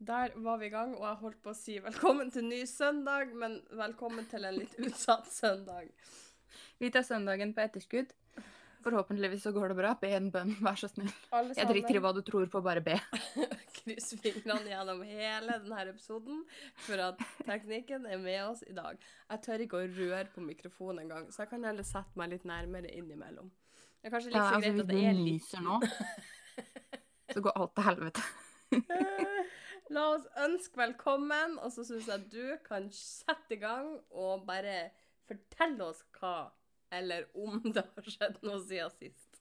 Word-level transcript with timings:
Der 0.00 0.32
var 0.34 0.56
vi 0.56 0.66
i 0.66 0.72
gang, 0.72 0.94
og 0.96 1.02
jeg 1.04 1.16
holdt 1.20 1.40
på 1.44 1.52
å 1.52 1.56
si 1.56 1.74
velkommen 1.84 2.30
til 2.32 2.46
ny 2.48 2.62
søndag, 2.64 3.34
men 3.36 3.58
velkommen 3.76 4.24
til 4.30 4.46
en 4.48 4.56
litt 4.56 4.72
utsatt 4.80 5.28
søndag. 5.28 5.90
Vi 6.80 6.88
tar 6.88 7.04
søndagen 7.04 7.52
på 7.52 7.60
etterskudd. 7.66 8.14
Forhåpentligvis 8.80 9.44
så 9.44 9.52
går 9.52 9.74
det 9.74 9.76
bra. 9.76 9.90
Be 10.00 10.14
en 10.16 10.30
bønn, 10.32 10.54
vær 10.64 10.80
så 10.80 10.88
snill. 10.88 11.12
Jeg 11.52 11.68
driter 11.68 12.00
i 12.00 12.00
hva 12.00 12.14
du 12.16 12.22
tror 12.24 12.48
på, 12.48 12.64
bare 12.64 12.80
be. 12.80 12.96
kryss 13.76 14.14
fingrene 14.24 14.72
gjennom 14.72 15.04
hele 15.04 15.60
denne 15.66 15.84
episoden 15.92 16.42
for 16.80 17.04
at 17.10 17.20
teknikken 17.44 18.08
er 18.08 18.24
med 18.24 18.40
oss 18.46 18.64
i 18.64 18.72
dag. 18.72 18.96
Jeg 19.28 19.44
tør 19.44 19.68
ikke 19.68 19.82
å 19.82 19.94
røre 20.00 20.26
på 20.32 20.48
mikrofonen 20.48 21.04
engang, 21.04 21.28
så 21.28 21.44
jeg 21.44 21.52
kan 21.52 21.68
heller 21.68 21.84
sette 21.84 22.16
meg 22.16 22.32
litt 22.32 22.48
nærmere 22.48 22.88
innimellom. 22.96 23.52
Det 24.00 24.08
er 24.08 24.16
kanskje 24.16 24.32
litt 24.32 24.40
så 24.40 24.48
altså, 24.48 24.60
greit 24.64 24.78
hvis 24.80 24.86
at 24.88 24.94
det 24.96 25.04
er 25.04 25.18
litt 25.20 25.34
nyser 25.36 25.68
nå, 25.68 25.80
så 27.36 27.50
går 27.50 27.60
alt 27.60 27.76
til 27.76 27.92
helvete. 27.92 28.30
La 29.90 30.04
oss 30.12 30.26
ønske 30.38 30.78
velkommen, 30.78 31.56
og 31.58 31.72
så 31.74 31.82
syns 31.82 32.06
jeg 32.06 32.26
du 32.30 32.44
kan 32.62 32.84
sette 32.94 33.56
i 33.56 33.58
gang 33.58 33.88
og 34.14 34.44
bare 34.46 34.92
fortelle 35.26 35.88
oss 35.88 36.04
hva, 36.14 36.52
eller 36.94 37.26
om 37.34 37.58
det 37.74 37.82
har 37.82 38.10
skjedd 38.14 38.36
noe 38.46 38.60
siden 38.68 38.92
sist. 39.00 39.40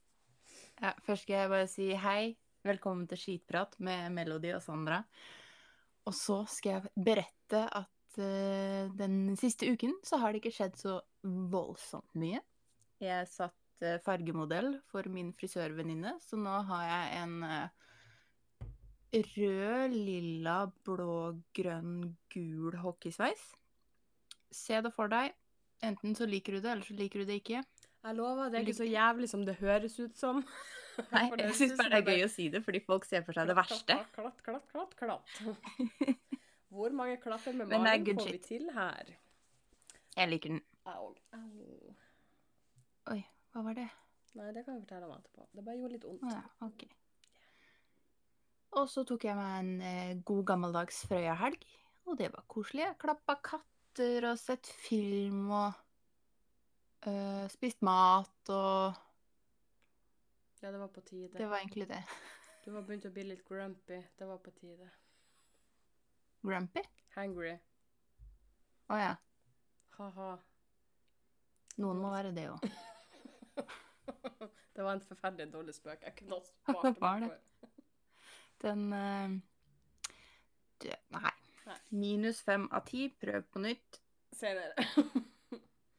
Ja, 0.81 0.95
først 1.05 1.27
skal 1.27 1.35
jeg 1.35 1.51
bare 1.51 1.67
si 1.69 1.91
hei. 2.01 2.21
Velkommen 2.65 3.05
til 3.07 3.21
Skitprat 3.21 3.77
med 3.77 4.09
Melody 4.15 4.49
og 4.55 4.63
Sandra. 4.65 5.03
Og 6.09 6.17
så 6.17 6.39
skal 6.49 6.79
jeg 6.79 7.05
berette 7.05 7.61
at 7.69 8.17
uh, 8.17 8.89
den 8.97 9.37
siste 9.37 9.69
uken 9.69 9.93
så 10.01 10.17
har 10.17 10.33
det 10.33 10.41
ikke 10.41 10.55
skjedd 10.57 10.81
så 10.81 10.95
voldsomt 11.53 12.09
mye. 12.17 12.41
Jeg 13.05 13.29
satt 13.29 13.85
uh, 13.85 13.99
fargemodell 14.01 14.79
for 14.89 15.05
min 15.13 15.29
frisørvenninne, 15.37 16.17
så 16.25 16.41
nå 16.41 16.57
har 16.71 16.87
jeg 16.89 17.21
en 17.21 17.37
eh, 17.45 17.88
rød, 19.13 19.93
lilla, 19.93 20.57
blå, 20.85 21.35
grønn, 21.55 22.15
gul 22.33 22.77
hockeysveis. 22.81 23.41
Se 24.53 24.81
det 24.81 24.91
for 24.95 25.11
deg. 25.11 25.33
Enten 25.85 26.15
så 26.17 26.27
liker 26.27 26.57
du 26.57 26.63
det, 26.63 26.71
eller 26.71 26.85
så 26.85 26.95
liker 26.97 27.23
du 27.23 27.29
det 27.29 27.39
ikke. 27.41 27.63
Jeg 27.99 28.15
lover, 28.15 28.49
det 28.49 28.59
er 28.59 28.67
ikke 28.67 28.79
så 28.79 28.87
jævlig 28.87 29.29
som 29.31 29.45
det 29.47 29.55
høres 29.59 29.97
ut 29.99 30.15
som. 30.15 30.43
Nei, 31.13 31.25
jeg 31.39 31.55
syns 31.55 31.77
bare 31.79 31.99
det 31.99 31.99
er 31.99 32.19
gøy 32.19 32.25
å 32.25 32.31
si 32.31 32.49
det, 32.51 32.61
fordi 32.65 32.81
folk 32.83 33.07
ser 33.07 33.23
for 33.27 33.35
seg 33.35 33.47
det 33.49 33.55
verste. 33.57 33.97
Klatt, 34.15 34.43
klatt, 34.45 34.67
klatt, 34.71 34.95
klatt. 34.99 35.33
Hvor 36.75 36.93
mange 36.93 37.17
klapper 37.23 37.55
med 37.55 37.71
good 38.05 38.21
får 38.21 38.31
vi 38.35 38.41
til 38.45 38.69
her? 38.75 39.15
Jeg 40.15 40.29
liker 40.29 40.55
den. 40.55 40.61
Au, 40.91 41.13
au. 41.33 41.95
Oi, 43.13 43.21
hva 43.53 43.63
var 43.65 43.77
det? 43.79 43.87
Nei, 44.37 44.51
det 44.53 44.63
kan 44.65 44.75
jeg 44.77 44.83
fortelle 44.85 45.07
om 45.07 45.15
etterpå. 45.15 45.47
Det 45.55 45.65
bare 45.65 45.79
gjorde 45.79 45.95
litt 45.95 46.05
vondt. 46.05 46.27
ja, 46.29 46.43
ok. 46.67 46.85
Og 48.77 48.89
så 48.89 49.03
tok 49.07 49.25
jeg 49.25 49.37
meg 49.37 49.53
en 49.63 49.69
eh, 49.81 50.17
god 50.25 50.43
gammeldags 50.51 51.01
Frøya-helg, 51.09 51.63
og 52.05 52.17
det 52.19 52.29
var 52.33 52.45
koselig. 52.51 52.83
Jeg 52.85 52.97
klappa 53.01 53.35
katter 53.41 54.27
og 54.29 54.37
sett 54.41 54.69
film 54.69 55.49
og 55.49 55.79
eh, 57.09 57.45
spist 57.49 57.81
mat 57.85 58.53
og 58.53 58.99
Ja, 60.59 60.73
det 60.73 60.79
var 60.81 60.91
på 60.93 61.01
tide. 61.07 61.31
Det 61.37 61.49
var 61.49 61.63
egentlig 61.63 61.89
det. 61.89 62.03
Du 62.65 62.73
var 62.75 62.83
begynt 62.85 63.05
å 63.07 63.09
bli 63.15 63.23
litt 63.23 63.45
grumpy. 63.47 63.97
Det 64.19 64.25
var 64.27 64.37
på 64.43 64.51
tide. 64.53 64.85
Grumpy? 66.45 66.83
Hangry. 67.15 67.53
Å 68.91 68.97
ja. 68.99 69.13
Ha-ha. 69.95 70.27
Noen 71.79 72.01
må 72.03 72.11
være 72.11 72.33
det 72.35 72.45
òg. 72.51 72.67
det 74.75 74.85
var 74.85 74.91
en 74.91 75.01
forferdelig 75.07 75.53
dårlig 75.55 75.75
spøk. 75.79 76.03
Jeg 76.03 76.17
kunne 76.19 76.37
ha 76.37 76.43
spart 76.51 77.01
meg 77.01 77.25
for. 77.31 77.68
Den 78.63 78.85
eh, 78.93 79.35
Nei. 81.15 81.33
Minus 81.93 82.39
fem 82.45 82.65
av 82.73 82.85
ti. 82.87 83.07
Prøv 83.21 83.43
på 83.53 83.61
nytt. 83.63 83.99
Senere. 84.35 84.73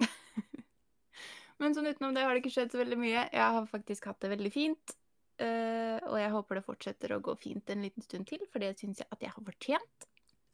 Men 1.60 1.75
sånn 1.76 1.91
utenom 1.91 2.15
det 2.16 2.25
har 2.25 2.32
det 2.34 2.41
ikke 2.43 2.54
skjedd 2.54 2.72
så 2.72 2.81
veldig 2.81 2.99
mye. 3.00 3.26
Jeg 3.34 3.56
har 3.56 3.66
faktisk 3.69 4.09
hatt 4.10 4.20
det 4.25 4.32
veldig 4.32 4.53
fint. 4.54 4.94
eh, 5.41 5.99
og 6.09 6.16
jeg 6.20 6.31
håper 6.32 6.59
det 6.60 6.65
fortsetter 6.66 7.12
å 7.16 7.20
gå 7.25 7.34
fint 7.41 7.70
en 7.72 7.84
liten 7.84 8.04
stund 8.04 8.26
til, 8.28 8.43
for 8.53 8.60
det 8.65 8.75
syns 8.81 9.00
jeg 9.03 9.09
at 9.12 9.22
jeg 9.25 9.32
har 9.34 9.44
fortjent. 9.47 10.09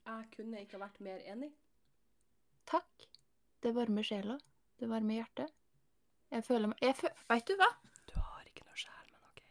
Jeg 0.07 0.29
kunne 0.35 0.63
ikke 0.63 0.79
vært 0.83 0.99
mer 1.03 1.23
enig. 1.31 1.51
Takk. 2.71 3.07
Det 3.63 3.73
varmer 3.75 4.07
sjela. 4.07 4.37
Det 4.79 4.87
varmer 4.91 5.21
hjertet. 5.21 5.55
Jeg 6.35 6.43
føler 6.47 6.71
meg 6.73 6.83
jeg 6.83 6.97
fø 6.99 7.09
Veit 7.31 7.47
du 7.47 7.55
hva? 7.59 7.69
Du 8.11 8.15
har 8.19 8.43
ikke 8.51 8.67
noe 8.67 8.79
sjel, 8.79 9.07
men 9.13 9.23
OK. 9.31 9.43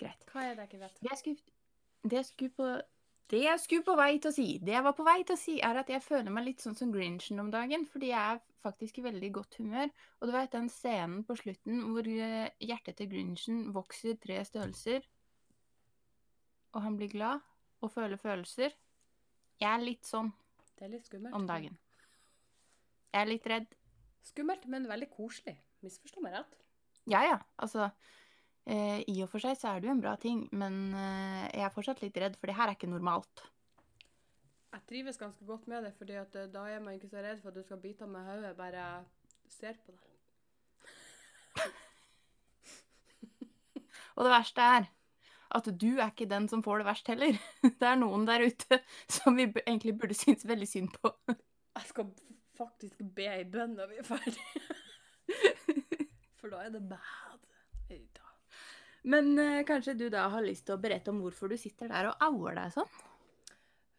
Greit. 0.00 0.26
Hva 0.32 0.44
er 0.44 0.54
det 0.54 0.66
jeg 0.66 0.72
ikke 0.72 0.82
vet? 0.84 1.00
Det 1.00 1.10
jeg 1.10 1.20
skulle, 1.22 1.56
det 2.06 2.20
jeg 2.20 2.28
skulle 2.32 2.56
på 2.58 2.68
det 3.26 3.40
jeg 3.42 3.58
skulle 3.58 3.82
på 3.82 3.94
vei 3.98 4.12
til 4.22 4.30
å 4.30 4.34
si, 4.36 4.46
det 4.62 4.70
jeg 4.70 4.84
var 4.86 4.94
på 4.94 5.04
vei 5.06 5.16
til 5.26 5.34
å 5.34 5.40
si, 5.40 5.56
er 5.58 5.80
at 5.80 5.88
jeg 5.90 6.02
føler 6.04 6.30
meg 6.30 6.44
litt 6.46 6.62
sånn 6.62 6.76
som 6.78 6.92
Grinchen 6.94 7.42
om 7.42 7.48
dagen, 7.50 7.82
fordi 7.90 8.12
jeg 8.12 8.36
er 8.36 8.42
faktisk 8.62 9.00
i 9.00 9.02
veldig 9.02 9.30
godt 9.34 9.58
humør. 9.58 9.90
Og 10.20 10.28
du 10.28 10.32
vet 10.36 10.52
den 10.54 10.68
scenen 10.70 11.24
på 11.26 11.34
slutten 11.40 11.80
hvor 11.88 12.06
eh, 12.06 12.52
hjertet 12.62 13.00
til 13.00 13.10
Grinchen 13.10 13.64
vokser 13.74 14.14
tre 14.22 14.38
størrelser, 14.46 15.08
og 16.76 16.84
han 16.84 16.98
blir 17.00 17.10
glad 17.10 17.42
og 17.82 17.90
føler 17.90 18.20
følelser. 18.20 18.76
Jeg 19.58 19.72
er 19.72 19.82
litt 19.82 20.06
sånn 20.06 20.30
Det 20.76 20.86
er 20.86 20.92
litt 20.94 21.08
skummelt. 21.08 21.34
om 21.34 21.48
dagen. 21.48 21.74
Jeg 23.10 23.24
er 23.24 23.30
litt 23.30 23.46
redd. 23.50 23.74
Skummelt, 24.26 24.66
men 24.70 24.86
veldig 24.86 25.08
koselig. 25.10 25.56
Misforstå 25.82 26.22
meg 26.22 26.36
rett. 26.36 26.56
Ja 27.10 27.24
ja, 27.26 27.40
altså 27.62 27.90
eh, 28.66 29.00
I 29.06 29.22
og 29.24 29.30
for 29.32 29.42
seg 29.42 29.56
så 29.58 29.72
er 29.72 29.80
det 29.80 29.88
jo 29.88 29.94
en 29.96 30.02
bra 30.02 30.14
ting, 30.20 30.48
men 30.56 30.74
eh, 30.94 31.44
jeg 31.52 31.64
er 31.66 31.74
fortsatt 31.74 32.02
litt 32.04 32.18
redd, 32.22 32.36
for 32.40 32.46
det 32.50 32.56
her 32.58 32.68
er 32.70 32.76
ikke 32.78 32.90
normalt. 32.90 33.44
Jeg 34.76 34.82
trives 34.90 35.16
ganske 35.20 35.44
godt 35.48 35.66
med 35.70 35.86
det, 35.86 35.94
fordi 35.98 36.18
at 36.20 36.34
eh, 36.36 36.50
da 36.52 36.66
er 36.68 36.82
man 36.84 36.94
ikke 36.96 37.08
så 37.12 37.22
redd 37.24 37.40
for 37.42 37.48
at 37.52 37.56
du 37.56 37.62
skal 37.64 37.80
bite 37.80 38.04
av 38.04 38.10
med 38.12 38.26
hodet, 38.26 38.52
bare 38.58 38.84
ser 39.50 39.74
på 39.86 39.94
det. 39.94 40.02
Og 44.16 44.24
det 44.24 44.32
verste 44.32 44.60
er 44.76 44.84
at 45.56 45.68
du 45.80 45.90
er 45.94 46.10
ikke 46.10 46.28
den 46.28 46.48
som 46.50 46.62
får 46.64 46.82
det 46.82 46.88
verst 46.88 47.08
heller. 47.12 47.34
Det 47.80 47.86
er 47.86 47.98
noen 48.00 48.26
der 48.28 48.44
ute 48.44 48.80
som 49.08 49.36
vi 49.38 49.46
egentlig 49.62 49.94
burde 49.98 50.16
synes 50.18 50.44
veldig 50.48 50.68
synd 50.68 50.90
på. 50.98 51.12
Jeg 51.76 51.86
skal 51.92 52.10
faktisk 52.56 52.98
be 53.16 53.28
ei 53.30 53.44
bønn 53.44 53.76
når 53.78 53.92
vi 53.92 54.00
er 54.00 54.06
ferdig. 54.08 54.46
For 56.40 56.52
da 56.52 56.64
er 56.66 56.72
det 56.74 56.84
bad. 56.88 57.46
Men 59.06 59.36
eh, 59.38 59.62
kanskje 59.68 59.94
du 59.98 60.08
da 60.10 60.26
har 60.32 60.42
lyst 60.44 60.66
til 60.66 60.74
å 60.76 60.82
berette 60.82 61.12
om 61.12 61.20
hvorfor 61.22 61.52
du 61.52 61.56
sitter 61.60 61.90
der 61.92 62.08
og 62.10 62.24
auer 62.26 62.56
deg 62.58 62.72
sånn? 62.74 62.90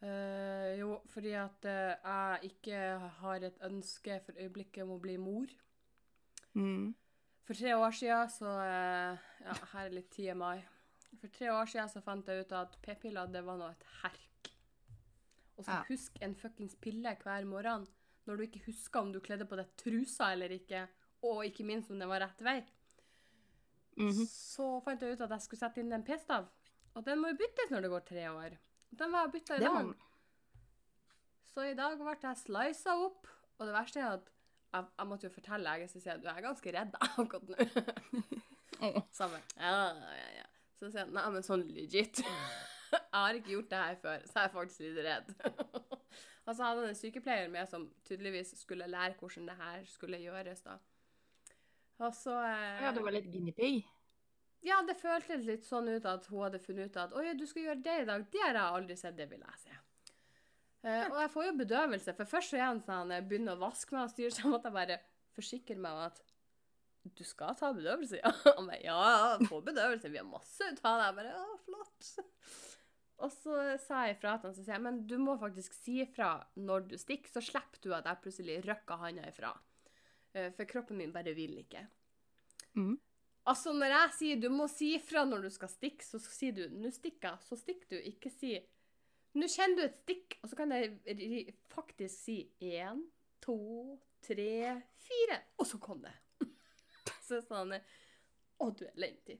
Eh, 0.03 0.75
jo, 0.77 0.99
fordi 1.09 1.31
at 1.39 1.65
eh, 1.65 1.93
jeg 2.03 2.51
ikke 2.51 2.81
har 3.21 3.45
et 3.47 3.61
ønske 3.65 4.19
for 4.25 4.37
øyeblikket 4.37 4.83
om 4.83 4.91
å 4.97 5.01
bli 5.01 5.15
mor. 5.21 5.47
Mm. 6.59 6.91
For 7.47 7.55
tre 7.57 7.73
år 7.77 7.95
siden 7.95 8.29
så 8.33 8.51
eh, 8.65 9.25
Ja, 9.47 9.55
her 9.73 9.85
er 9.87 9.95
litt 9.95 10.11
TMI. 10.13 10.57
For 11.21 11.31
tre 11.33 11.49
år 11.55 11.69
siden 11.71 11.89
så 11.89 12.03
fant 12.03 12.27
jeg 12.27 12.43
ut 12.43 12.53
at 12.59 12.75
p-piller, 12.83 13.31
det 13.31 13.41
var 13.47 13.57
nå 13.61 13.71
et 13.71 13.85
herk. 14.03 14.51
Og 15.57 15.63
så 15.65 15.71
Ja. 15.79 15.83
husk 15.87 16.19
en 16.21 16.35
fuckings 16.37 16.75
pille 16.83 17.15
hver 17.23 17.47
morgen 17.49 17.87
når 18.27 18.37
du 18.37 18.43
ikke 18.43 18.65
husker 18.67 18.99
om 19.01 19.13
du 19.15 19.21
kledde 19.23 19.47
på 19.47 19.55
deg 19.55 19.69
trusa 19.79 20.33
eller 20.35 20.51
ikke, 20.51 20.83
og 21.23 21.45
ikke 21.47 21.63
minst 21.65 21.89
om 21.89 21.97
det 21.97 22.09
var 22.11 22.19
rett 22.21 22.43
vei. 22.43 22.59
Mhm. 23.97 24.25
Så 24.29 24.67
fant 24.85 25.01
jeg 25.01 25.17
ut 25.17 25.21
at 25.25 25.35
jeg 25.35 25.41
skulle 25.45 25.59
sette 25.59 25.81
inn 25.81 25.93
en 25.95 26.05
p-stav. 26.05 26.47
Og 26.97 27.05
den 27.05 27.19
må 27.21 27.31
jo 27.31 27.39
byttes 27.39 27.71
når 27.73 27.85
det 27.85 27.93
går 27.93 28.05
tre 28.05 28.25
år. 28.29 28.57
Den 28.97 29.11
var 29.13 29.27
bytta 29.33 29.57
i 29.57 29.59
dag. 29.65 29.93
Så 31.53 31.65
i 31.65 31.73
dag 31.77 31.97
ble 31.97 32.15
jeg 32.21 32.37
slisa 32.37 32.93
opp, 33.01 33.27
og 33.57 33.65
det 33.65 33.73
verste 33.73 33.99
er 33.99 34.11
at 34.19 34.27
jeg, 34.73 34.85
jeg 34.99 35.07
måtte 35.09 35.27
jo 35.27 35.33
fortelle 35.33 35.65
legen 35.65 35.89
sin 35.89 36.11
at 36.13 36.21
du 36.21 36.27
er 36.29 36.43
ganske 36.45 36.73
redd 36.75 36.97
akkurat 37.07 37.47
nå. 37.49 37.55
Bare, 38.77 39.41
ja, 39.57 39.77
ja, 40.19 40.27
ja. 40.37 40.47
Så 40.77 40.91
sier 40.91 41.05
han, 41.07 41.13
nei, 41.15 41.23
men 41.33 41.45
sånn 41.45 41.65
legit. 41.73 42.21
Jeg 42.87 43.01
har 43.11 43.35
ikke 43.35 43.51
gjort 43.51 43.71
det 43.71 43.79
her 43.81 43.95
før, 43.99 44.21
så 44.29 44.37
jeg 44.37 44.47
er 44.47 44.51
faktisk 44.53 44.83
litt 44.85 44.99
redd. 45.03 45.31
Og 46.47 46.53
så 46.55 46.63
hadde 46.63 46.83
han 46.85 46.85
en 46.87 46.95
sykepleier 46.95 47.49
med 47.51 47.67
som 47.67 47.83
tydeligvis 48.07 48.53
skulle 48.61 48.87
lære 48.87 49.17
hvordan 49.19 49.49
det 49.49 49.55
her 49.59 49.81
skulle 49.91 50.19
gjøres 50.21 50.61
da. 50.63 50.77
Og 51.99 52.13
så... 52.13 52.33
eh, 52.45 52.83
Ja, 52.85 52.91
du 52.93 53.01
var 53.05 53.15
litt 53.15 53.29
guinea 53.33 53.55
pig. 53.57 53.79
ja, 54.65 54.81
det 54.85 54.97
føltes 54.99 55.45
litt 55.47 55.65
sånn 55.65 55.87
ut 55.89 56.05
at 56.09 56.25
hun 56.31 56.43
hadde 56.45 56.59
funnet 56.61 56.91
ut 56.91 56.97
at 57.01 57.13
«Oi, 57.17 57.31
du 57.37 57.45
skal 57.49 57.63
gjøre 57.69 57.83
det 57.85 57.97
i 58.03 58.07
dag. 58.09 58.25
Det 58.33 58.41
har 58.43 58.53
jeg 58.57 58.77
aldri 58.79 58.97
sett, 58.99 59.17
det 59.17 59.29
vil 59.31 59.41
jeg 59.45 59.61
se. 59.63 59.75
Eh, 60.87 61.05
og 61.09 61.17
jeg 61.23 61.31
får 61.33 61.45
jo 61.47 61.53
bedøvelse, 61.63 62.13
for 62.17 62.29
først 62.29 62.53
så 62.53 62.57
igjen 62.59 62.67
han 62.77 62.81
sånn, 62.85 63.13
jeg 63.15 63.25
begynner 63.29 63.57
å 63.57 63.61
vaske 63.65 63.95
meg 63.95 64.05
og 64.07 64.11
styre, 64.13 64.33
så 64.35 64.51
måtte 64.51 64.69
jeg 64.69 64.77
bare 64.77 64.99
forsikre 65.37 65.77
meg 65.81 65.97
om 65.97 66.03
at 66.07 66.21
du 67.17 67.23
skal 67.23 67.55
ta 67.55 67.69
bedøvelse, 67.73 68.19
ja. 68.19 68.31
Han 68.57 68.67
bare, 68.67 68.81
ja, 68.83 68.97
jeg 69.39 69.47
få 69.49 69.61
bedøvelse, 69.63 70.09
vi 70.11 70.19
har 70.19 70.27
masse 70.27 70.65
ut 70.67 70.81
av 70.85 70.97
det. 70.99 71.05
Jeg 71.07 71.17
bare, 71.21 71.33
ja, 71.37 71.59
flott. 71.63 72.09
Og 73.17 73.31
så 73.33 73.53
sa 73.81 74.03
jeg 74.05 74.17
ifra 74.17 74.35
til 74.37 74.49
han, 74.51 74.55
så 74.57 74.61
sier 74.65 74.75
jeg, 74.75 74.83
men 74.85 74.97
du 75.09 75.15
må 75.21 75.37
faktisk 75.41 75.73
si 75.73 76.01
ifra 76.03 76.33
når 76.59 76.83
du 76.91 76.97
stikker, 77.01 77.31
så 77.33 77.41
slipper 77.41 77.79
du 77.81 77.93
at 77.97 78.05
jeg 78.11 78.21
plutselig 78.25 78.57
røkker 78.67 78.99
handa 79.01 79.23
ifra. 79.31 79.53
Eh, 80.33 80.51
For 80.55 80.65
kroppen 80.69 80.97
min 80.97 81.13
bare 81.13 81.33
vil 81.35 81.57
ikke. 81.61 81.85
Mm. 82.77 82.97
Altså, 83.47 83.71
når 83.73 83.93
jeg 83.93 84.15
sier 84.17 84.41
du 84.41 84.49
må 84.51 84.67
si 84.67 84.89
fra 84.99 85.23
når 85.25 85.45
du 85.47 85.49
skal 85.53 85.69
stikke, 85.71 86.05
så 86.05 86.19
sier 86.19 86.51
du 86.53 86.67
'nå 86.69 86.91
stikker 86.91 87.29
jeg', 87.29 87.45
så 87.47 87.55
stikker 87.55 87.87
du. 87.89 87.97
Ikke 88.11 88.29
si 88.29 88.57
'nå 89.33 89.47
kjenner 89.47 89.75
du 89.75 89.83
et 89.83 90.01
stikk', 90.03 90.39
og 90.43 90.49
så 90.49 90.55
kan 90.55 90.71
jeg 90.71 91.55
faktisk 91.69 92.15
si 92.15 92.51
én, 92.59 93.05
to, 93.41 93.99
tre, 94.21 94.81
fire, 94.97 95.39
og 95.57 95.67
så 95.67 95.77
kom 95.79 96.01
det. 96.01 96.13
Så 97.27 97.41
sånn 97.41 97.73
Å, 98.59 98.71
du 98.71 98.85
er 98.85 98.93
elendig. 98.95 99.37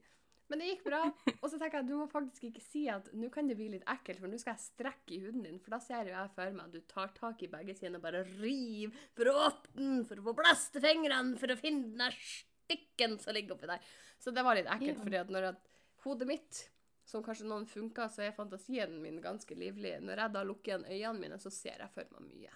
Men 0.50 0.60
det 0.60 0.68
gikk 0.70 0.84
bra. 0.86 1.02
Og 1.42 1.50
så 1.52 1.58
tenker 1.60 1.82
jeg 1.82 1.88
du 1.90 1.96
må 2.00 2.06
faktisk 2.08 2.46
ikke 2.48 2.62
si 2.64 2.86
at 2.90 3.10
nå 3.14 3.28
kan 3.34 3.48
det 3.50 3.58
bli 3.60 3.68
litt 3.74 3.84
ekkelt, 3.92 4.22
for 4.22 4.32
nå 4.32 4.38
skal 4.40 4.54
jeg 4.56 4.64
strekke 4.64 5.16
i 5.18 5.20
huden 5.26 5.44
din. 5.44 5.58
For 5.60 5.76
da 5.76 5.80
ser 5.84 6.08
jo 6.08 6.14
jeg 6.16 6.32
for 6.38 6.54
meg 6.56 6.66
at 6.70 6.72
du 6.78 6.80
tar 6.88 7.12
tak 7.18 7.44
i 7.44 7.50
begge 7.52 7.76
sidene 7.76 8.00
og 8.00 8.06
bare 8.06 8.24
river 8.38 8.96
for 9.18 9.32
å 9.32 9.36
åpne 9.50 9.76
den, 9.82 10.06
for 10.08 10.22
å 10.22 10.28
få 10.30 10.36
plass 10.40 10.70
til 10.72 10.86
fingrene, 10.86 11.36
for 11.42 11.52
å 11.52 11.60
finne 11.60 11.90
den 11.90 11.98
der 12.06 12.16
stikken 12.24 13.18
som 13.20 13.36
ligger 13.36 13.58
oppi 13.58 13.68
der. 13.74 13.84
Så 14.24 14.32
det 14.34 14.44
var 14.48 14.56
litt 14.56 14.72
ekkelt, 14.72 14.96
Ja. 14.98 15.04
fordi 15.04 15.20
at 15.20 15.30
når 15.36 15.50
at 15.52 15.68
hodet 16.06 16.28
mitt 16.32 16.64
som 17.08 17.24
kanskje 17.24 17.46
noen 17.48 17.68
funker, 17.68 18.08
så 18.12 18.24
er 18.24 18.32
fantasien 18.36 18.96
min 19.02 19.22
ganske 19.24 19.56
livlig. 19.56 19.98
Når 20.04 20.18
jeg 20.24 20.34
da 20.34 20.44
lukker 20.44 20.72
igjen 20.74 20.88
øynene 20.88 21.20
mine, 21.20 21.38
så 21.40 21.52
ser 21.52 21.78
jeg 21.80 21.92
for 21.94 22.04
meg 22.16 22.24
mye. 22.32 22.56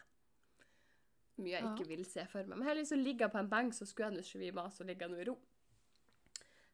Mye 1.42 1.54
jeg 1.56 1.64
Ja. 1.64 1.76
ikke 1.76 1.88
vil 1.88 2.04
se 2.06 2.26
for 2.28 2.44
meg. 2.44 2.58
Men 2.58 2.68
heller 2.68 2.84
så 2.84 2.96
ligger 2.96 3.28
jeg 3.28 3.32
på 3.32 3.40
en 3.40 3.50
benk, 3.50 3.74
så 3.74 3.86
skulle 3.88 4.12
jeg 4.12 4.18
nå 4.18 4.24
svime 4.24 4.58
av, 4.64 4.72
så 4.72 4.82
og 4.82 4.88
ligge 4.88 5.08
nå 5.10 5.20
i 5.22 5.28
ro. 5.28 5.38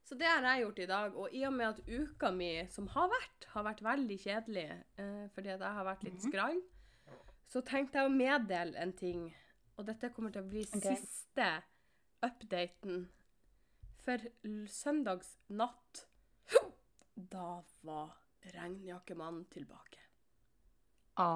Så 0.08 0.16
det 0.16 0.28
har 0.30 0.46
jeg 0.46 0.64
gjort 0.64 0.80
i 0.80 0.88
dag. 0.88 1.16
Og 1.20 1.34
i 1.36 1.42
og 1.44 1.54
med 1.54 1.68
at 1.68 1.82
uka 1.88 2.32
mi, 2.32 2.52
som 2.72 2.88
har 2.94 3.10
vært, 3.12 3.48
har 3.52 3.66
vært 3.68 3.84
veldig 3.84 4.18
kjedelig, 4.24 4.68
eh, 5.04 5.26
fordi 5.36 5.52
at 5.52 5.66
jeg 5.66 5.78
har 5.80 5.88
vært 5.88 6.06
litt 6.08 6.22
skrann, 6.24 6.62
så 7.48 7.62
tenkte 7.68 8.00
jeg 8.00 8.08
å 8.08 8.14
meddele 8.14 8.80
en 8.80 8.94
ting. 8.96 9.26
Og 9.76 9.88
dette 9.90 10.12
kommer 10.16 10.32
til 10.32 10.46
å 10.46 10.48
bli 10.48 10.64
okay. 10.64 10.96
siste 10.96 11.50
updaten. 12.24 13.04
For 14.08 14.24
søndags 14.72 15.34
natt, 15.52 16.06
da 17.36 17.50
var 17.84 18.16
regnjakkemannen 18.56 19.44
tilbake. 19.52 20.00
Å 21.20 21.28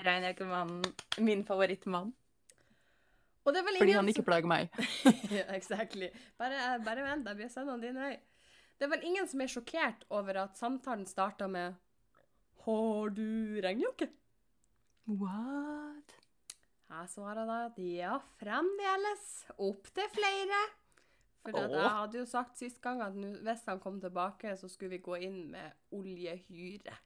Regnjakkemannen. 0.00 0.84
Min 1.18 1.42
favorittmann. 1.44 2.14
Vel 3.44 3.78
Fordi 3.80 3.96
han 3.96 4.10
ikke 4.12 4.24
plager 4.26 4.50
meg. 4.50 4.68
ja, 5.38 5.46
exactly. 5.56 6.10
Bare, 6.38 6.78
bare 6.84 7.04
vent, 7.06 7.28
jeg 7.30 7.38
blir 7.38 7.52
sendt 7.52 7.72
dine 7.82 8.02
vei. 8.02 8.16
Det 8.76 8.86
er 8.86 8.92
vel 8.94 9.06
ingen 9.08 9.28
som 9.28 9.40
er 9.44 9.52
sjokkert 9.52 10.04
over 10.12 10.42
at 10.44 10.60
samtalen 10.60 11.06
starta 11.08 11.48
med 11.50 11.76
Har 12.64 13.12
du 13.16 13.60
regnjakke? 13.64 14.10
What? 15.08 16.14
Jeg 16.90 17.10
svarer 17.12 17.48
da 17.48 17.58
at 17.68 17.80
ja, 17.80 18.18
fremdeles. 18.40 19.26
Opp 19.56 19.88
til 19.94 20.08
flere. 20.12 20.60
For 21.40 21.56
oh. 21.56 21.72
Jeg 21.72 21.92
hadde 21.96 22.18
jo 22.20 22.26
sagt 22.28 22.60
sist 22.60 22.80
gang 22.84 23.00
at 23.04 23.16
hvis 23.16 23.68
han 23.68 23.80
kom 23.80 24.00
tilbake, 24.02 24.56
så 24.60 24.68
skulle 24.68 24.98
vi 24.98 25.04
gå 25.04 25.16
inn 25.24 25.44
med 25.52 25.96
oljehyre. 25.96 26.96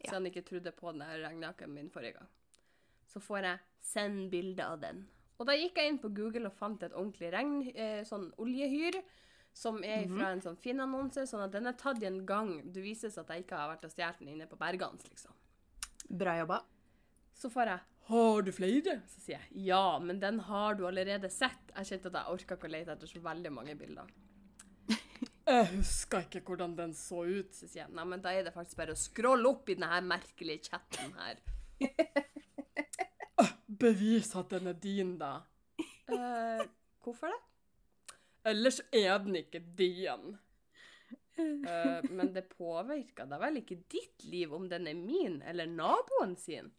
Så 0.00 0.14
han 0.14 0.28
ikke 0.30 0.44
trodde 0.46 0.72
på 0.72 0.92
den 0.94 1.02
regnjakken 1.04 1.72
min 1.74 1.90
forrige 1.92 2.20
gang. 2.20 2.28
Så 3.10 3.20
får 3.20 3.46
jeg 3.46 3.64
send 3.84 4.30
bilde 4.32 4.64
av 4.64 4.78
den. 4.80 5.02
Og 5.40 5.48
da 5.48 5.56
gikk 5.56 5.78
jeg 5.80 5.88
inn 5.88 5.98
på 6.02 6.10
Google 6.12 6.50
og 6.50 6.56
fant 6.58 6.82
et 6.84 6.92
ordentlig 6.92 7.30
regn, 7.32 7.60
eh, 7.74 8.02
sånn 8.04 8.28
oljehyr, 8.36 9.00
som 9.52 9.82
er 9.82 10.06
Mhm. 10.06 10.18
fra 10.18 10.26
en 10.30 10.40
sånn 10.40 10.58
Finn-annonse, 10.58 11.26
sånn 11.26 11.44
at 11.44 11.50
den 11.50 11.66
er 11.66 11.72
tatt 11.72 12.02
i 12.02 12.06
en 12.06 12.24
gang. 12.26 12.70
Det 12.72 12.82
vises 12.82 13.16
at 13.18 13.26
jeg 13.28 13.44
ikke 13.46 13.56
har 13.56 13.74
vært 13.74 13.84
og 13.84 13.90
stjålet 13.90 14.18
den 14.18 14.28
inne 14.28 14.46
på 14.46 14.58
Bergans, 14.58 15.08
liksom. 15.08 15.32
Bra 16.10 16.36
jobba. 16.38 16.62
Så 17.34 17.50
får 17.50 17.66
jeg 17.66 17.80
'Har 18.10 18.42
du 18.42 18.52
flere?' 18.52 19.02
Så 19.06 19.20
sier 19.20 19.38
jeg 19.38 19.64
'Ja, 19.64 19.98
men 19.98 20.20
den 20.20 20.38
har 20.40 20.74
du 20.74 20.84
allerede 20.84 21.30
sett'. 21.30 21.72
Jeg 21.74 21.86
kjente 21.86 22.06
at 22.06 22.12
jeg 22.12 22.26
orka 22.26 22.56
ikke 22.56 22.68
å 22.68 22.70
lete 22.70 22.92
etter 22.92 23.06
så 23.06 23.20
veldig 23.20 23.52
mange 23.52 23.74
bilder. 23.78 24.06
Jeg 25.46 25.66
husker 25.66 26.18
ikke 26.22 26.42
hvordan 26.42 26.76
den 26.76 26.92
så 26.92 27.24
ut, 27.26 27.50
så 27.52 27.66
sier 27.66 27.86
jeg. 27.86 27.90
Nei, 27.90 28.04
men 28.04 28.20
da 28.20 28.28
er 28.28 28.44
det 28.44 28.54
faktisk 28.54 28.76
bare 28.76 28.92
å 28.92 28.96
scrolle 28.96 29.46
opp 29.48 29.68
i 29.68 29.74
denne 29.74 30.00
merkelige 30.02 30.68
chatten 30.70 31.12
her. 31.12 31.36
Bevis 33.66 34.34
at 34.36 34.50
den 34.54 34.70
er 34.72 34.78
din, 34.82 35.16
da. 35.20 35.40
Eh, 36.10 36.62
hvorfor 37.04 37.30
det? 37.32 37.40
Ellers 38.50 38.80
er 38.92 39.18
den 39.24 39.36
ikke 39.36 39.60
din. 39.78 40.38
Eh, 41.40 42.10
men 42.10 42.32
det 42.34 42.48
påvirker 42.52 43.28
da 43.30 43.38
vel 43.40 43.60
ikke 43.60 43.78
ditt 43.92 44.24
liv 44.28 44.52
om 44.56 44.66
den 44.68 44.88
er 44.90 44.98
min 44.98 45.40
eller 45.46 45.68
naboen 45.70 46.34
sin? 46.40 46.72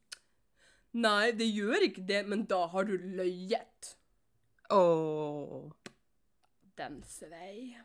Nei, 1.02 1.31
det 1.31 1.48
gjør 1.48 1.88
ikke 1.88 2.04
det, 2.04 2.25
men 2.28 2.44
da 2.50 2.66
har 2.74 2.90
du 2.90 2.98
løyet. 3.00 3.94
Åh, 4.75 5.72
Den 6.78 7.02
svei. 7.08 7.78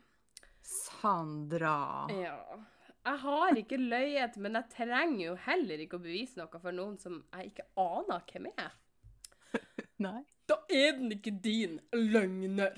Sandra. 0.63 2.09
Ja. 2.11 2.41
Jeg 3.07 3.23
har 3.23 3.59
ikke 3.61 3.77
løyet, 3.79 4.37
men 4.43 4.59
jeg 4.59 4.71
trenger 4.73 5.21
jo 5.21 5.35
heller 5.47 5.83
ikke 5.83 5.99
å 6.01 6.03
bevise 6.03 6.41
noe 6.41 6.59
for 6.63 6.75
noen 6.75 6.97
som 6.99 7.21
jeg 7.37 7.53
ikke 7.53 7.67
aner 7.79 8.25
hvem 8.33 8.49
er. 8.51 8.73
Nei. 10.07 10.23
Da 10.47 10.57
er 10.71 10.97
den 10.99 11.15
ikke 11.15 11.35
din, 11.43 11.79
løgner. 11.95 12.75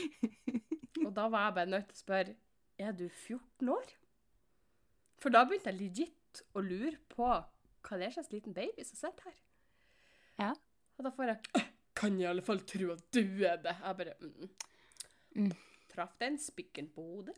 Og 1.04 1.12
da 1.16 1.26
var 1.32 1.50
jeg 1.50 1.56
bare 1.58 1.72
nødt 1.74 1.90
til 1.90 1.98
å 1.98 2.00
spørre 2.00 2.36
er 2.80 2.96
du 2.96 3.06
14 3.08 3.68
år? 3.68 3.92
For 5.20 5.32
da 5.32 5.44
begynte 5.44 5.68
jeg 5.68 5.80
legit 5.80 6.42
å 6.56 6.62
lure 6.64 6.96
på 7.12 7.28
hva 7.28 7.98
det 8.00 8.08
er 8.08 8.14
slags 8.14 8.32
liten 8.32 8.56
baby 8.56 8.84
som 8.88 8.96
sitter 8.96 9.28
her. 9.28 9.36
Ja. 10.40 10.50
Og 10.96 11.04
da 11.04 11.12
får 11.12 11.34
jeg 11.34 11.66
Kan 12.00 12.16
i 12.16 12.24
alle 12.24 12.44
fall 12.44 12.62
tro 12.64 12.94
at 12.94 13.02
du 13.12 13.44
er 13.44 13.60
det. 13.60 13.74
Jeg 13.82 13.96
bare 13.98 14.16
mm. 14.22 14.50
Mm. 15.44 15.52
Traff 15.92 16.14
den 16.22 16.38
spikken 16.40 16.88
på 16.94 17.04
hodet. 17.04 17.36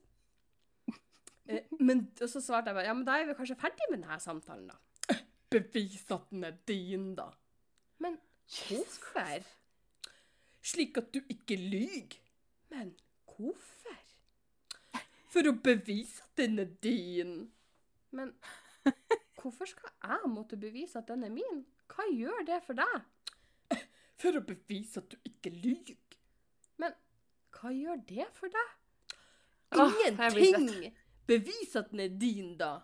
Eh, 1.50 1.64
men 1.80 2.04
så 2.16 2.40
svarte 2.40 2.70
jeg 2.70 2.78
bare 2.78 2.86
ja, 2.86 2.94
men 2.94 3.06
da 3.06 3.18
er 3.18 3.28
vi 3.30 3.36
kanskje 3.38 3.58
ferdig 3.58 3.88
med 3.90 4.02
denne 4.04 4.18
samtalen, 4.22 4.70
da. 4.70 5.18
Bevis 5.52 6.04
at 6.14 6.30
den 6.30 6.44
er 6.48 6.54
din, 6.68 7.14
da. 7.18 7.28
Men 8.00 8.18
hvorfor? 8.48 9.42
Slik 10.62 10.96
at 11.00 11.10
du 11.14 11.20
ikke 11.28 11.56
lyver. 11.58 12.18
Men 12.72 12.94
hvorfor? 13.26 13.98
For 15.32 15.48
å 15.48 15.54
bevise 15.64 16.22
at 16.24 16.36
den 16.40 16.58
er 16.62 16.70
din. 16.84 17.34
Men 18.12 18.32
hvorfor 19.40 19.68
skal 19.68 19.90
jeg 20.04 20.30
måtte 20.30 20.56
bevise 20.60 21.00
at 21.00 21.08
den 21.08 21.24
er 21.26 21.32
min? 21.34 21.64
Hva 21.92 22.06
gjør 22.12 22.46
det 22.48 22.60
for 22.66 22.78
deg? 22.78 23.82
For 24.22 24.38
å 24.38 24.44
bevise 24.46 25.02
at 25.02 25.10
du 25.12 25.16
ikke 25.28 25.50
lyver. 25.50 25.98
Men 26.80 26.94
hva 27.56 27.72
gjør 27.74 28.00
det 28.08 28.28
for 28.36 28.52
deg? 28.52 28.76
Jeg. 29.72 29.88
Ingenting! 30.46 30.92
Bevis 31.26 31.76
at 31.78 31.90
den 31.92 32.02
er 32.04 32.14
din, 32.20 32.56
da. 32.58 32.76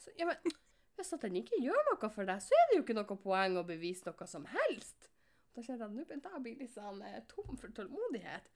Så, 0.00 0.10
ja, 0.18 0.26
men, 0.28 0.54
hvis 0.96 1.12
at 1.12 1.24
den 1.26 1.36
ikke 1.40 1.60
gjør 1.62 1.82
noe 1.90 2.10
for 2.10 2.28
deg, 2.28 2.42
så 2.42 2.56
er 2.56 2.70
det 2.70 2.78
jo 2.78 2.84
ikke 2.86 2.96
noe 2.98 3.18
poeng 3.24 3.58
å 3.60 3.66
bevise 3.68 4.08
noe 4.08 4.28
som 4.30 4.46
helst. 4.50 5.10
Da 5.52 5.60
kjente 5.60 5.84
jeg 5.84 5.90
at 5.90 5.94
nå 5.94 6.04
begynte 6.08 6.30
jeg 6.32 6.38
å 6.38 6.42
bli 6.46 6.54
litt 6.62 6.72
sånn 6.72 7.02
eh, 7.04 7.20
tom 7.28 7.56
for 7.60 7.72
tålmodighet. 7.76 8.50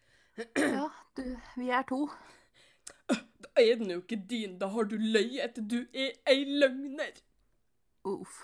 Ja, 0.61 0.89
du, 1.17 1.25
vi 1.57 1.71
er 1.73 1.85
to. 1.89 2.07
Da 3.09 3.53
er 3.61 3.79
den 3.81 3.93
jo 3.93 4.03
ikke 4.03 4.19
din, 4.29 4.57
da 4.61 4.69
har 4.73 4.89
du 4.89 4.97
løyet. 5.01 5.61
Du 5.69 5.79
er 5.93 6.17
ei 6.29 6.45
løgner. 6.45 7.21
Uff. 8.09 8.43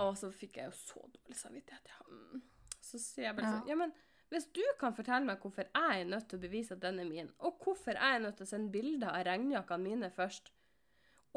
Og 0.00 0.16
så 0.18 0.30
fikk 0.34 0.58
jeg 0.60 0.70
jo 0.70 0.74
så 0.76 1.04
dårlig 1.04 1.36
samvittighet. 1.38 1.92
Ja. 1.92 2.00
Mm. 2.08 2.42
Så 2.84 3.00
sier 3.00 3.28
jeg 3.28 3.36
bare 3.38 3.52
sånn 3.56 3.70
Ja, 3.70 3.78
men 3.80 3.94
hvis 4.34 4.48
du 4.50 4.62
kan 4.80 4.94
fortelle 4.96 5.26
meg 5.28 5.42
hvorfor 5.42 5.68
jeg 5.68 6.00
er 6.00 6.08
nødt 6.10 6.26
til 6.30 6.40
å 6.40 6.42
bevise 6.42 6.74
at 6.74 6.82
den 6.82 6.98
er 6.98 7.06
min, 7.06 7.30
og 7.38 7.60
hvorfor 7.62 7.94
jeg 7.94 8.16
er 8.16 8.22
nødt 8.24 8.40
til 8.40 8.48
å 8.48 8.50
sende 8.50 8.72
bilder 8.74 9.12
av 9.12 9.26
regnjakkene 9.28 9.86
mine 9.86 10.10
først, 10.14 10.50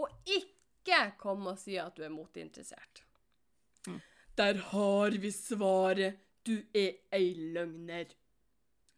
og 0.01 0.13
ikke 0.25 1.03
komme 1.21 1.53
og 1.53 1.61
si 1.61 1.75
at 1.81 1.97
du 1.97 2.05
er 2.07 2.13
moteinteressert 2.13 3.03
Mm. 3.87 4.01
Der 4.35 4.57
har 4.73 5.13
vi 5.21 5.29
svaret. 5.31 6.17
Du 6.43 6.57
er 6.75 6.97
ei 7.15 7.33
løgner. 7.55 8.09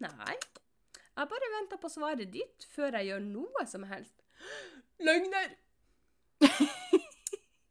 Nei. 0.02 0.36
Jeg 1.20 1.30
bare 1.30 1.52
venter 1.54 1.78
på 1.78 1.92
svaret 1.94 2.32
ditt 2.34 2.66
før 2.74 2.98
jeg 2.98 3.12
gjør 3.12 3.24
noe 3.28 3.66
som 3.70 3.86
helst. 3.86 4.24
Løgner! 5.04 5.56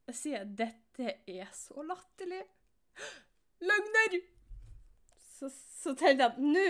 Jeg 0.09 0.17
sier 0.17 0.45
dette 0.47 1.19
er 1.27 1.51
så 1.53 1.83
latterlig. 1.85 2.45
Løgner! 3.61 4.21
Så, 5.39 5.51
så 5.53 5.95
tenkte 5.95 6.25
jeg 6.25 6.33
at 6.33 6.39
nå 6.43 6.65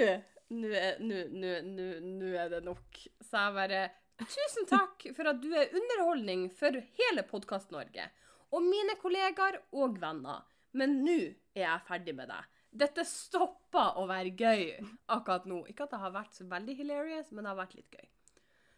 er- 0.76 2.50
det 2.50 2.60
nok. 2.64 2.98
Så 3.24 3.36
jeg 3.46 3.54
bare 3.56 3.82
Tusen 4.18 4.66
takk 4.66 5.04
for 5.14 5.28
at 5.30 5.38
du 5.40 5.52
er 5.54 5.70
underholdning 5.78 6.48
for 6.50 6.74
hele 6.98 7.22
Podkast-Norge. 7.22 8.08
Og 8.50 8.64
mine 8.66 8.96
kollegaer 8.98 9.60
og 9.78 10.00
venner. 10.02 10.40
Men 10.74 11.04
nå 11.04 11.14
er 11.54 11.62
jeg 11.62 11.84
ferdig 11.86 12.14
med 12.18 12.28
deg. 12.32 12.48
Dette 12.82 13.04
stopper 13.06 13.94
å 13.96 14.08
være 14.10 14.32
gøy 14.34 14.64
akkurat 15.14 15.46
nå. 15.48 15.60
Ikke 15.70 15.86
at 15.86 15.94
det 15.94 16.00
har 16.02 16.10
vært 16.16 16.34
så 16.34 16.48
veldig 16.50 16.74
hilarious, 16.80 17.30
men 17.30 17.44
det 17.46 17.52
har 17.52 17.60
vært 17.60 17.76
litt 17.78 17.94
gøy. 17.94 18.08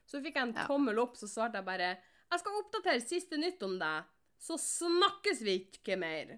Så 0.07 0.21
fikk 0.21 0.37
jeg 0.37 0.49
en 0.51 0.55
tommel 0.69 1.01
opp, 1.01 1.17
så 1.17 1.27
svarte 1.31 1.57
jeg 1.61 1.65
bare 1.71 1.91
Jeg 2.31 2.43
skal 2.43 2.61
oppdatere 2.61 3.01
siste 3.03 3.41
nytt 3.41 3.63
om 3.67 3.79
deg, 3.81 4.05
så 4.39 4.61
snakkes 4.61 5.41
vi 5.47 5.57
ikke 5.65 5.97
mer. 5.99 6.37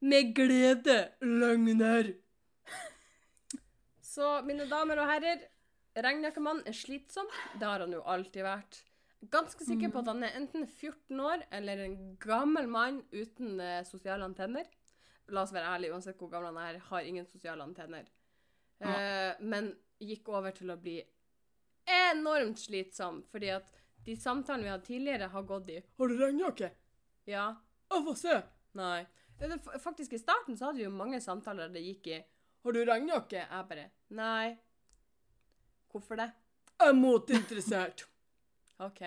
Med 0.00 0.32
glede, 0.36 1.12
løgner. 1.20 2.14
Så 4.14 4.30
mine 4.46 4.66
damer 4.70 5.00
og 5.02 5.10
herrer, 5.10 5.46
regnjakkemann 5.94 6.62
er 6.68 6.76
slitsom. 6.76 7.28
Det 7.58 7.66
har 7.66 7.82
han 7.82 7.94
jo 7.94 8.02
alltid 8.06 8.46
vært. 8.46 8.80
Ganske 9.32 9.64
sikker 9.64 9.90
på 9.90 10.02
at 10.02 10.10
han 10.12 10.24
er 10.26 10.36
enten 10.36 10.66
14 10.66 11.20
år 11.24 11.46
eller 11.54 11.80
en 11.86 11.96
gammel 12.20 12.68
mann 12.68 13.00
uten 13.14 13.56
eh, 13.62 13.80
sosiale 13.88 14.26
antenner. 14.26 14.68
La 15.32 15.42
oss 15.46 15.54
være 15.54 15.70
ærlige, 15.72 15.94
uansett 15.96 16.20
hvor 16.20 16.28
gammel 16.32 16.52
han 16.52 16.60
er, 16.74 16.82
har 16.90 17.08
ingen 17.08 17.26
sosiale 17.26 17.64
antenner. 17.64 18.10
Eh, 18.84 19.32
men 19.40 19.72
gikk 20.02 20.28
over 20.28 20.52
til 20.52 20.74
å 20.74 20.78
bli 20.80 20.98
enormt 21.88 22.60
slitsom, 22.60 23.22
fordi 23.32 23.54
at 23.54 23.70
de 24.04 24.16
samtalene 24.20 24.66
vi 24.66 24.72
hadde 24.74 24.88
tidligere, 24.88 25.30
har 25.32 25.48
gått 25.48 25.70
i 25.72 25.80
Har 25.80 26.10
du 26.10 26.18
regnjakke? 26.20 26.70
Ja. 27.30 27.46
Å, 27.88 28.00
få 28.04 28.14
se. 28.18 28.36
Nei. 28.76 29.06
Faktisk, 29.80 30.12
i 30.12 30.20
starten 30.20 30.58
så 30.58 30.68
hadde 30.68 30.82
vi 30.82 30.86
jo 30.86 30.92
mange 30.92 31.20
samtaler 31.24 31.68
der 31.68 31.78
det 31.78 31.86
gikk 31.86 32.10
i 32.12 32.20
Har 32.64 32.72
du 32.72 32.84
ragnjakke?' 32.84 33.44
Jeg 33.44 33.68
bare 33.68 33.90
Nei. 34.10 34.56
Hvorfor 35.92 36.16
det? 36.16 36.30
Jeg 36.80 36.88
er 36.88 36.92
moteinteressert. 36.98 38.06
OK. 38.86 39.02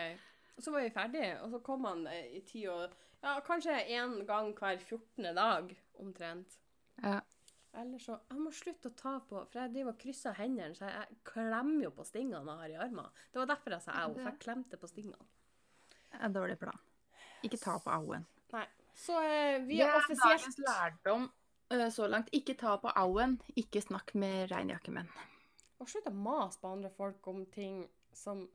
Og 0.57 0.63
så 0.63 0.71
var 0.71 0.81
vi 0.81 0.89
ferdige, 0.93 1.41
og 1.41 1.49
så 1.51 1.59
kom 1.59 1.85
han 1.85 2.07
eh, 2.07 2.37
i 2.37 2.41
ti 2.41 2.67
og 2.67 2.93
Ja, 3.23 3.39
kanskje 3.41 3.73
én 3.89 4.25
gang 4.25 4.53
hver 4.53 4.77
14. 4.77 5.35
dag, 5.35 5.73
omtrent. 5.99 6.59
Ja. 7.03 7.19
Eller 7.73 7.99
så 7.99 8.19
Jeg 8.29 8.39
må 8.39 8.51
slutte 8.51 8.89
å 8.89 8.95
ta 8.97 9.19
på 9.19 9.41
For 9.51 9.59
jeg 9.59 9.73
driver 9.73 9.91
og 9.91 9.99
krysser 10.01 10.37
hendene, 10.37 10.75
så 10.75 10.85
jeg, 10.85 11.17
klemmer 11.23 11.83
jo 11.83 11.91
på 11.97 12.05
stingene 12.05 12.45
jeg 12.45 12.61
har 12.61 12.69
i 12.69 12.79
armene. 12.87 13.09
Det 13.33 13.41
var 13.41 13.49
derfor 13.51 13.75
jeg 13.75 13.81
sa 13.81 13.97
au, 14.03 14.13
for 14.13 14.29
jeg 14.29 14.39
klemte 14.45 14.77
på 14.77 14.87
stingene. 14.87 15.27
En 16.21 16.33
dårlig 16.33 16.57
plan. 16.61 16.77
Ikke 17.43 17.57
ta 17.61 17.77
på 17.83 17.89
auen. 17.93 18.25
Nei. 18.53 18.65
Så 18.97 19.17
eh, 19.21 19.59
vi 19.65 19.77
Det 19.77 19.89
er 19.89 19.97
er 19.97 20.21
dagens 20.23 20.57
lærdom 20.57 21.27
så 21.91 22.07
langt. 22.07 22.29
Ikke 22.35 22.55
ta 22.57 22.77
på 22.81 22.91
auen, 22.95 23.37
ikke 23.59 23.81
snakk 23.83 24.13
med 24.15 24.51
regnjakkemenn. 24.51 25.09
Og 25.81 25.89
slutt 25.89 26.09
å 26.09 26.13
mase 26.15 26.61
på 26.61 26.71
andre 26.71 26.91
folk 26.95 27.27
om 27.29 27.43
ting 27.53 27.83
som 28.15 28.47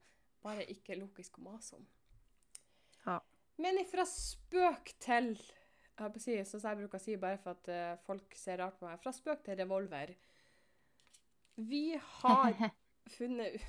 bare 0.42 0.64
ikke 0.73 0.97
er 0.97 1.02
logisk 1.04 1.38
å 1.38 1.47
mase 1.47 1.76
om. 1.78 1.85
Ja. 3.07 3.21
Men 3.62 3.78
ifra 3.83 4.07
spøk 4.09 4.95
til 5.02 5.35
jeg 5.37 6.12
på 6.14 6.19
å 6.19 6.23
si, 6.23 6.35
Sånn 6.49 6.62
som 6.62 6.73
jeg 6.73 6.81
bruker 6.81 6.99
å 6.99 7.02
si 7.04 7.16
bare 7.21 7.38
for 7.38 7.54
at 7.54 7.69
eh, 7.71 7.99
folk 8.07 8.35
ser 8.38 8.59
rart 8.62 8.78
på 8.81 8.88
meg. 8.88 9.00
Fra 9.02 9.12
spøk 9.14 9.45
til 9.47 9.59
revolver. 9.61 10.14
Vi 11.61 11.85
har 12.23 12.57
funnet 13.16 13.61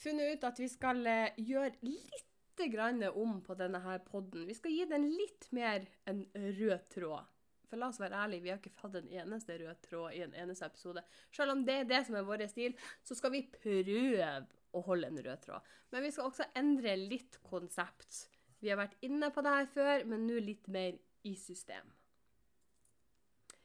funnet 0.00 0.36
ut 0.36 0.46
at 0.48 0.60
vi 0.60 0.68
skal 0.70 1.00
eh, 1.08 1.40
gjøre 1.40 1.72
litt 1.84 2.64
grann 2.70 3.00
om 3.08 3.38
på 3.44 3.56
denne 3.56 3.80
her 3.82 4.02
podden. 4.04 4.44
Vi 4.48 4.54
skal 4.56 4.74
gi 4.74 4.84
den 4.88 5.08
litt 5.14 5.48
mer 5.56 5.86
en 6.10 6.26
rød 6.34 6.88
tråd. 6.92 7.28
For 7.70 7.78
la 7.78 7.86
oss 7.92 8.00
være 8.02 8.18
ærlige, 8.18 8.42
vi 8.42 8.50
har 8.50 8.58
ikke 8.58 8.82
hatt 8.82 8.96
en 8.98 9.12
eneste 9.14 9.54
rød 9.60 9.82
tråd 9.84 10.16
i 10.16 10.24
en 10.24 10.34
eneste 10.42 10.66
episode. 10.66 11.04
Selv 11.30 11.54
om 11.54 11.62
det 11.66 11.76
er 11.78 11.86
det 11.86 12.00
som 12.08 12.16
er 12.18 12.26
vår 12.26 12.42
stil, 12.50 12.74
så 13.06 13.14
skal 13.14 13.30
vi 13.36 13.44
prøve 13.54 14.30
å 14.74 14.82
holde 14.88 15.10
en 15.10 15.20
rød 15.22 15.44
tråd. 15.44 15.68
Men 15.94 16.02
vi 16.02 16.10
skal 16.14 16.26
også 16.26 16.48
endre 16.58 16.96
litt 16.98 17.38
konsept. 17.46 18.24
Vi 18.58 18.72
har 18.72 18.80
vært 18.80 18.98
inne 19.06 19.30
på 19.30 19.44
det 19.46 19.54
her 19.54 19.70
før, 19.70 20.04
men 20.10 20.26
nå 20.26 20.42
litt 20.42 20.66
mer 20.66 20.98
i 21.22 21.36
system. 21.38 21.92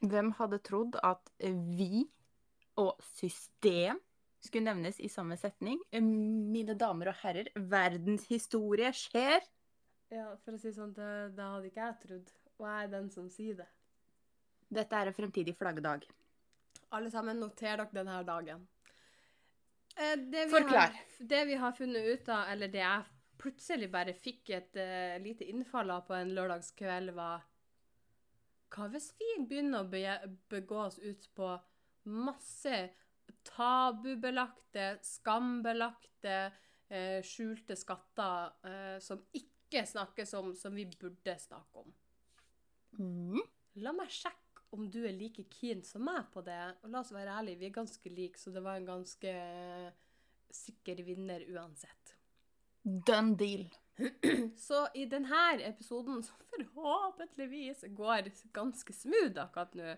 Hvem 0.06 0.36
hadde 0.38 0.62
trodd 0.62 1.00
at 1.02 1.32
vi 1.40 2.06
og 2.78 3.00
system 3.16 3.98
skulle 4.44 4.68
nevnes 4.68 5.00
i 5.02 5.10
samme 5.10 5.38
setning? 5.40 5.80
Mine 5.98 6.76
damer 6.78 7.10
og 7.10 7.18
herrer, 7.24 7.50
verdenshistorie 7.58 8.92
skjer. 8.94 9.42
Ja, 10.14 10.28
for 10.46 10.54
å 10.54 10.62
si 10.62 10.70
sånn, 10.76 10.94
det, 10.94 11.10
det 11.34 11.50
hadde 11.56 11.72
ikke 11.72 11.88
jeg 11.88 12.00
trodd. 12.04 12.36
Og 12.60 12.70
jeg 12.70 12.86
er 12.86 12.94
den 12.94 13.10
som 13.12 13.32
sier 13.34 13.58
det. 13.64 13.68
Dette 14.76 15.00
er 15.00 15.10
en 15.10 15.16
fremtidig 15.16 15.56
flaggdag. 15.58 16.06
Alle 16.96 17.12
sammen, 17.12 17.40
noter 17.40 17.78
dere 17.80 17.88
denne 17.96 18.22
dagen. 18.28 18.66
Eh, 19.96 20.18
det 20.18 20.46
vi 20.46 20.52
Forklar. 20.52 20.92
Har, 20.92 21.04
det 21.20 21.46
vi 21.46 21.60
har 21.60 21.72
funnet 21.72 22.08
ut 22.08 22.30
av, 22.30 22.50
eller 22.52 22.72
det 22.72 22.84
jeg 22.84 23.06
plutselig 23.40 23.90
bare 23.92 24.16
fikk 24.16 24.52
et 24.56 24.78
uh, 24.80 25.16
lite 25.22 25.48
innfall 25.52 25.92
av 25.92 26.06
på 26.08 26.16
en 26.18 26.34
lørdagskveld, 26.36 27.14
var 27.16 27.44
Hva 28.76 28.88
hvis 28.92 29.12
vi 29.20 29.32
begynner 29.48 29.84
å 29.84 29.90
be 29.92 30.04
begå 30.52 30.80
oss 30.88 30.98
ut 31.00 31.28
på 31.36 31.52
masse 32.12 32.80
tabubelagte, 33.48 34.96
skambelagte, 35.06 36.38
uh, 36.92 37.20
skjulte 37.24 37.78
skatter 37.80 38.56
uh, 38.66 38.98
som 39.04 39.24
ikke 39.36 39.86
snakkes 39.88 40.34
om, 40.40 40.52
som 40.58 40.76
vi 40.76 40.88
burde 40.92 41.38
snakke 41.40 41.86
om? 41.86 41.94
Mm. 43.00 43.44
La 43.84 43.92
meg 43.96 44.12
sjekke 44.12 44.45
om 44.74 44.90
du 44.92 45.02
er 45.06 45.16
like 45.16 45.46
keen 45.52 45.84
som 45.86 46.06
meg 46.08 46.26
på 46.34 46.44
det. 46.46 46.60
Og 46.84 46.92
la 46.92 47.02
oss 47.02 47.14
være 47.16 47.38
ærlige, 47.40 47.60
vi 47.62 47.70
er 47.70 47.78
ganske 47.78 48.12
like, 48.12 48.40
så 48.40 48.52
det 48.52 48.64
var 48.66 48.80
en 48.80 48.90
ganske 48.90 49.32
eh, 49.32 49.90
sikker 50.52 51.04
vinner 51.06 51.46
uansett. 51.54 52.16
Done 52.84 53.36
deal. 53.40 53.66
Så 54.68 54.88
i 54.94 55.06
denne 55.10 55.62
episoden, 55.64 56.20
som 56.24 56.36
forhåpentligvis 56.52 57.86
går 57.96 58.28
ganske 58.54 58.94
smooth 58.94 59.40
akkurat 59.42 59.74
nå, 59.80 59.96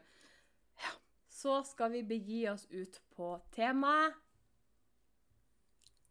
så 1.28 1.58
skal 1.66 1.92
vi 1.92 2.04
begi 2.08 2.44
oss 2.50 2.68
ut 2.70 3.02
på 3.16 3.34
temaet 3.52 4.16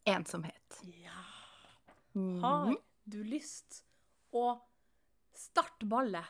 Ensomhet. 0.07 0.83
Ja. 1.03 1.23
Mhm. 2.13 2.37
Har 2.45 2.77
du 3.05 3.25
lyst 3.25 3.81
å 4.31 4.53
starte 5.35 5.87
ballet? 5.91 6.29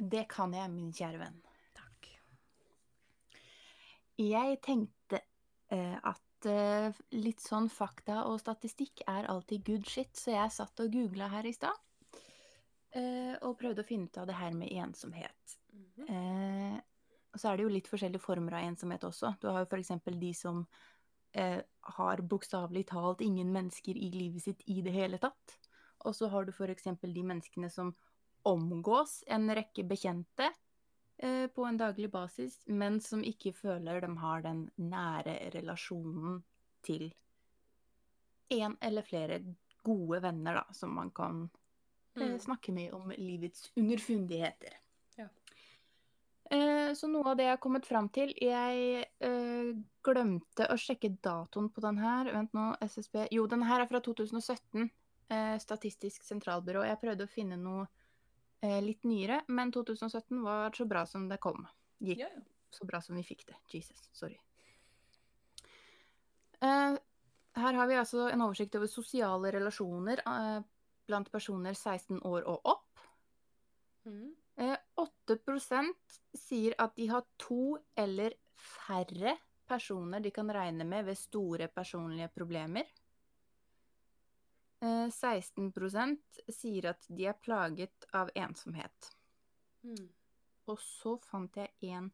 Det 0.00 0.24
kan 0.32 0.54
jeg, 0.56 0.70
min 0.72 0.92
kjære 0.96 1.20
venn. 1.20 1.36
Takk. 1.76 2.06
Jeg 4.16 4.56
tenkte 4.64 5.20
eh, 5.68 5.96
at 5.96 6.48
eh, 6.48 7.00
litt 7.18 7.42
sånn 7.44 7.68
fakta 7.72 8.22
og 8.30 8.38
statistikk 8.40 9.04
er 9.04 9.28
alltid 9.28 9.66
good 9.66 9.84
shit, 9.88 10.14
så 10.16 10.32
jeg 10.32 10.56
satt 10.56 10.80
og 10.80 10.94
googla 10.94 11.28
her 11.34 11.48
i 11.48 11.52
stad. 11.52 11.76
Eh, 12.96 13.36
og 13.44 13.58
prøvde 13.60 13.84
å 13.84 13.86
finne 13.86 14.08
ut 14.08 14.20
av 14.22 14.30
det 14.30 14.38
her 14.40 14.56
med 14.56 14.72
ensomhet. 14.72 15.56
Eh, 16.08 16.78
og 17.30 17.38
så 17.38 17.50
er 17.50 17.60
det 17.60 17.66
jo 17.68 17.74
litt 17.76 17.90
forskjellige 17.90 18.24
former 18.24 18.56
av 18.56 18.70
ensomhet 18.70 19.04
også. 19.06 19.34
Du 19.38 19.50
har 19.52 19.66
jo 19.66 19.68
f.eks. 19.68 19.92
de 20.08 20.32
som 20.34 20.64
har 21.30 22.20
bokstavelig 22.26 22.88
talt 22.88 23.20
ingen 23.22 23.52
mennesker 23.54 23.94
i 23.94 24.08
livet 24.10 24.42
sitt 24.42 24.64
i 24.66 24.80
det 24.82 24.90
hele 24.90 25.20
tatt. 25.22 25.60
Og 26.08 26.16
så 26.16 26.26
har 26.32 26.48
du 26.48 26.50
f.eks. 26.50 26.88
de 27.04 27.22
menneskene 27.22 27.70
som 27.70 27.92
omgås 28.48 29.22
en 29.26 29.48
rekke 29.54 29.84
bekjente 29.88 30.50
eh, 31.18 31.46
på 31.52 31.64
en 31.66 31.76
daglig 31.80 32.10
basis, 32.10 32.60
men 32.66 33.00
som 33.00 33.22
ikke 33.24 33.52
føler 33.52 34.00
de 34.04 34.10
har 34.22 34.42
den 34.46 34.66
nære 34.76 35.50
relasjonen 35.54 36.42
til 36.82 37.10
en 38.50 38.76
eller 38.82 39.02
flere 39.06 39.40
gode 39.86 40.20
venner, 40.24 40.54
da, 40.60 40.64
som 40.74 40.94
man 40.94 41.10
kan 41.10 41.48
eh, 42.16 42.26
Mm. 42.26 42.38
snakke 42.42 42.72
med 42.74 42.92
om 42.92 43.12
livets 43.16 43.70
underfundigheter. 43.78 44.74
Ja. 45.16 45.28
Eh, 46.50 46.90
så 46.98 47.06
noe 47.08 47.30
av 47.30 47.36
det 47.38 47.44
jeg 47.46 47.54
har 47.54 47.60
kommet 47.62 47.86
fram 47.86 48.08
til 48.10 48.32
Jeg 48.42 49.04
eh, 49.22 49.70
glemte 50.02 50.66
å 50.66 50.76
sjekke 50.76 51.12
datoen 51.22 51.68
på 51.70 51.80
den 51.84 51.98
her. 52.02 52.32
Vent 52.34 52.52
nå, 52.52 52.72
SSB 52.82 53.28
Jo, 53.30 53.46
den 53.46 53.62
her 53.62 53.80
er 53.84 53.86
fra 53.86 54.00
2017. 54.02 54.90
Eh, 55.30 55.56
Statistisk 55.62 56.26
sentralbyrå. 56.26 56.82
Jeg 56.88 56.98
prøvde 57.00 57.24
å 57.28 57.30
finne 57.30 57.56
noe 57.56 57.86
litt 58.60 59.06
nyere, 59.08 59.40
men 59.48 59.72
2017 59.72 60.42
var 60.44 60.76
så 60.76 60.84
bra 60.84 61.06
som 61.08 61.28
det 61.30 61.40
kom. 61.40 61.64
Gikk 61.98 62.20
Ja, 62.20 62.28
ja. 62.34 62.42
så 62.70 62.84
bra 62.88 63.00
som 63.00 63.16
vi 63.16 63.24
fikk 63.24 63.46
det. 63.48 63.56
Jesus, 63.72 64.08
sorry. 64.12 64.36
Eh, 66.60 66.98
her 67.60 67.72
har 67.74 67.88
vi 67.88 67.96
altså 67.96 68.28
en 68.28 68.44
oversikt 68.44 68.76
over 68.78 68.90
sosiale 68.90 69.52
relasjoner 69.54 70.22
eh, 70.26 70.60
blant 71.08 71.30
personer 71.32 71.74
16 71.74 72.20
år 72.22 72.46
og 72.48 72.72
opp. 72.74 73.04
Mm. 74.04 74.30
Eh, 74.60 74.76
8% 75.00 76.18
sier 76.36 76.76
at 76.78 76.96
de 76.96 77.08
har 77.10 77.24
to 77.40 77.78
eller 77.96 78.36
færre 78.60 79.38
personer 79.70 80.20
de 80.20 80.32
kan 80.34 80.50
regne 80.52 80.84
med 80.84 81.06
ved 81.08 81.18
store 81.18 81.68
personlige 81.72 82.28
problemer. 82.34 82.84
Eh, 84.80 85.08
16% 85.12 86.40
sier 86.48 86.86
at 86.94 87.04
de 87.08 87.26
er 87.28 87.36
plaget 87.36 88.06
av 88.16 88.30
ensomhet. 88.34 89.10
Mm. 89.84 90.08
Og 90.72 90.80
så 90.80 91.16
fant 91.24 91.56
jeg 91.60 91.92
en 91.92 92.10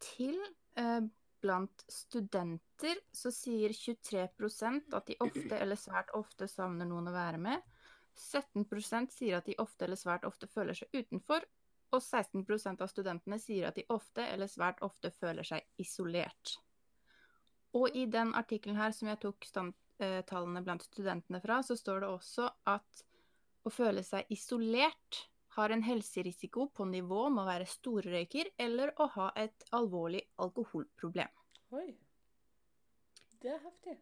til. 0.00 0.38
Eh, 0.78 1.00
blant 1.38 1.84
studenter 1.86 2.98
så 3.14 3.30
sier 3.30 3.70
23% 3.70 4.94
at 4.96 5.06
de 5.06 5.16
ofte 5.22 5.58
eller 5.62 5.78
svært 5.78 6.10
ofte 6.18 6.48
savner 6.50 6.88
noen 6.88 7.10
å 7.10 7.14
være 7.14 7.40
med. 7.42 7.74
17% 8.18 9.12
sier 9.14 9.38
at 9.38 9.46
de 9.46 9.54
ofte 9.62 9.86
eller 9.86 10.00
svært 10.00 10.24
ofte 10.26 10.48
føler 10.50 10.74
seg 10.74 10.90
utenfor. 10.96 11.44
Og 11.94 12.02
16% 12.02 12.82
av 12.84 12.90
studentene 12.90 13.38
sier 13.40 13.68
at 13.68 13.78
de 13.78 13.84
ofte 13.92 14.24
eller 14.24 14.50
svært 14.50 14.82
ofte 14.84 15.12
føler 15.14 15.46
seg 15.46 15.64
isolert. 15.80 16.58
Og 17.76 17.94
i 17.96 18.04
den 18.10 18.34
artikkelen 18.36 18.76
her 18.80 18.92
som 18.96 19.08
jeg 19.08 19.20
tok 19.22 19.46
stand, 19.48 19.76
eh, 19.98 20.20
tallene 20.28 20.62
blant 20.64 20.84
studentene 20.86 21.40
fra, 21.42 21.60
så 21.62 21.76
står 21.78 22.04
det 22.04 22.12
også 22.12 22.48
at 22.70 23.04
å 23.66 23.72
føle 23.72 24.04
seg 24.06 24.28
isolert 24.32 25.24
har 25.58 25.70
en 25.74 25.82
helserisiko 25.82 26.68
på 26.74 26.86
nivå 26.86 27.24
med 27.34 27.42
å 27.42 27.48
være 27.48 27.66
storrøyker 27.66 28.52
eller 28.62 28.92
å 29.02 29.08
ha 29.16 29.32
et 29.36 29.64
alvorlig 29.74 30.22
alkoholproblem. 30.44 31.32
Oi. 31.74 31.88
Det 33.42 33.50
er 33.54 33.60
heftig. 33.64 33.96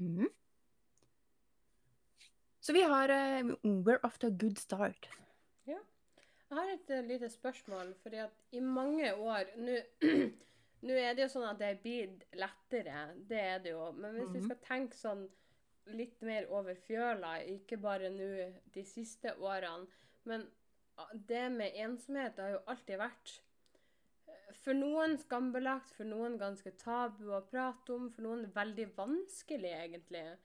Mm. 0.00 0.28
Så 2.60 2.74
vi 2.76 2.82
har 2.82 3.10
uh, 3.10 3.54
We're 3.62 4.00
off 4.06 4.18
to 4.18 4.26
a 4.26 4.30
good 4.30 4.58
start. 4.58 5.08
Ja. 5.66 5.78
Jeg 6.50 6.58
har 6.58 6.74
et 6.74 6.92
uh, 6.92 7.00
lite 7.06 7.30
spørsmål, 7.30 7.94
fordi 8.02 8.22
at 8.26 8.34
i 8.52 8.60
mange 8.60 9.14
år 9.14 9.54
Nå 9.56 9.78
nå 10.82 10.96
er 10.96 11.14
det 11.14 11.26
jo 11.26 11.32
sånn 11.34 11.48
at 11.50 11.58
det 11.60 11.74
blir 11.82 12.12
lettere, 12.40 13.14
det 13.28 13.40
er 13.40 13.58
det 13.64 13.74
jo. 13.74 13.90
Men 13.92 14.14
hvis 14.16 14.32
vi 14.32 14.40
Mhm. 14.40 14.44
skal 14.48 14.56
tenke 14.64 14.96
sånn 14.96 15.28
litt 15.86 16.20
mer 16.22 16.46
over 16.50 16.74
fjøla, 16.74 17.40
ikke 17.46 17.80
bare 17.80 18.10
nå 18.10 18.54
de 18.72 18.84
siste 18.84 19.34
årene, 19.36 19.86
men 20.24 20.50
ah, 20.98 21.08
det 21.14 21.50
med 21.52 21.72
ensomhet 21.74 22.36
har 22.38 22.50
jo 22.50 22.62
alltid 22.66 22.98
vært 22.98 23.40
eh, 24.28 24.52
for 24.52 24.72
noen 24.74 25.16
skambelagt, 25.18 25.92
for 25.96 26.04
noen 26.04 26.38
ganske 26.38 26.70
tabu 26.78 27.30
å 27.32 27.40
prate 27.48 27.94
om, 27.94 28.10
for 28.10 28.22
noen 28.22 28.46
veldig 28.54 28.94
vanskelig, 28.96 29.72
egentlig. 29.84 30.38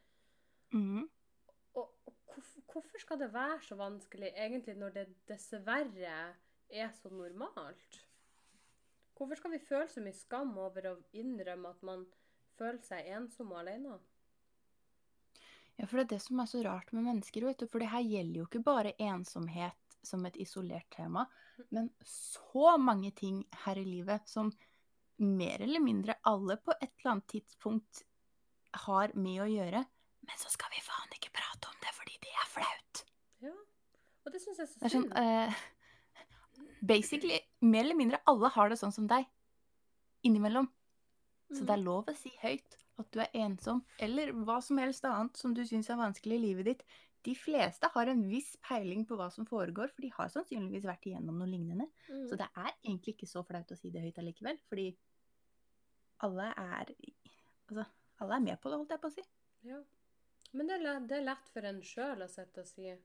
Mm. 0.73 1.09
Og, 1.75 1.91
og 2.07 2.13
hvorfor, 2.33 2.61
hvorfor 2.71 2.99
skal 2.99 3.19
det 3.19 3.33
være 3.33 3.61
så 3.61 3.75
vanskelig, 3.75 4.33
egentlig, 4.35 4.77
når 4.77 4.89
det 4.93 5.07
dessverre 5.27 6.35
er 6.69 6.89
så 7.01 7.09
normalt? 7.11 8.04
Hvorfor 9.15 9.39
skal 9.39 9.53
vi 9.55 9.61
føle 9.63 9.87
så 9.91 10.03
mye 10.03 10.17
skam 10.17 10.51
over 10.59 10.89
å 10.91 10.97
innrømme 11.15 11.71
at 11.71 11.83
man 11.87 12.03
føler 12.59 12.81
seg 12.83 13.07
ensom 13.15 13.53
og 13.55 13.61
alene? 13.63 13.95
Ja, 15.75 15.87
for 15.87 15.99
det 15.99 16.05
er 16.05 16.11
det 16.15 16.21
som 16.23 16.39
er 16.39 16.47
så 16.51 16.61
rart 16.63 16.91
med 16.95 17.03
mennesker, 17.07 17.45
vet 17.47 17.59
du. 17.63 17.67
For 17.71 17.83
det 17.83 17.91
her 17.91 18.03
gjelder 18.03 18.41
jo 18.41 18.47
ikke 18.47 18.63
bare 18.63 18.95
ensomhet 19.01 19.97
som 20.05 20.23
et 20.27 20.37
isolert 20.39 20.87
tema, 20.93 21.25
men 21.73 21.89
så 22.05 22.75
mange 22.77 23.09
ting 23.17 23.41
her 23.65 23.79
i 23.81 23.85
livet 23.87 24.27
som 24.29 24.51
mer 25.17 25.63
eller 25.63 25.81
mindre 25.81 26.17
alle 26.27 26.57
på 26.61 26.75
et 26.75 26.91
eller 26.99 27.15
annet 27.15 27.27
tidspunkt 27.31 28.03
har 28.85 29.15
med 29.15 29.41
å 29.41 29.47
gjøre. 29.49 29.81
Men 30.25 30.39
så 30.41 30.51
skal 30.51 30.71
vi 30.75 30.83
faen 30.83 31.15
ikke 31.15 31.31
prate 31.35 31.71
om 31.71 31.79
det 31.83 31.93
fordi 31.95 32.19
det 32.23 32.33
er 32.35 32.49
flaut. 32.51 33.03
Ja. 33.47 33.55
Og 34.25 34.33
det 34.33 34.41
syns 34.43 34.59
jeg 34.59 34.67
er 34.67 34.71
så 34.71 34.79
Det 34.81 34.89
er 34.89 34.95
sånn 34.95 35.07
synd. 35.07 35.17
eh, 35.21 35.63
Basically, 36.81 37.39
mer 37.61 37.83
eller 37.83 37.95
mindre 37.95 38.19
alle 38.27 38.49
har 38.49 38.69
det 38.69 38.77
sånn 38.79 38.93
som 38.93 39.07
deg. 39.07 39.25
Innimellom. 40.25 40.67
Så 41.53 41.61
det 41.65 41.69
er 41.69 41.77
Mm. 41.77 41.85
lov 41.85 42.05
å 42.05 42.15
si 42.15 42.31
høyt 42.41 42.77
at 42.97 43.11
du 43.11 43.19
er 43.19 43.29
ensom, 43.33 43.83
eller 43.99 44.31
hva 44.31 44.61
som 44.63 44.77
helst 44.77 45.03
annet 45.05 45.35
som 45.37 45.53
du 45.53 45.61
syns 45.65 45.89
er 45.89 45.97
vanskelig 45.97 46.35
i 46.35 46.41
livet 46.47 46.65
ditt. 46.65 46.83
De 47.23 47.33
fleste 47.35 47.89
har 47.91 48.07
en 48.07 48.23
viss 48.29 48.55
peiling 48.61 49.05
på 49.05 49.15
hva 49.17 49.31
som 49.31 49.45
foregår, 49.45 49.89
for 49.91 50.01
de 50.01 50.09
har 50.09 50.27
sannsynligvis 50.29 50.83
vært 50.85 51.05
igjennom 51.05 51.37
noe 51.37 51.47
lignende. 51.47 51.87
Mm. 52.09 52.29
Så 52.29 52.37
det 52.37 52.47
er 52.55 52.71
egentlig 52.83 53.15
ikke 53.15 53.27
så 53.27 53.45
flaut 53.45 53.67
å 53.71 53.77
si 53.77 53.89
det 53.89 54.01
høyt 54.01 54.17
allikevel, 54.17 54.59
fordi 54.69 54.95
alle 56.21 56.53
er 56.57 56.85
Altså, 57.67 57.85
alle 58.21 58.35
er 58.35 58.39
med 58.39 58.61
på 58.61 58.69
det, 58.69 58.77
holdt 58.77 58.89
jeg 58.89 59.01
på 59.01 59.07
å 59.09 59.13
si. 59.15 59.23
Ja. 59.63 59.79
Men 60.53 60.67
det 60.67 60.75
er, 60.85 60.99
det 60.99 61.17
er 61.17 61.23
lett 61.25 61.49
for 61.51 61.61
en 61.65 61.81
sjøl 61.81 62.21
å 62.21 62.29
sitte 62.29 62.59
og 62.61 62.67
si. 62.67 62.95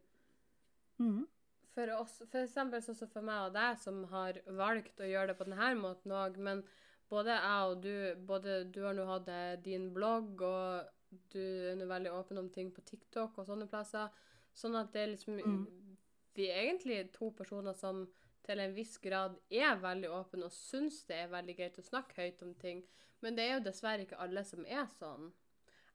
Mhm. 1.00 1.26
For 1.74 1.92
oss, 1.94 2.16
for 2.30 2.42
eksempel 2.42 2.82
sånn 2.82 2.98
som 2.98 3.10
for 3.12 3.26
meg 3.26 3.48
og 3.48 3.54
deg, 3.54 3.76
som 3.78 4.02
har 4.10 4.40
valgt 4.58 5.00
å 5.00 5.06
gjøre 5.06 5.30
det 5.30 5.36
på 5.38 5.46
denne 5.46 5.74
måten 5.78 6.14
òg, 6.18 6.38
men 6.42 6.64
både 7.10 7.36
jeg 7.36 7.68
og 7.70 7.84
du 7.84 7.92
både 8.26 8.64
Du 8.74 8.80
har 8.84 8.94
nå 8.94 9.06
hatt 9.06 9.28
eh, 9.30 9.58
din 9.62 9.90
blogg, 9.94 10.42
og 10.42 11.20
du 11.34 11.40
er 11.42 11.78
nå 11.78 11.86
veldig 11.90 12.12
åpen 12.14 12.38
om 12.38 12.50
ting 12.50 12.70
på 12.74 12.82
TikTok 12.86 13.38
og 13.38 13.46
sånne 13.46 13.70
plasser. 13.70 14.10
Sånn 14.54 14.78
at 14.78 14.92
det 14.94 15.04
er 15.04 15.14
liksom 15.14 15.38
Mm. 15.40 15.96
Vi 16.34 16.46
er 16.46 16.62
egentlig 16.62 17.12
to 17.12 17.30
personer 17.34 17.74
som 17.74 18.04
til 18.46 18.60
en 18.62 18.74
viss 18.74 18.96
grad 19.02 19.36
er 19.50 19.80
veldig 19.82 20.10
åpne 20.14 20.46
og 20.46 20.54
syns 20.54 21.02
det 21.08 21.16
er 21.24 21.32
veldig 21.32 21.56
greit 21.58 21.78
å 21.78 21.84
snakke 21.84 22.22
høyt 22.22 22.42
om 22.46 22.54
ting. 22.54 22.84
Men 23.20 23.36
det 23.36 23.44
er 23.44 23.54
jo 23.56 23.64
dessverre 23.66 24.06
ikke 24.06 24.20
alle 24.22 24.44
som 24.46 24.64
er 24.64 24.86
sånn. 24.98 25.32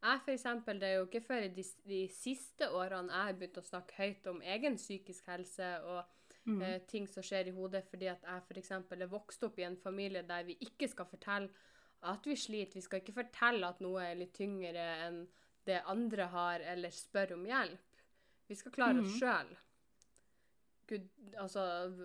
Jeg 0.04 0.22
for 0.22 0.32
eksempel, 0.32 0.80
Det 0.82 0.88
er 0.88 0.94
jo 0.96 1.06
ikke 1.06 1.22
før 1.22 1.46
i 1.46 1.48
de, 1.48 1.64
de 1.88 2.08
siste 2.14 2.70
årene 2.70 3.12
jeg 3.12 3.30
har 3.30 3.34
begynt 3.40 3.58
å 3.58 3.66
snakke 3.66 3.96
høyt 3.98 4.28
om 4.28 4.42
egen 4.42 4.75
psykisk 4.78 5.25
helse 5.28 5.70
og 5.81 6.03
mm. 6.46 6.62
eh, 6.62 6.81
ting 6.88 7.08
som 7.08 7.24
skjer 7.24 7.48
i 7.50 7.55
hodet, 7.55 7.86
fordi 7.90 8.05
at 8.12 8.22
jeg 8.22 8.44
f.eks. 8.50 8.72
er 8.72 9.08
vokst 9.10 9.44
opp 9.44 9.58
i 9.60 9.66
en 9.66 9.77
familie 9.77 10.22
der 10.27 10.44
vi 10.44 10.58
ikke 10.62 10.88
skal 10.92 11.05
fortelle 11.10 11.50
at 12.05 12.27
vi 12.27 12.36
sliter. 12.38 12.75
Vi 12.77 12.81
skal 12.86 13.01
ikke 13.01 13.16
fortelle 13.18 13.68
at 13.68 13.81
noe 13.81 14.03
er 14.03 14.20
litt 14.20 14.36
tyngre 14.38 14.86
enn 15.08 15.24
det 15.66 15.79
andre 15.90 16.27
har, 16.29 16.62
eller 16.62 16.94
spørre 16.94 17.34
om 17.34 17.46
hjelp. 17.50 18.01
Vi 18.48 18.55
skal 18.55 18.72
klare 18.72 19.01
oss 19.01 19.10
Mhm. 19.10 19.20
sjøl. 19.20 19.55
Gud, 20.88 21.08
altså, 21.42 21.62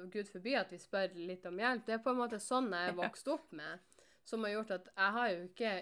Gud 0.08 0.30
forby 0.32 0.54
at 0.56 0.70
vi 0.72 0.78
spør 0.80 1.12
litt 1.14 1.44
om 1.46 1.58
hjelp. 1.60 1.84
Det 1.84 1.94
er 1.98 2.04
på 2.04 2.14
en 2.14 2.16
måte 2.22 2.40
sånn 2.40 2.70
jeg 2.72 2.88
er 2.88 2.96
vokst 3.02 3.28
opp 3.28 3.52
med, 3.52 3.78
som 4.24 4.44
har 4.44 4.54
gjort 4.54 4.70
at 4.78 4.88
jeg 4.96 5.12
har 5.18 5.28
jo 5.34 5.42
ikke 5.50 5.72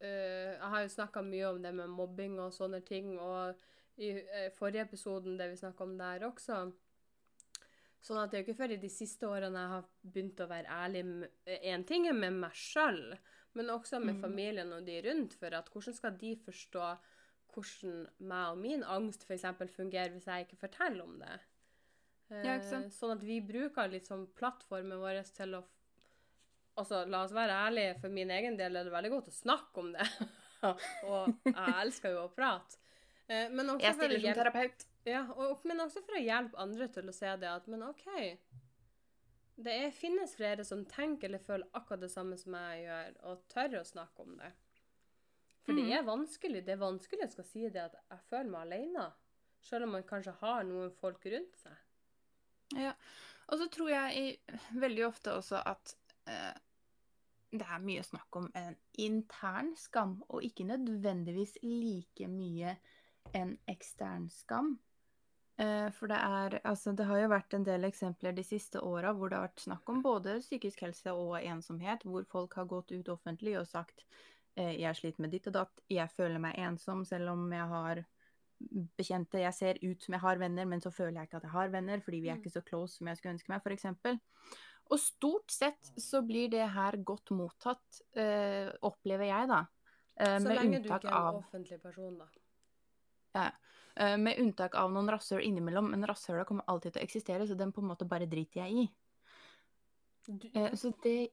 eh, 0.00 0.56
Jeg 0.56 0.70
har 0.72 0.82
jo 0.84 0.94
snakka 0.96 1.22
mye 1.26 1.52
om 1.52 1.62
det 1.62 1.72
med 1.74 1.92
mobbing 1.92 2.38
og 2.42 2.54
sånne 2.54 2.82
ting, 2.86 3.16
og 3.18 3.54
i 3.96 4.10
uh, 4.12 4.50
forrige 4.52 4.84
episoden 4.84 5.38
det 5.38 5.48
vi 5.48 5.56
snakka 5.56 5.84
om 5.84 5.94
der 5.96 6.26
også. 6.28 6.58
Sånn 8.04 8.20
at 8.20 8.30
det 8.30 8.38
er 8.38 8.42
jo 8.42 8.46
ikke 8.46 8.60
før 8.60 8.74
i 8.74 8.82
de 8.82 8.90
siste 8.92 9.26
årene 9.26 9.62
jeg 9.62 9.72
har 9.72 9.86
begynt 10.04 10.42
å 10.44 10.50
være 10.50 10.74
ærlig 10.84 11.02
Én 11.56 11.86
ting 11.88 12.06
er 12.06 12.14
med 12.14 12.36
meg 12.44 12.54
sjøl, 12.54 13.16
men 13.56 13.72
også 13.72 13.98
med 14.02 14.18
mm. 14.18 14.22
familien 14.22 14.74
og 14.76 14.86
de 14.86 15.00
rundt. 15.08 15.34
For 15.40 15.56
at 15.56 15.72
hvordan 15.72 15.96
skal 15.96 16.18
de 16.20 16.36
forstå 16.44 16.90
hvordan 17.56 18.06
meg 18.28 18.52
og 18.52 18.60
min 18.60 18.84
angst 18.84 19.24
f.eks. 19.24 19.46
fungerer 19.72 20.12
hvis 20.12 20.28
jeg 20.28 20.46
ikke 20.46 20.60
forteller 20.60 21.06
om 21.06 21.16
det? 21.22 21.38
Ja, 22.28 22.58
sant? 22.60 22.90
Eh, 22.90 22.94
Sånn 22.94 23.14
at 23.16 23.24
vi 23.24 23.40
bruker 23.44 23.90
liksom 23.90 24.26
plattformen 24.38 25.00
vår 25.02 25.22
til 25.34 25.56
å 25.58 25.62
Altså, 26.76 27.04
la 27.08 27.22
oss 27.24 27.32
være 27.32 27.54
ærlige, 27.66 27.94
for 28.00 28.12
min 28.12 28.30
egen 28.30 28.56
del 28.58 28.76
er 28.76 28.84
det 28.84 28.92
veldig 28.92 29.10
godt 29.14 29.28
å 29.30 29.36
snakke 29.36 29.80
om 29.80 29.92
det. 29.94 30.06
og 31.08 31.30
jeg 31.46 31.74
elsker 31.82 32.12
jo 32.12 32.24
å 32.26 32.32
prate. 32.34 32.76
Eh, 33.28 33.48
Men 33.50 33.70
også 33.72 33.86
Jeg 33.86 33.94
stiller 33.96 34.20
som 34.20 34.34
terapeut. 34.42 34.84
ja, 35.08 35.22
og, 35.36 35.64
men 35.64 35.80
også 35.86 36.02
for 36.06 36.18
å 36.18 36.22
hjelpe 36.22 36.58
andre 36.62 36.88
til 36.94 37.08
å 37.08 37.14
se 37.16 37.32
det 37.42 37.48
at 37.50 37.66
Men 37.72 37.82
OK. 37.88 38.04
Det 39.56 39.72
er, 39.72 39.90
finnes 39.96 40.34
flere 40.36 40.64
som 40.68 40.82
tenker 40.84 41.30
eller 41.30 41.40
føler 41.40 41.70
akkurat 41.78 42.02
det 42.04 42.10
samme 42.12 42.36
som 42.36 42.52
jeg 42.58 42.82
gjør, 42.84 43.14
og 43.30 43.46
tør 43.48 43.78
å 43.80 43.84
snakke 43.88 44.26
om 44.26 44.34
det. 44.36 44.50
For 45.64 45.72
det 45.74 45.82
Mhm. 45.86 45.92
er 45.96 46.02
vanskelig. 46.06 46.60
Det 46.66 46.74
er 46.76 46.82
vanskelig 46.84 47.24
å 47.26 47.32
skal 47.32 47.44
si 47.48 47.68
det 47.68 47.80
at 47.88 47.96
jeg 48.10 48.20
føler 48.28 48.50
meg 48.52 48.60
alene. 48.66 49.06
Selv 49.64 49.84
om 49.88 49.92
man 49.96 50.04
kanskje 50.04 50.34
har 50.42 50.62
noen 50.62 50.92
folk 51.00 51.24
rundt 51.24 51.56
seg. 51.56 51.72
Ja. 52.76 52.92
Og 53.48 53.58
så 53.58 53.66
tror 53.72 53.88
jeg 53.90 54.16
i, 54.20 54.38
veldig 54.78 55.06
ofte 55.08 55.32
også 55.32 55.62
at 55.66 55.96
eh, 56.28 56.52
det 57.58 57.66
er 57.70 57.84
mye 57.84 58.02
snakk 58.06 58.36
om 58.36 58.50
en 58.54 58.76
intern 58.98 59.74
skam, 59.76 60.18
og 60.28 60.44
ikke 60.44 60.66
nødvendigvis 60.68 61.56
like 61.62 62.28
mye 62.28 62.76
en 63.34 63.56
ekstern 63.68 64.28
skam. 64.30 64.76
Eh, 65.58 65.90
for 65.96 66.06
det 66.06 66.16
er 66.20 66.60
Altså, 66.64 66.92
det 66.92 67.06
har 67.06 67.18
jo 67.18 67.28
vært 67.32 67.54
en 67.54 67.64
del 67.64 67.84
eksempler 67.88 68.34
de 68.36 68.44
siste 68.44 68.80
åra 68.84 69.14
hvor 69.16 69.30
det 69.30 69.38
har 69.38 69.46
vært 69.48 69.64
snakk 69.64 69.88
om 69.88 70.02
både 70.04 70.40
psykisk 70.40 70.82
helse 70.84 71.12
og 71.12 71.38
ensomhet, 71.42 72.04
hvor 72.04 72.24
folk 72.28 72.54
har 72.54 72.68
gått 72.68 72.92
ut 72.92 73.08
offentlig 73.08 73.58
og 73.58 73.66
sagt 73.66 74.04
eh, 74.56 74.74
jeg 74.80 74.96
sliter 74.96 75.24
med 75.24 75.32
ditt 75.32 75.46
og 75.48 75.56
datt, 75.56 75.80
jeg 75.88 76.10
føler 76.12 76.38
meg 76.38 76.58
ensom 76.58 77.04
selv 77.08 77.32
om 77.32 77.48
jeg 77.52 77.68
har 77.72 78.04
bekjente, 78.96 79.40
jeg 79.40 79.54
ser 79.54 79.78
ut 79.82 80.02
som 80.02 80.14
jeg 80.16 80.20
har 80.20 80.38
venner, 80.40 80.64
men 80.64 80.80
så 80.80 80.90
føler 80.90 81.20
jeg 81.20 81.28
ikke 81.28 81.36
at 81.36 81.48
jeg 81.48 81.56
har 81.56 81.68
venner, 81.72 82.00
fordi 82.00 82.20
vi 82.20 82.28
er 82.28 82.36
Mm. 82.36 82.40
ikke 82.40 82.54
så 82.54 82.62
close 82.64 82.96
som 82.96 83.06
jeg 83.08 83.16
skulle 83.16 83.34
ønske 83.34 83.52
meg, 83.52 83.60
f.eks. 83.60 84.20
Og 84.90 85.00
stort 85.02 85.50
sett 85.50 85.92
så 85.98 86.20
blir 86.26 86.50
det 86.52 86.66
her 86.74 86.98
godt 87.02 87.32
mottatt, 87.34 88.02
eh, 88.14 88.70
opplever 88.86 89.26
jeg, 89.26 89.48
da. 89.50 89.64
Eh, 90.16 90.36
Så 90.38 90.48
med 90.48 90.60
lenge 90.60 90.82
du 90.82 90.88
ikke 90.88 91.08
er 91.08 91.10
en 91.10 91.22
av 91.22 91.40
offentlig 91.40 91.80
person, 91.82 92.18
da. 93.34 93.50
Eh, 93.96 94.16
med 94.20 94.38
unntak 94.38 94.74
av 94.74 94.92
noen 94.92 95.08
rasshøl 95.08 95.40
innimellom, 95.40 95.90
men 95.90 96.04
rasshøla 96.06 96.44
kommer 96.44 96.68
alltid 96.68 96.92
til 96.94 97.02
å 97.02 97.06
eksistere, 97.08 97.46
så 97.48 97.56
den 97.56 97.72
på 97.72 97.80
en 97.80 97.88
måte 97.88 98.08
bare 98.08 98.28
driter 98.28 98.66
jeg 98.66 98.84
i. 98.84 98.86
Du, 100.26 100.48
Eh, 100.54 100.74
så 100.74 100.92
det, 101.02 101.30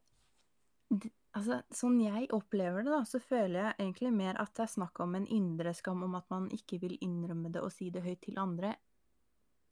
det 0.89 1.11
Altså, 1.33 1.63
sånn 1.73 1.95
jeg 1.97 2.27
opplever 2.29 2.83
det, 2.85 2.91
da, 2.93 2.99
så 3.09 3.17
føler 3.17 3.57
jeg 3.57 3.77
egentlig 3.79 4.11
mer 4.13 4.37
at 4.37 4.51
det 4.53 4.67
er 4.67 4.69
snakk 4.75 4.99
om 5.01 5.15
en 5.17 5.25
indre 5.25 5.71
skam 5.73 6.03
om 6.05 6.13
at 6.19 6.27
man 6.29 6.45
ikke 6.53 6.77
vil 6.83 6.93
innrømme 7.01 7.49
det 7.49 7.63
og 7.65 7.71
si 7.73 7.87
det 7.89 8.03
høyt 8.05 8.21
til 8.21 8.37
andre, 8.37 8.75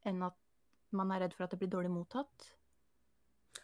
enn 0.09 0.23
at 0.25 0.33
man 0.97 1.13
er 1.13 1.21
redd 1.21 1.35
for 1.37 1.45
at 1.45 1.53
det 1.53 1.59
blir 1.61 1.69
dårlig 1.69 1.91
mottatt. 1.93 2.47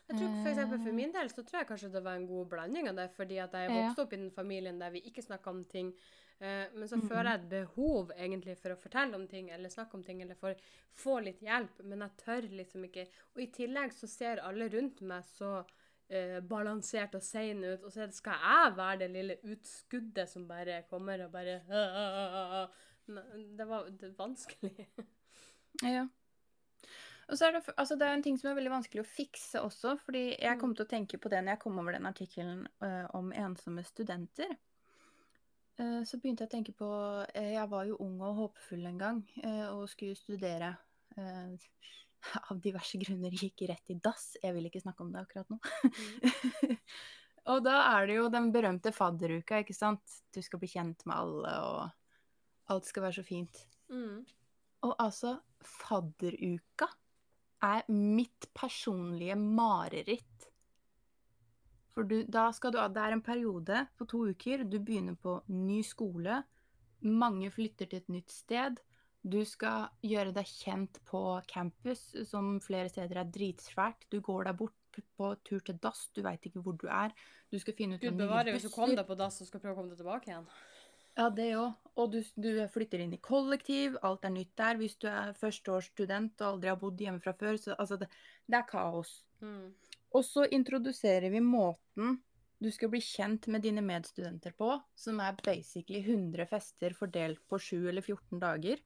Jeg 0.07 0.19
tror 0.21 0.35
for 0.43 0.77
for 0.77 0.89
Eh. 0.89 0.93
min 0.95 1.11
del 1.11 1.29
så 1.29 1.43
tror 1.43 1.59
jeg 1.59 1.67
kanskje 1.67 1.91
det 1.91 2.03
var 2.03 2.15
en 2.15 2.27
god 2.27 2.47
blanding 2.47 2.87
av 2.87 2.95
det, 2.95 3.09
fordi 3.11 3.37
at 3.43 3.51
jeg 3.51 3.69
vokste 3.69 3.87
vokst 3.87 3.99
opp 3.99 4.13
i 4.13 4.21
den 4.21 4.31
familien 4.31 4.79
der 4.79 4.89
vi 4.89 5.01
ikke 5.01 5.21
snakker 5.21 5.51
om 5.51 5.63
ting. 5.65 5.93
Eh, 6.39 6.67
men 6.73 6.87
så 6.87 6.99
føler 7.01 7.31
jeg 7.31 7.39
et 7.39 7.49
behov 7.49 8.11
egentlig 8.15 8.57
for 8.57 8.71
å 8.71 8.77
fortelle 8.79 9.17
om 9.17 9.27
ting, 9.27 9.49
eller 9.49 9.69
snakke 9.69 9.97
om 9.97 10.03
ting, 10.03 10.21
eller 10.21 10.35
for 10.35 10.55
få 10.93 11.19
litt 11.25 11.41
hjelp, 11.41 11.81
men 11.83 12.05
jeg 12.05 12.17
tør 12.23 12.47
liksom 12.59 12.85
ikke. 12.85 13.07
Og 13.35 13.41
i 13.41 13.49
tillegg 13.51 13.93
så 13.93 14.07
ser 14.07 14.43
alle 14.45 14.69
rundt 14.69 15.01
meg 15.01 15.25
så 15.25 15.51
uh, 15.63 16.39
balansert 16.39 17.17
og 17.17 17.23
sein 17.25 17.63
ut, 17.65 17.83
og 17.83 17.91
så 17.91 18.07
skal 18.13 18.37
jeg 18.43 18.75
være 18.77 18.99
det 18.99 19.09
lille 19.15 19.39
utskuddet 19.43 20.29
som 20.29 20.47
bare 20.47 20.83
kommer 20.89 21.25
og 21.25 21.33
bare 21.33 21.57
uh, 21.73 22.69
Det 23.57 23.67
var 23.67 23.89
det 23.89 24.13
vanskelig. 24.17 24.87
Ja. 25.83 26.07
Og 27.27 27.35
så 27.35 27.47
er 27.47 27.57
det, 27.57 27.63
altså 27.75 27.97
det 27.99 28.07
er 28.07 28.15
en 28.15 28.23
ting 28.23 28.37
som 28.39 28.49
er 28.49 28.55
veldig 28.55 28.71
vanskelig 28.71 29.03
å 29.03 29.09
fikse 29.09 29.59
også, 29.59 29.97
fordi 30.05 30.23
jeg 30.31 30.59
kom 30.61 30.73
til 30.75 30.85
å 30.85 30.91
tenke 30.91 31.19
på 31.19 31.31
det 31.31 31.41
når 31.43 31.57
jeg 31.57 31.61
kom 31.65 31.79
over 31.81 31.97
den 31.97 32.07
artikkelen 32.07 32.61
uh, 32.83 33.03
om 33.17 33.33
ensomme 33.35 33.83
studenter. 33.87 34.53
Uh, 35.77 36.01
så 36.07 36.21
begynte 36.21 36.45
jeg 36.45 36.49
å 36.49 36.53
tenke 36.55 36.73
på 36.73 36.87
uh, 36.87 37.27
Jeg 37.35 37.67
var 37.69 37.83
jo 37.89 37.97
ung 38.05 38.15
og 38.23 38.39
håpefull 38.39 38.87
en 38.87 39.01
gang 39.01 39.19
og 39.73 39.83
skulle 39.91 40.15
studere. 40.17 40.71
Av 41.17 42.59
diverse 42.61 42.99
grunner 43.01 43.35
gikk 43.35 43.65
rett 43.69 43.91
i 43.91 43.97
dass. 44.03 44.35
Jeg 44.41 44.55
vil 44.55 44.69
ikke 44.69 44.81
snakke 44.81 45.03
om 45.03 45.11
det 45.13 45.23
akkurat 45.25 45.51
nå. 45.51 45.59
og 47.51 47.59
da 47.65 47.75
er 47.89 48.07
det 48.07 48.17
jo 48.17 48.29
den 48.31 48.49
berømte 48.55 48.93
fadderuka, 48.95 49.59
ikke 49.63 49.75
sant. 49.75 50.15
Du 50.33 50.39
skal 50.45 50.61
bli 50.63 50.69
kjent 50.71 51.03
med 51.09 51.15
alle, 51.17 51.53
og 51.67 52.71
alt 52.73 52.87
skal 52.87 53.07
være 53.07 53.19
så 53.19 53.25
fint. 53.27 53.61
Mm. 53.91 54.23
Og 54.87 54.95
altså, 55.03 55.35
fadderuka 55.63 56.89
er 57.63 57.87
mitt 57.89 58.49
personlige 58.57 59.37
mareritt. 59.39 60.49
For 61.95 62.05
du, 62.05 62.19
da 62.29 62.51
skal 62.53 62.75
du, 62.75 62.77
det 62.93 63.01
er 63.01 63.15
en 63.15 63.23
periode 63.25 63.85
på 63.97 64.05
to 64.09 64.27
uker. 64.29 64.67
Du 64.69 64.77
begynner 64.77 65.17
på 65.17 65.39
ny 65.49 65.79
skole. 65.85 66.43
Mange 67.01 67.49
flytter 67.53 67.89
til 67.89 68.03
et 68.03 68.11
nytt 68.13 68.33
sted. 68.33 68.77
Du 69.27 69.39
skal 69.49 69.89
gjøre 70.05 70.31
deg 70.35 70.45
kjent 70.47 70.99
på 71.09 71.21
campus, 71.49 72.03
som 72.29 72.59
flere 72.63 72.91
steder 72.91 73.23
er 73.23 73.31
dritsvært. 73.33 74.05
Du 74.13 74.21
går 74.23 74.47
deg 74.47 74.59
bort 74.61 75.01
på 75.17 75.33
tur 75.45 75.61
til 75.65 75.77
dass, 75.81 76.07
du 76.13 76.23
veit 76.25 76.45
ikke 76.47 76.61
hvor 76.63 76.77
du 76.77 76.87
er. 76.89 77.13
Du 77.51 77.57
skal 77.61 77.75
finne 77.77 77.97
ut 77.97 78.05
Gud 78.05 78.17
bevare 78.17 78.53
hvis 78.53 78.65
du 78.65 78.73
kom 78.73 78.93
deg 78.95 79.05
på 79.07 79.17
dass 79.17 79.41
og 79.41 79.49
skal 79.49 79.61
prøve 79.63 79.75
å 79.75 79.81
komme 79.81 79.93
deg 79.93 80.01
tilbake 80.01 80.31
igjen. 80.31 80.47
Ja, 81.17 81.29
det 81.33 81.49
òg. 81.57 81.86
Og 81.97 82.11
du, 82.13 82.19
du 82.37 82.51
flytter 82.69 83.01
inn 83.01 83.15
i 83.15 83.21
kollektiv, 83.23 83.97
alt 84.05 84.25
er 84.27 84.33
nytt 84.35 84.53
der. 84.59 84.77
Hvis 84.77 84.97
du 85.01 85.07
er 85.09 85.33
førsteårsstudent 85.37 86.43
og 86.43 86.51
aldri 86.51 86.69
har 86.69 86.79
bodd 86.81 87.01
hjemme 87.01 87.23
fra 87.23 87.33
før, 87.37 87.57
så 87.61 87.73
altså 87.77 87.97
det, 88.01 88.09
det 88.45 88.59
er 88.59 88.67
kaos. 88.69 89.15
Mm. 89.41 89.71
Og 90.13 90.25
så 90.25 90.45
introduserer 90.53 91.31
vi 91.33 91.41
måten 91.43 92.19
du 92.57 92.69
skal 92.73 92.89
bli 92.89 93.01
kjent 93.05 93.45
med 93.53 93.61
dine 93.61 93.83
medstudenter 93.85 94.53
på, 94.57 94.71
som 94.97 95.19
er 95.21 95.37
basically 95.45 96.01
100 96.01 96.47
fester 96.49 96.95
fordelt 96.97 97.43
på 97.49 97.59
7 97.61 97.89
eller 97.91 98.01
14 98.01 98.39
dager. 98.41 98.81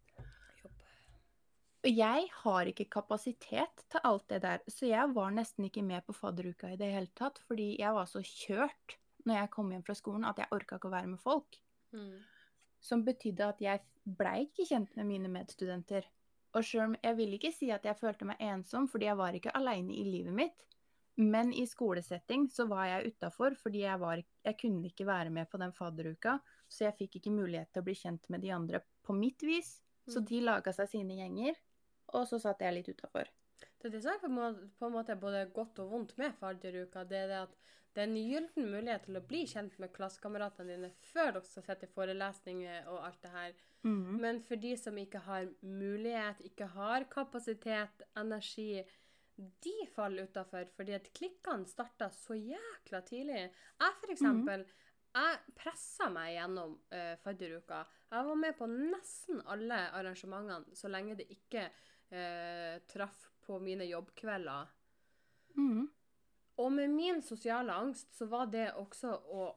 Og 1.82 1.88
jeg 1.90 2.28
har 2.44 2.68
ikke 2.70 2.90
kapasitet 2.94 3.86
til 3.90 4.04
alt 4.06 4.28
det 4.30 4.42
der, 4.44 4.60
så 4.68 4.90
jeg 4.90 5.16
var 5.16 5.32
nesten 5.34 5.66
ikke 5.66 5.86
med 5.88 6.04
på 6.06 6.14
fadderuka 6.14 6.70
i 6.74 6.78
det 6.78 6.92
hele 6.94 7.10
tatt, 7.18 7.40
fordi 7.48 7.72
jeg 7.80 7.96
var 7.96 8.12
så 8.12 8.22
kjørt 8.22 8.98
når 9.26 9.40
jeg 9.40 9.52
kom 9.56 9.72
hjem 9.72 9.86
fra 9.88 9.96
skolen 9.98 10.28
at 10.28 10.42
jeg 10.42 10.52
orka 10.54 10.78
ikke 10.78 10.92
å 10.92 10.94
være 10.94 11.10
med 11.14 11.24
folk. 11.24 11.58
Mm. 11.96 12.20
Som 12.82 13.06
betydde 13.06 13.48
at 13.54 13.62
jeg 13.62 13.84
blei 14.04 14.48
ikke 14.48 14.66
kjent 14.66 14.96
med 14.98 15.08
mine 15.10 15.30
medstudenter. 15.32 16.08
Og 16.58 16.66
sjøl 16.68 16.90
om 16.90 16.96
jeg 17.00 17.16
vil 17.20 17.36
ikke 17.38 17.54
si 17.56 17.70
at 17.72 17.86
jeg 17.88 18.00
følte 18.00 18.28
meg 18.28 18.42
ensom, 18.44 18.90
fordi 18.92 19.08
jeg 19.08 19.20
var 19.20 19.38
ikke 19.38 19.54
aleine 19.56 19.94
i 19.96 20.04
livet 20.04 20.36
mitt, 20.36 20.66
men 21.22 21.54
i 21.54 21.66
skolesetting 21.70 22.48
så 22.52 22.66
var 22.72 22.88
jeg 22.88 23.12
utafor 23.14 23.56
fordi 23.60 23.84
jeg, 23.84 24.00
var, 24.00 24.22
jeg 24.48 24.58
kunne 24.60 24.90
ikke 24.90 25.06
være 25.08 25.30
med 25.30 25.50
på 25.52 25.60
den 25.62 25.74
fadderuka, 25.76 26.38
så 26.72 26.88
jeg 26.88 26.98
fikk 26.98 27.20
ikke 27.20 27.34
mulighet 27.36 27.72
til 27.72 27.84
å 27.84 27.88
bli 27.88 27.96
kjent 28.00 28.30
med 28.32 28.42
de 28.44 28.52
andre 28.56 28.82
på 29.06 29.16
mitt 29.16 29.44
vis. 29.44 29.80
Så 30.10 30.20
Mm. 30.20 30.26
de 30.26 30.40
laga 30.42 30.74
seg 30.74 30.90
sine 30.90 31.16
gjenger, 31.20 31.56
og 32.16 32.26
så 32.28 32.40
satt 32.42 32.64
jeg 32.64 32.74
litt 32.74 32.90
utafor. 32.90 33.28
Det 33.82 33.90
er 33.90 33.98
det 33.98 34.04
som 34.22 34.38
er 34.38 34.58
på 34.78 34.88
en 34.88 34.94
måte, 34.94 35.18
både 35.18 35.48
godt 35.56 35.82
og 35.82 35.92
vondt 35.96 36.16
med 36.22 36.36
fadderuka. 36.40 37.04
Det 37.10 37.24
er 37.24 37.32
det 37.32 37.40
at 37.48 37.60
det 37.92 38.04
er 38.04 38.08
en 38.08 38.16
gyllen 38.16 38.70
mulighet 38.72 39.04
til 39.04 39.20
å 39.20 39.24
bli 39.28 39.42
kjent 39.52 39.74
med 39.82 39.92
klassekameratene 39.92 40.78
dine 40.78 40.90
før 41.10 41.34
dere 41.36 41.48
skal 41.48 41.66
sette 41.66 41.90
forelesninger 41.92 42.88
og 42.88 43.02
alt 43.08 43.20
det 43.26 43.32
her. 43.34 43.58
Mm. 43.84 44.14
Men 44.24 44.40
for 44.48 44.62
de 44.64 44.72
som 44.80 45.00
ikke 45.02 45.20
har 45.26 45.50
mulighet, 45.66 46.40
ikke 46.48 46.70
har 46.72 47.08
kapasitet, 47.12 48.06
energi, 48.22 48.86
de 49.36 49.74
faller 49.92 50.30
utafor 50.30 50.70
fordi 50.78 50.96
at 50.96 51.10
klikkene 51.18 51.68
starter 51.68 52.14
så 52.16 52.38
jækla 52.38 53.02
tidlig. 53.10 53.44
Jeg 53.50 54.00
for 54.00 54.14
eksempel, 54.14 54.66
jeg 55.12 55.56
pressa 55.58 56.08
meg 56.14 56.38
gjennom 56.38 56.78
uh, 56.94 57.16
fadderuka. 57.26 57.82
Jeg 58.12 58.28
var 58.30 58.40
med 58.46 58.56
på 58.56 58.70
nesten 58.72 59.44
alle 59.52 59.82
arrangementene 59.98 60.80
så 60.80 60.92
lenge 60.92 61.18
det 61.20 61.28
ikke 61.34 61.68
uh, 61.68 62.80
traff 62.92 63.31
på 63.46 63.60
mine 63.64 63.88
jobbkvelder. 63.90 64.70
Mm. 65.58 65.90
Og 66.62 66.72
med 66.72 66.94
min 66.94 67.22
sosiale 67.26 67.74
angst 67.74 68.14
så 68.18 68.28
var 68.30 68.50
det 68.54 68.70
også 68.80 69.14
å 69.34 69.50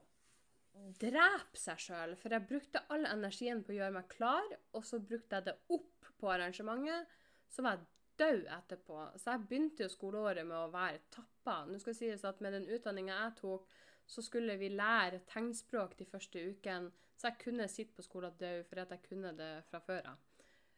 drepe 1.01 1.59
seg 1.59 1.81
sjøl. 1.81 2.15
For 2.19 2.35
jeg 2.35 2.49
brukte 2.49 2.85
all 2.93 3.07
energien 3.09 3.63
på 3.65 3.75
å 3.75 3.79
gjøre 3.79 3.97
meg 3.99 4.09
klar, 4.13 4.47
og 4.75 4.87
så 4.87 5.01
brukte 5.03 5.39
jeg 5.39 5.49
det 5.51 5.57
opp 5.75 6.11
på 6.21 6.31
arrangementet. 6.33 7.11
Så 7.51 7.63
var 7.63 7.79
jeg 7.79 7.87
død 8.19 8.45
etterpå. 8.57 8.99
Så 9.19 9.33
jeg 9.35 9.47
begynte 9.49 9.87
jo 9.87 9.93
skoleåret 9.93 10.47
med 10.47 10.59
å 10.59 10.73
være 10.73 11.03
tappa. 11.15 11.63
Nå 11.69 11.81
skal 11.83 11.95
det 11.95 12.01
sies 12.01 12.27
at 12.27 12.43
med 12.45 12.57
den 12.57 12.69
utdanninga 12.71 13.17
jeg 13.17 13.39
tok, 13.43 13.67
så 14.07 14.23
skulle 14.23 14.59
vi 14.61 14.69
lære 14.75 15.23
tegnspråk 15.31 15.97
de 15.99 16.07
første 16.09 16.43
ukene. 16.51 16.93
Så 17.17 17.31
jeg 17.31 17.41
kunne 17.45 17.71
sitte 17.71 17.95
på 17.97 18.05
skolen 18.05 18.35
død 18.39 18.65
fordi 18.69 18.83
at 18.83 18.95
jeg 18.97 19.05
kunne 19.09 19.33
det 19.39 19.53
fra 19.71 19.81
før 19.85 20.11
av. 20.13 20.23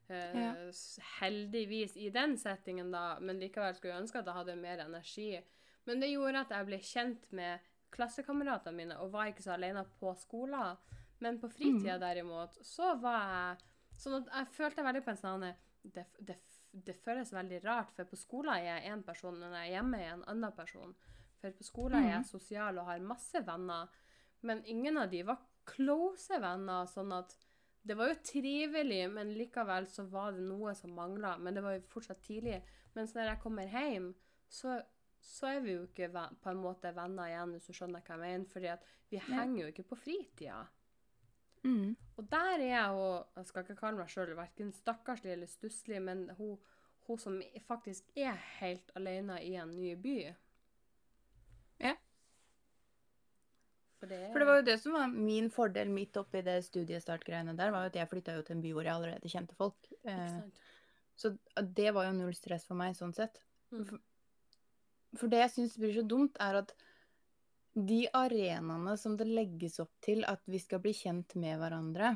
Eh, 0.09 0.37
Ja. 0.39 0.53
Heldigvis 1.21 1.97
i 1.97 2.11
den 2.11 2.37
settingen, 2.39 2.91
da, 2.93 3.19
men 3.21 3.41
likevel 3.41 3.75
skulle 3.75 3.95
jeg 3.95 4.03
ønske 4.05 4.19
at 4.21 4.27
jeg 4.31 4.35
hadde 4.35 4.57
mer 4.61 4.79
energi. 4.85 5.31
Men 5.87 6.01
det 6.01 6.11
gjorde 6.11 6.41
at 6.45 6.51
jeg 6.55 6.67
ble 6.67 6.79
kjent 6.83 7.33
med 7.33 7.61
klassekameratene 7.95 8.77
mine 8.77 8.99
og 9.03 9.13
var 9.13 9.27
ikke 9.31 9.43
så 9.43 9.55
alene 9.55 9.85
på 10.01 10.13
skolen. 10.19 10.77
Men 11.19 11.39
på 11.41 11.49
fritida 11.49 11.99
derimot, 11.99 12.59
så 12.67 12.95
var 13.01 13.23
jeg 13.33 13.73
Sånn 13.97 14.13
at 14.19 14.27
jeg 14.29 14.47
følte 14.53 14.83
veldig 14.85 15.01
på 15.07 15.09
en 15.15 15.17
sånn 15.17 15.45
det, 15.95 16.03
det, 16.21 16.35
det 16.85 16.95
føles 17.01 17.31
veldig 17.33 17.63
rart, 17.65 17.95
for 17.97 18.05
på 18.05 18.17
skolen 18.21 18.53
er 18.53 18.65
jeg 18.67 18.91
én 18.93 19.03
person, 19.07 19.39
men 19.41 19.49
når 19.49 19.63
jeg 19.63 19.71
er 19.71 19.75
hjemme 19.79 19.97
er 19.97 20.03
jeg 20.05 20.13
en 20.19 20.25
annen 20.29 20.53
person. 20.53 20.93
For 21.41 21.51
på 21.57 21.65
skolen 21.65 22.05
er 22.05 22.11
jeg 22.11 22.27
sosial 22.29 22.77
og 22.77 22.85
har 22.91 23.01
masse 23.01 23.41
venner, 23.47 23.89
men 24.43 24.61
ingen 24.67 24.99
av 24.99 25.09
de 25.09 25.23
var 25.23 25.39
close 25.65 26.29
venner, 26.43 26.85
sånn 26.93 27.15
at 27.17 27.33
det 27.87 27.95
var 27.95 28.11
jo 28.11 28.19
trivelig, 28.27 29.03
men 29.11 29.33
likevel 29.37 29.87
så 29.91 30.05
var 30.11 30.35
det 30.35 30.43
noe 30.43 30.75
som 30.75 30.95
mangla. 30.97 31.37
Men 31.39 31.55
det 31.55 31.63
var 31.63 31.77
jo 31.77 31.85
fortsatt 31.93 32.23
tidlig. 32.27 32.59
Mens 32.97 33.15
når 33.15 33.31
jeg 33.31 33.43
kommer 33.43 33.71
hjem, 33.71 34.09
så, 34.51 34.81
så 35.23 35.53
er 35.53 35.61
vi 35.63 35.77
jo 35.77 35.85
ikke 35.87 36.09
på 36.43 36.51
en 36.51 36.63
måte 36.63 36.91
venner 36.97 37.31
igjen, 37.31 37.55
hvis 37.55 37.69
du 37.69 37.77
skjønner 37.77 38.03
hva 38.03 38.17
jeg 38.17 38.23
mener. 38.25 38.49
fordi 38.51 38.73
at 38.73 38.89
vi 39.11 39.21
henger 39.23 39.61
jo 39.63 39.69
ikke 39.71 39.87
på 39.93 40.01
fritida. 40.01 40.65
Mm. 41.67 41.97
Og 42.17 42.31
der 42.31 42.61
er 42.61 42.65
jeg 42.69 42.91
jo 42.95 43.07
Jeg 43.37 43.47
skal 43.47 43.65
ikke 43.65 43.79
kalle 43.81 43.99
meg 43.99 44.11
sjøl 44.11 44.35
verken 44.39 44.73
stakkarslig 44.73 45.33
eller 45.33 45.51
stusslig, 45.51 46.03
men 46.03 46.29
hun, 46.39 46.59
hun 47.07 47.19
som 47.19 47.39
faktisk 47.67 48.11
er 48.17 48.35
helt 48.59 48.91
alene 48.99 49.39
i 49.45 49.55
en 49.59 49.75
ny 49.75 49.95
by. 50.03 50.17
Ja. 51.83 51.95
For 53.97 54.11
det, 54.13 54.21
For 54.33 54.43
det 54.43 54.49
var 54.49 54.59
jo 54.59 54.67
det 54.67 54.77
som 54.83 54.97
var 54.97 55.13
min 55.13 55.47
fordel 55.53 55.89
midt 55.93 56.19
oppi 56.21 56.43
det 56.45 56.59
studiestartgreiene 56.67 57.57
der, 57.57 57.73
var 57.73 57.87
jo 57.87 57.93
at 57.93 58.01
jeg 58.01 58.11
flytta 58.11 58.35
jo 58.37 58.45
til 58.45 58.59
en 58.59 58.65
by 58.65 58.73
hvor 58.77 58.85
jeg 58.85 58.95
allerede 58.95 59.33
kjente 59.33 59.57
folk. 59.57 59.89
Eh, 60.05 60.67
så 61.17 61.33
det 61.57 61.95
var 61.97 62.11
jo 62.11 62.17
null 62.19 62.35
stress 62.37 62.67
for 62.69 62.77
meg 62.77 62.97
sånn 62.99 63.15
sett. 63.17 63.41
Mm. 63.73 63.97
For 65.17 65.33
det 65.33 65.41
jeg 65.47 65.55
syns 65.55 65.79
blir 65.81 65.95
så 65.97 66.05
dumt, 66.05 66.37
er 66.45 66.61
at 66.61 66.75
de 67.77 68.03
arenaene 68.17 68.97
som 69.01 69.17
det 69.17 69.29
legges 69.29 69.81
opp 69.81 69.93
til 70.05 70.25
at 70.29 70.41
vi 70.49 70.61
skal 70.61 70.81
bli 70.85 70.93
kjent 70.97 71.37
med 71.41 71.59
hverandre, 71.61 72.15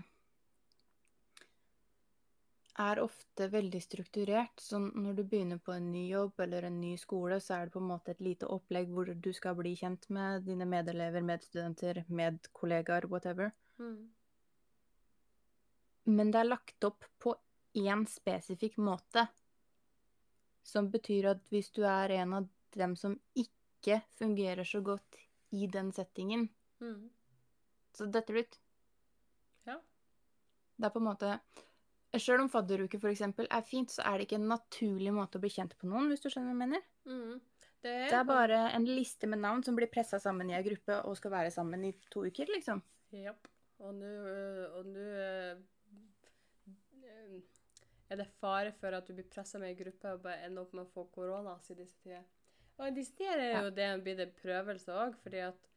er 2.81 3.01
ofte 3.03 3.47
veldig 3.53 3.81
strukturert. 3.85 4.61
Så 4.61 4.79
når 4.81 5.19
du 5.19 5.23
begynner 5.25 5.59
på 5.63 5.75
en 5.75 5.91
ny 5.93 6.07
jobb 6.11 6.41
eller 6.41 6.67
en 6.69 6.79
ny 6.81 6.95
skole, 7.01 7.37
så 7.41 7.57
er 7.59 7.67
det 7.69 7.75
på 7.75 7.83
en 7.83 7.91
måte 7.91 8.15
et 8.15 8.23
lite 8.25 8.49
opplegg 8.49 8.89
hvor 8.95 9.11
du 9.13 9.31
skal 9.37 9.59
bli 9.59 9.75
kjent 9.77 10.07
med 10.11 10.47
dine 10.49 10.67
medelever, 10.69 11.25
medstudenter, 11.27 12.05
medkollegaer, 12.09 13.07
whatever. 13.13 13.53
Mm. 13.79 14.09
Men 16.11 16.33
det 16.33 16.41
er 16.41 16.49
lagt 16.49 16.89
opp 16.89 17.05
på 17.21 17.35
én 17.79 18.07
spesifikk 18.09 18.79
måte. 18.81 19.27
Som 20.67 20.91
betyr 20.93 21.31
at 21.35 21.45
hvis 21.53 21.71
du 21.77 21.83
er 21.89 22.17
en 22.21 22.35
av 22.41 22.49
dem 22.77 22.97
som 22.97 23.19
ikke 23.39 24.01
fungerer 24.19 24.65
så 24.69 24.81
godt 24.85 25.21
i 25.57 25.67
den 25.67 25.93
settingen, 25.93 26.49
Mm. 26.81 27.11
så 27.93 28.07
detter 28.07 28.35
du 28.35 28.41
ut. 28.41 28.55
Ja. 29.67 29.75
Det 30.79 30.87
er 30.87 30.93
på 30.95 31.01
en 31.03 31.09
måte 31.11 31.41
Sjøl 32.19 32.41
om 32.43 32.49
fadderuke 32.51 32.99
eksempel 33.07 33.47
er 33.55 33.63
fint, 33.63 33.93
så 33.95 34.03
er 34.03 34.19
det 34.19 34.27
ikke 34.27 34.41
en 34.41 34.49
naturlig 34.51 35.13
måte 35.15 35.39
å 35.39 35.43
bli 35.45 35.51
kjent 35.53 35.77
på 35.79 35.87
noen, 35.87 36.09
hvis 36.11 36.25
du 36.25 36.29
skjønner 36.29 36.51
hva 36.51 36.57
jeg 36.57 36.63
mener. 36.65 36.83
Mm. 37.07 37.37
Det 37.81 37.91
er, 37.91 38.09
Det 38.11 38.17
er 38.19 38.27
bare 38.29 38.59
en 38.75 38.85
liste 38.89 39.29
med 39.31 39.41
navn 39.41 39.63
som 39.65 39.77
blir 39.79 39.89
pressa 39.89 40.19
sammen 40.21 40.51
i 40.51 40.57
ei 40.59 40.65
gruppe 40.67 40.99
og 41.07 41.15
skal 41.17 41.33
være 41.33 41.53
sammen 41.55 41.87
i 41.87 41.93
to 42.11 42.27
uker, 42.27 42.51
liksom. 42.53 42.83
Ja, 43.17 43.33
Og 43.81 43.95
nå 43.97 44.11
og 44.77 44.91
nå, 44.91 45.07
eh, 45.23 45.55
eh, 47.07 47.39
er 48.11 48.21
det 48.21 48.27
fare 48.43 48.75
for 48.77 48.93
at 48.93 49.07
du 49.07 49.15
blir 49.15 49.31
pressa 49.31 49.59
med 49.63 49.73
i 49.73 49.79
gruppe 49.79 50.13
og 50.13 50.23
bare 50.27 50.45
ender 50.45 50.67
opp 50.67 50.75
med 50.77 50.85
å 50.85 50.93
få 50.93 51.07
korona 51.15 51.57
i 51.71 51.79
disse 51.79 51.97
tider. 52.03 52.27
Og 52.81 52.87
i 52.89 52.95
disse 52.97 53.15
tider 53.17 53.39
er 53.39 53.53
Ja. 53.55 53.63
jo 53.63 53.71
det 53.71 53.89
blir 54.05 54.21
en 54.21 54.33
prøvelse 54.43 54.89
òg, 54.93 55.17
fordi 55.23 55.47
at 55.47 55.69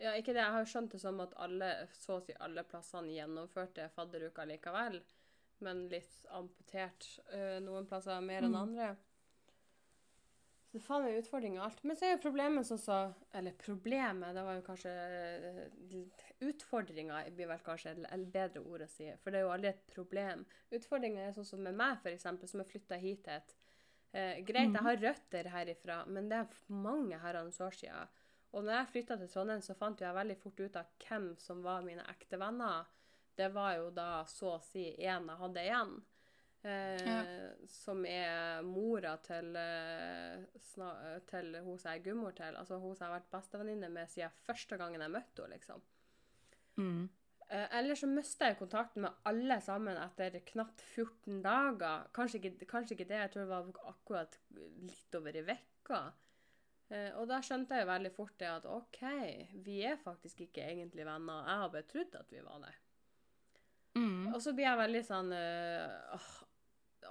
ja, 0.00 0.12
ikke 0.12 0.32
det, 0.32 0.42
Jeg 0.44 0.52
har 0.52 0.64
jo 0.64 0.70
skjønt 0.70 0.90
det 0.92 1.00
som 1.00 1.20
at 1.20 1.32
alle, 1.36 1.88
så 1.92 2.20
å 2.20 2.24
si 2.24 2.32
alle 2.38 2.62
plassene 2.62 3.10
gjennomførte 3.10 3.90
fadderuka 3.96 4.44
likevel, 4.46 5.02
men 5.64 5.88
litt 5.92 6.26
amputert. 6.30 7.06
uh, 7.32 7.58
noen 7.64 7.86
plasser 7.86 8.20
mer 8.20 8.42
enn 8.42 8.54
Mm. 8.54 8.62
andre. 8.62 8.96
Så 10.68 10.76
det 10.76 10.82
faen 10.84 11.04
meg 11.06 11.16
utfordringer 11.16 11.62
og 11.62 11.64
alt. 11.70 11.78
Men 11.88 11.96
så 11.96 12.04
er 12.04 12.10
jo 12.12 12.22
problemet 12.26 12.66
sånn 12.68 12.78
så 12.82 12.96
Eller 13.32 13.52
problemet, 13.56 14.34
det 14.36 14.42
var 14.44 14.58
jo 14.58 14.64
kanskje 14.66 14.90
Utfordringa 16.44 17.22
blir 17.34 17.48
vel 17.48 17.62
kanskje 17.64 17.94
et 18.04 18.26
bedre 18.32 18.60
ord 18.60 18.84
å 18.84 18.88
si, 18.88 19.08
for 19.22 19.30
det 19.32 19.40
er 19.40 19.46
jo 19.46 19.54
aldri 19.54 19.70
et 19.70 19.86
problem. 19.94 20.44
Utfordringa 20.70 21.24
er 21.24 21.32
sånn 21.32 21.48
som 21.48 21.62
med 21.64 21.74
meg, 21.74 22.04
eksempel, 22.04 22.48
som 22.48 22.60
har 22.60 22.68
flytta 22.68 22.96
hit 23.00 23.24
til 23.24 23.32
et 23.32 23.56
eh, 24.12 24.44
Greit, 24.44 24.68
jeg 24.76 24.84
har 24.84 25.00
røtter 25.02 25.48
herifra, 25.48 26.04
men 26.06 26.28
det 26.28 26.36
er 26.36 26.46
mange 26.68 27.18
herrens 27.18 27.58
år 27.60 27.74
siden. 27.74 28.08
Og 28.52 28.64
når 28.64 28.72
jeg 28.78 28.92
flytta 28.92 29.16
til 29.16 29.28
Trondheim, 29.28 29.60
så 29.64 29.74
fant 29.74 30.00
jeg 30.00 30.14
veldig 30.14 30.36
fort 30.40 30.60
ut 30.60 30.76
av 30.76 30.84
hvem 31.02 31.32
som 31.36 31.62
var 31.64 31.82
mine 31.82 32.04
ekte 32.08 32.38
venner. 32.40 32.86
Det 33.38 33.48
var 33.54 33.76
jo 33.78 33.90
da 33.94 34.24
så 34.26 34.56
å 34.56 34.62
si 34.66 34.88
én 34.98 35.28
jeg 35.30 35.42
hadde 35.42 35.62
igjen. 35.66 35.92
Eh, 36.66 37.52
Som 37.70 38.02
er 38.08 38.62
mora 38.66 39.16
til, 39.22 39.54
eh, 39.56 40.42
sna, 40.72 40.90
til 41.28 41.54
hun 41.62 41.78
som 41.78 41.92
jeg 41.92 42.00
er 42.00 42.04
gudmor 42.08 42.34
til. 42.34 42.56
Altså 42.58 42.80
hun 42.82 42.96
som 42.96 43.06
jeg 43.06 43.12
har 43.12 43.20
vært 43.20 43.30
bestevenninne 43.36 43.90
med 43.94 44.10
siden 44.10 44.34
første 44.46 44.76
gangen 44.80 45.00
jeg 45.04 45.14
møtte 45.14 45.42
henne. 45.44 45.54
liksom. 45.54 45.82
Mm. 46.78 47.08
Eh, 47.48 47.68
Eller 47.78 47.94
så 47.94 48.06
mista 48.10 48.50
jeg 48.50 48.58
kontakten 48.58 49.02
med 49.06 49.14
alle 49.24 49.60
sammen 49.64 49.96
etter 49.96 50.40
knapt 50.50 50.82
14 50.82 51.42
dager. 51.42 52.08
Kanskje 52.12 52.40
ikke, 52.42 52.66
kanskje 52.66 52.96
ikke 52.96 53.08
det, 53.08 53.20
jeg 53.22 53.30
tror 53.30 53.46
det 53.46 53.52
var 53.54 53.92
akkurat 53.94 54.38
litt 54.82 55.14
over 55.14 55.36
i 55.36 55.44
vekka. 55.46 56.02
Eh, 56.90 57.12
og 57.20 57.28
da 57.28 57.38
skjønte 57.44 57.76
jeg 57.76 57.84
jo 57.84 57.92
veldig 57.92 58.12
fort 58.16 58.36
det 58.40 58.48
at 58.48 58.66
OK, 58.66 59.00
vi 59.64 59.82
er 59.84 59.96
faktisk 60.00 60.40
ikke 60.40 60.64
egentlig 60.64 61.04
venner. 61.06 61.44
Jeg 61.46 61.62
har 61.62 61.72
bare 61.72 61.88
trodd 61.88 62.14
at 62.16 62.30
vi 62.32 62.40
var 62.44 62.60
det. 62.66 62.74
Og 64.38 64.44
så 64.44 64.54
blir 64.54 64.68
jeg 64.68 64.78
veldig 64.78 65.00
sånn 65.02 65.32
øh, 65.34 66.26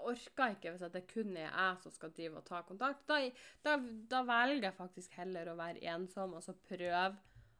orker 0.07 0.53
ikke 0.55 0.71
hvis 0.73 0.85
det 0.93 1.03
kun 1.09 1.33
er 1.35 1.49
jeg 1.49 1.81
som 1.83 1.91
skal 1.91 2.13
drive 2.15 2.39
og 2.39 2.47
ta 2.47 2.61
kontakt. 2.67 3.03
Da, 3.09 3.19
da, 3.65 3.75
da 4.07 4.21
velger 4.27 4.69
jeg 4.69 4.77
faktisk 4.77 5.17
heller 5.19 5.51
å 5.51 5.57
være 5.59 5.83
ensom 5.91 6.37
og 6.37 6.45
så 6.45 6.55
prøve 6.55 7.09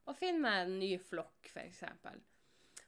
å 0.08 0.16
finne 0.16 0.40
meg 0.46 0.64
en 0.64 0.78
ny 0.80 0.94
flokk, 1.04 1.50
f.eks. 1.52 1.84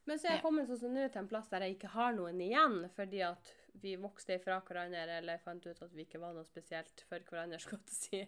Men 0.07 0.17
så 0.17 0.29
er 0.29 0.37
jeg 0.37 0.43
kommet 0.45 0.69
sånn 0.69 0.79
som 0.85 0.95
nå 0.95 1.03
til 1.11 1.21
en 1.21 1.29
plass 1.29 1.51
der 1.51 1.65
jeg 1.65 1.75
ikke 1.75 1.91
har 1.97 2.15
noen 2.15 2.39
igjen, 2.41 2.79
fordi 2.95 3.19
at 3.27 3.51
vi 3.83 3.97
vokste 3.99 4.37
ifra 4.39 4.61
hverandre, 4.63 5.19
eller 5.19 5.43
fant 5.43 5.67
ut 5.67 5.83
at 5.83 5.91
vi 5.93 6.07
ikke 6.07 6.21
var 6.21 6.33
noe 6.37 6.47
spesielt 6.47 7.03
for 7.09 7.21
hverandre, 7.27 7.59
skal 7.61 7.83
jeg 7.83 7.97
si, 7.97 8.21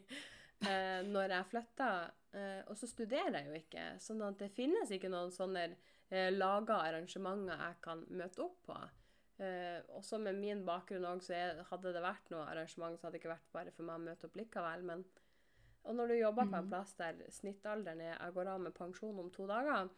eh, 0.68 1.00
når 1.08 1.38
jeg 1.38 1.50
flytta. 1.54 1.90
Eh, 2.36 2.60
og 2.68 2.76
så 2.78 2.92
studerer 2.92 3.40
jeg 3.40 3.48
jo 3.48 3.64
ikke, 3.64 3.88
sånn 4.04 4.28
at 4.28 4.44
det 4.44 4.52
finnes 4.60 4.92
ikke 4.92 5.10
noen 5.12 5.32
sånne 5.34 5.70
eh, 6.12 6.30
laga 6.36 6.82
arrangementer 6.86 7.58
jeg 7.66 7.80
kan 7.86 8.06
møte 8.10 8.44
opp 8.46 8.60
på. 8.68 8.78
Eh, 9.42 9.80
også 9.98 10.20
med 10.22 10.38
min 10.38 10.66
bakgrunn 10.68 11.08
òg, 11.10 11.24
så 11.26 11.34
jeg, 11.34 11.64
hadde 11.72 11.94
det 11.96 12.04
vært 12.04 12.30
noe 12.34 12.46
arrangement, 12.52 13.00
så 13.00 13.08
hadde 13.08 13.18
det 13.18 13.24
ikke 13.24 13.34
vært 13.34 13.52
bare 13.56 13.72
for 13.74 13.88
meg 13.88 13.98
å 13.98 14.06
møte 14.06 14.28
opp 14.30 14.36
likevel. 14.38 14.84
Men, 14.92 15.04
og 15.88 15.96
når 15.98 16.12
du 16.14 16.16
jobber 16.20 16.46
på 16.52 16.58
en 16.60 16.68
Mhm. 16.68 16.70
plass 16.70 16.94
der 17.00 17.24
snittalderen 17.34 18.02
er 18.02 18.18
jeg 18.20 18.34
går 18.36 18.48
av 18.54 18.62
med 18.62 18.74
pensjon 18.78 19.20
om 19.20 19.32
to 19.34 19.48
dager 19.50 19.90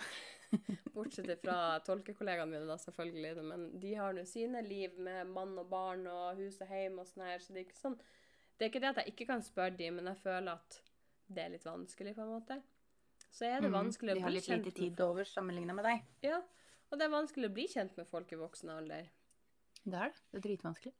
Bortsett 0.94 1.30
fra 1.44 1.78
tolkekollegaene 1.86 2.50
mine, 2.50 2.66
da, 2.66 2.76
selvfølgelig. 2.80 3.44
Men 3.46 3.66
de 3.80 3.92
har 3.94 4.12
nå 4.16 4.24
sine 4.26 4.62
liv 4.66 4.96
med 4.98 5.28
mann 5.30 5.52
og 5.58 5.68
barn 5.70 6.06
og 6.10 6.40
hus 6.40 6.58
og 6.64 6.72
hjem 6.74 6.98
og 6.98 7.06
sånn 7.06 7.26
her, 7.28 7.38
så 7.38 7.52
det 7.54 7.60
er 7.62 7.68
ikke 7.68 7.78
sånn 7.78 7.98
Det 8.58 8.66
er 8.66 8.72
ikke 8.72 8.80
det 8.82 8.88
at 8.90 8.98
jeg 9.04 9.12
ikke 9.14 9.26
kan 9.30 9.42
spørre 9.46 9.76
dem, 9.78 9.94
men 10.00 10.06
jeg 10.10 10.18
føler 10.24 10.52
at 10.52 10.80
det 11.30 11.44
er 11.44 11.52
litt 11.54 11.64
vanskelig, 11.64 12.12
på 12.16 12.20
en 12.26 12.32
måte. 12.34 12.58
Så 13.30 13.46
er 13.46 13.60
det 13.60 13.70
Mm. 13.70 13.76
vanskelig 13.78 14.14
De 14.14 14.20
å 14.20 14.22
har 14.22 14.30
bli 14.30 14.38
litt 14.40 14.44
kjent 14.48 14.64
lite 14.64 14.80
med 14.80 14.96
tid 14.96 15.00
over 15.00 15.24
sammenligna 15.24 15.74
med 15.74 15.84
deg. 15.84 16.02
Ja, 16.22 16.40
og 16.90 16.98
det 16.98 17.04
er 17.06 17.10
vanskelig 17.14 17.48
å 17.50 17.54
bli 17.54 17.66
kjent 17.68 17.96
med 17.96 18.06
folk 18.08 18.32
i 18.32 18.36
voksen 18.36 18.70
alder. 18.70 19.08
Det 19.84 19.94
er 19.94 20.08
det. 20.10 20.20
Det 20.32 20.38
er 20.38 20.48
dritvanskelig. 20.48 20.92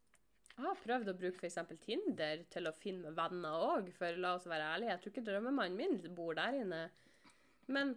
Jeg 0.56 0.66
har 0.66 0.76
prøvd 0.84 1.08
å 1.08 1.18
bruke 1.18 1.40
f.eks. 1.40 1.58
Tinder 1.80 2.44
til 2.50 2.66
å 2.68 2.72
finne 2.76 3.14
venner 3.16 3.50
òg, 3.50 3.92
for 3.96 4.12
la 4.16 4.34
oss 4.36 4.44
være 4.46 4.74
ærlige, 4.76 4.90
jeg 4.90 5.00
tror 5.00 5.12
ikke 5.12 5.26
drømmemannen 5.28 5.76
min 5.76 6.14
bor 6.14 6.34
der 6.34 6.52
inne. 6.60 6.90
Men 7.68 7.94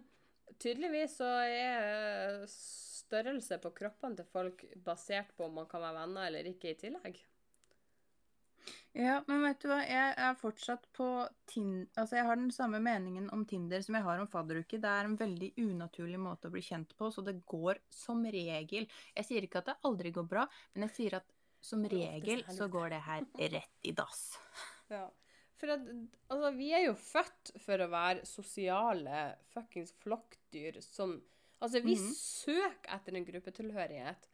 tydeligvis 0.58 1.16
så 1.18 1.28
er 1.44 2.44
størrelse 2.48 3.58
på 3.60 3.72
kroppene 3.74 4.16
til 4.16 4.24
folk 4.24 4.64
basert 4.84 5.34
på 5.36 5.44
om 5.46 5.54
man 5.60 5.66
kan 5.70 5.82
være 5.84 6.00
venner 6.06 6.26
eller 6.26 6.48
ikke 6.50 6.70
i 6.72 6.78
tillegg. 6.80 7.20
Ja, 8.94 9.16
men 9.26 9.42
vet 9.42 9.58
du 9.64 9.66
hva, 9.72 9.80
jeg 9.82 10.12
er 10.22 10.36
fortsatt 10.38 10.84
på 10.94 11.06
Tin... 11.50 11.80
Altså, 11.98 12.14
jeg 12.20 12.26
har 12.28 12.38
den 12.38 12.52
samme 12.54 12.78
meningen 12.82 13.26
om 13.34 13.40
Tinder 13.50 13.82
som 13.82 13.96
jeg 13.98 14.06
har 14.06 14.20
om 14.22 14.28
fadderuke. 14.30 14.78
Det 14.78 14.90
er 14.90 15.08
en 15.08 15.16
veldig 15.18 15.48
unaturlig 15.58 16.20
måte 16.22 16.46
å 16.46 16.54
bli 16.54 16.62
kjent 16.62 16.94
på, 16.98 17.08
så 17.10 17.24
det 17.26 17.40
går 17.50 17.80
som 17.90 18.22
regel 18.22 18.86
Jeg 19.16 19.26
sier 19.26 19.46
ikke 19.48 19.64
at 19.64 19.72
det 19.72 19.76
aldri 19.90 20.12
går 20.14 20.28
bra, 20.30 20.46
men 20.76 20.86
jeg 20.86 20.94
sier 21.00 21.18
at 21.18 21.26
som 21.64 21.82
regel 21.90 22.44
så 22.54 22.68
går 22.70 22.94
det 22.94 23.02
her 23.08 23.26
rett 23.56 23.88
i 23.88 23.94
dass. 23.98 24.22
Ja. 24.92 25.08
For 25.58 25.74
at, 25.74 25.90
altså, 26.30 26.54
vi 26.54 26.70
er 26.76 26.86
jo 26.86 26.94
født 26.98 27.54
for 27.64 27.82
å 27.82 27.90
være 27.90 28.24
sosiale 28.28 29.24
fuckings 29.54 29.94
flokkdyr 30.04 30.78
som 30.84 31.18
Altså, 31.64 31.80
vi 31.80 31.94
Mhm. 31.96 32.10
søker 32.12 32.90
etter 32.92 33.14
en 33.16 33.24
gruppetilhørighet. 33.24 34.26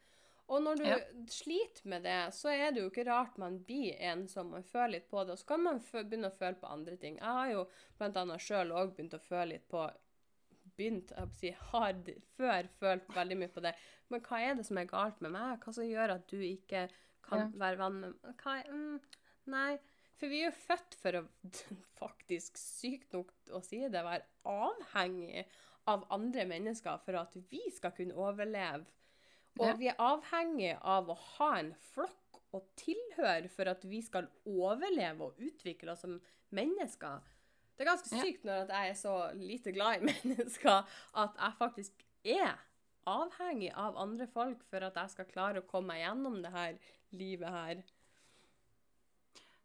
Og 0.51 0.63
når 0.65 0.81
du 0.81 0.85
Ja. 0.89 0.99
sliter 1.31 1.87
med 1.87 2.03
det, 2.03 2.19
så 2.35 2.51
er 2.51 2.73
det 2.73 2.83
jo 2.83 2.91
ikke 2.91 3.07
rart 3.07 3.37
man 3.39 3.61
blir 3.65 3.95
ensom 4.01 4.53
og 4.59 4.65
føler 4.67 4.97
litt 4.97 5.09
på 5.11 5.23
det. 5.25 5.33
Og 5.37 5.39
så 5.39 5.47
kan 5.47 5.63
man 5.63 5.79
begynne 5.79 6.31
å 6.31 6.37
føle 6.37 6.59
på 6.59 6.71
andre 6.71 6.97
ting. 6.97 7.19
Jeg 7.19 7.25
har 7.25 7.51
jo 7.53 7.67
annet 8.01 8.41
sjøl 8.43 8.73
òg 8.75 8.97
begynt 8.97 9.15
å 9.15 9.23
føle 9.23 9.53
litt 9.55 9.69
på 9.69 9.91
Begynt, 10.77 11.11
jeg 11.13 11.29
si, 11.35 11.51
har 11.73 11.93
før 12.37 12.69
følt 12.79 13.09
veldig 13.13 13.37
mye 13.37 13.53
på 13.53 13.61
det. 13.61 13.75
Men 14.09 14.21
hva 14.25 14.39
er 14.41 14.55
det 14.55 14.65
som 14.65 14.79
er 14.79 14.87
galt 14.89 15.21
med 15.21 15.33
meg? 15.35 15.59
Hva 15.61 15.75
som 15.75 15.85
gjør 15.85 16.15
at 16.15 16.27
du 16.31 16.39
ikke 16.39 16.89
kan 17.27 17.39
Ja. 17.39 17.47
være 17.59 17.77
venn 17.77 18.01
med 18.01 18.15
hva 18.39 18.55
er, 18.61 18.71
mm, 18.71 19.01
Nei. 19.47 19.79
For 20.21 20.29
vi 20.29 20.43
er 20.43 20.51
jo 20.51 20.57
født 20.57 20.95
for 21.01 21.13
å 21.13 21.23
faktisk, 22.01 22.57
sykt 22.61 23.13
nok 23.17 23.33
å 23.57 23.63
si 23.65 23.81
det, 23.89 24.03
være 24.05 24.25
avhengig 24.45 25.47
av 25.91 26.05
andre 26.13 26.45
mennesker 26.47 27.01
for 27.05 27.17
at 27.21 27.37
vi 27.51 27.63
skal 27.75 27.95
kunne 27.97 28.15
overleve. 28.15 28.85
Og 29.59 29.79
vi 29.81 29.91
er 29.91 29.99
avhengig 30.01 30.77
av 30.81 31.11
å 31.11 31.17
ha 31.37 31.51
en 31.59 31.75
flokk 31.91 32.39
å 32.55 32.63
tilhøre 32.79 33.51
for 33.53 33.71
at 33.71 33.83
vi 33.87 34.01
skal 34.03 34.29
overleve 34.49 35.29
og 35.29 35.43
utvikle 35.43 35.93
oss 35.93 36.03
som 36.07 36.17
mennesker. 36.55 37.21
Det 37.77 37.85
er 37.85 37.91
ganske 37.93 38.21
sykt 38.23 38.45
når 38.45 38.71
jeg 38.73 38.91
er 38.91 38.99
så 38.99 39.15
lite 39.37 39.73
glad 39.73 40.01
i 40.01 40.07
mennesker 40.11 40.83
at 41.25 41.39
jeg 41.39 41.59
faktisk 41.59 42.05
er 42.25 42.59
avhengig 43.09 43.71
av 43.75 43.97
andre 43.99 44.27
folk 44.31 44.63
for 44.69 44.85
at 44.87 44.99
jeg 45.01 45.15
skal 45.15 45.31
klare 45.31 45.63
å 45.63 45.69
komme 45.69 45.95
meg 45.95 46.03
gjennom 46.05 46.43
det 46.45 46.53
her 46.55 46.77
livet 47.17 47.49
her. 47.55 47.81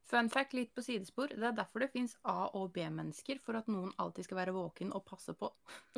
Fun 0.06 0.30
fact 0.30 0.54
litt 0.54 0.72
på 0.78 0.84
sidespor. 0.86 1.34
Det 1.34 1.44
er 1.50 1.58
derfor 1.58 1.82
det 1.82 1.90
fins 1.92 2.14
A- 2.30 2.52
og 2.54 2.72
B-mennesker, 2.76 3.40
for 3.42 3.58
at 3.58 3.68
noen 3.68 3.90
alltid 3.98 4.28
skal 4.28 4.38
være 4.38 4.54
våken 4.54 4.94
og 4.94 5.02
passe 5.08 5.34
på. 5.34 5.50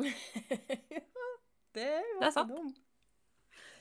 det 1.76 1.84
er 1.84 2.06
jo 2.08 2.20
Det 2.22 2.28
er 2.30 2.34
sant. 2.34 2.54
dumt. 2.54 2.80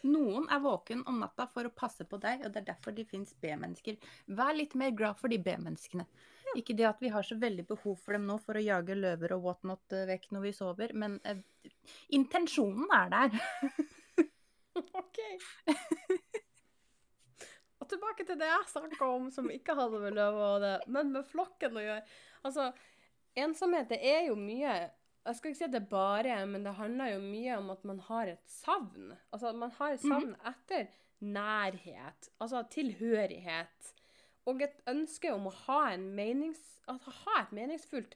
Noen 0.06 0.48
er 0.54 0.62
våken 0.64 1.04
om 1.10 1.22
natta 1.24 1.48
for 1.50 1.68
å 1.68 1.74
passe 1.74 2.06
på 2.06 2.20
deg, 2.22 2.46
og 2.46 2.54
det 2.54 2.62
er 2.62 2.72
derfor 2.74 2.96
de 2.96 3.06
fins 3.08 3.34
B-mennesker. 3.42 3.98
Vær 4.38 4.58
litt 4.58 4.76
mer 4.78 4.94
glad 4.98 5.20
for 5.20 5.34
de 5.34 5.40
B-menneskene. 5.42 6.06
Ikke 6.56 6.76
det 6.78 6.88
at 6.88 7.02
vi 7.04 7.12
har 7.12 7.26
så 7.28 7.36
veldig 7.40 7.66
behov 7.68 7.98
for 8.00 8.16
dem 8.16 8.28
nå 8.30 8.38
for 8.44 8.58
å 8.58 8.64
jage 8.64 8.96
løver 8.96 9.36
og 9.36 9.48
whatnot 9.50 9.96
eh, 9.96 10.08
vekk 10.08 10.30
når 10.36 10.46
vi 10.46 10.54
sover, 10.56 10.94
men 10.96 11.18
eh, 11.28 11.42
intensjonen 12.16 12.88
er 12.96 13.12
der. 13.14 13.40
OK. 15.02 15.20
Og 17.78 17.90
tilbake 17.92 18.26
til 18.28 18.40
det 18.40 18.48
jeg 18.50 18.70
snakka 18.72 19.10
om, 19.18 19.28
som 19.34 19.50
ikke 19.54 19.76
hadde 19.78 20.00
med 20.02 20.16
løver 20.18 20.46
og 20.48 20.64
det, 20.64 20.76
men 20.94 21.12
med 21.14 21.28
flokken 21.28 21.78
å 21.78 21.84
gjøre. 21.84 22.06
Altså, 22.48 22.72
ensomhet, 23.38 23.92
det 23.92 24.00
er 24.02 24.30
jo 24.30 24.40
mye 24.40 24.80
Jeg 25.28 25.36
skal 25.36 25.52
ikke 25.52 25.60
si 25.60 25.66
at 25.68 25.74
det 25.74 25.82
er 25.82 25.92
bare 25.92 26.38
men 26.48 26.64
det 26.64 26.78
handler 26.78 27.12
jo 27.12 27.20
mye 27.24 27.58
om 27.60 27.70
at 27.74 27.84
man 27.86 28.00
har 28.08 28.32
et 28.32 28.44
savn. 28.48 29.12
Altså, 29.32 29.50
at 29.50 29.60
man 29.60 29.74
har 29.76 29.96
et 29.96 30.04
savn 30.04 30.36
etter 30.48 30.88
nærhet, 31.20 32.30
altså 32.40 32.64
tilhørighet. 32.72 33.94
Og 34.48 34.62
et 34.64 34.80
ønske 34.88 35.34
om 35.36 35.50
å 35.50 35.56
ha, 35.66 35.82
en 35.92 36.08
menings, 36.16 36.62
ha 36.88 37.42
et 37.42 37.52
meningsfullt 37.56 38.16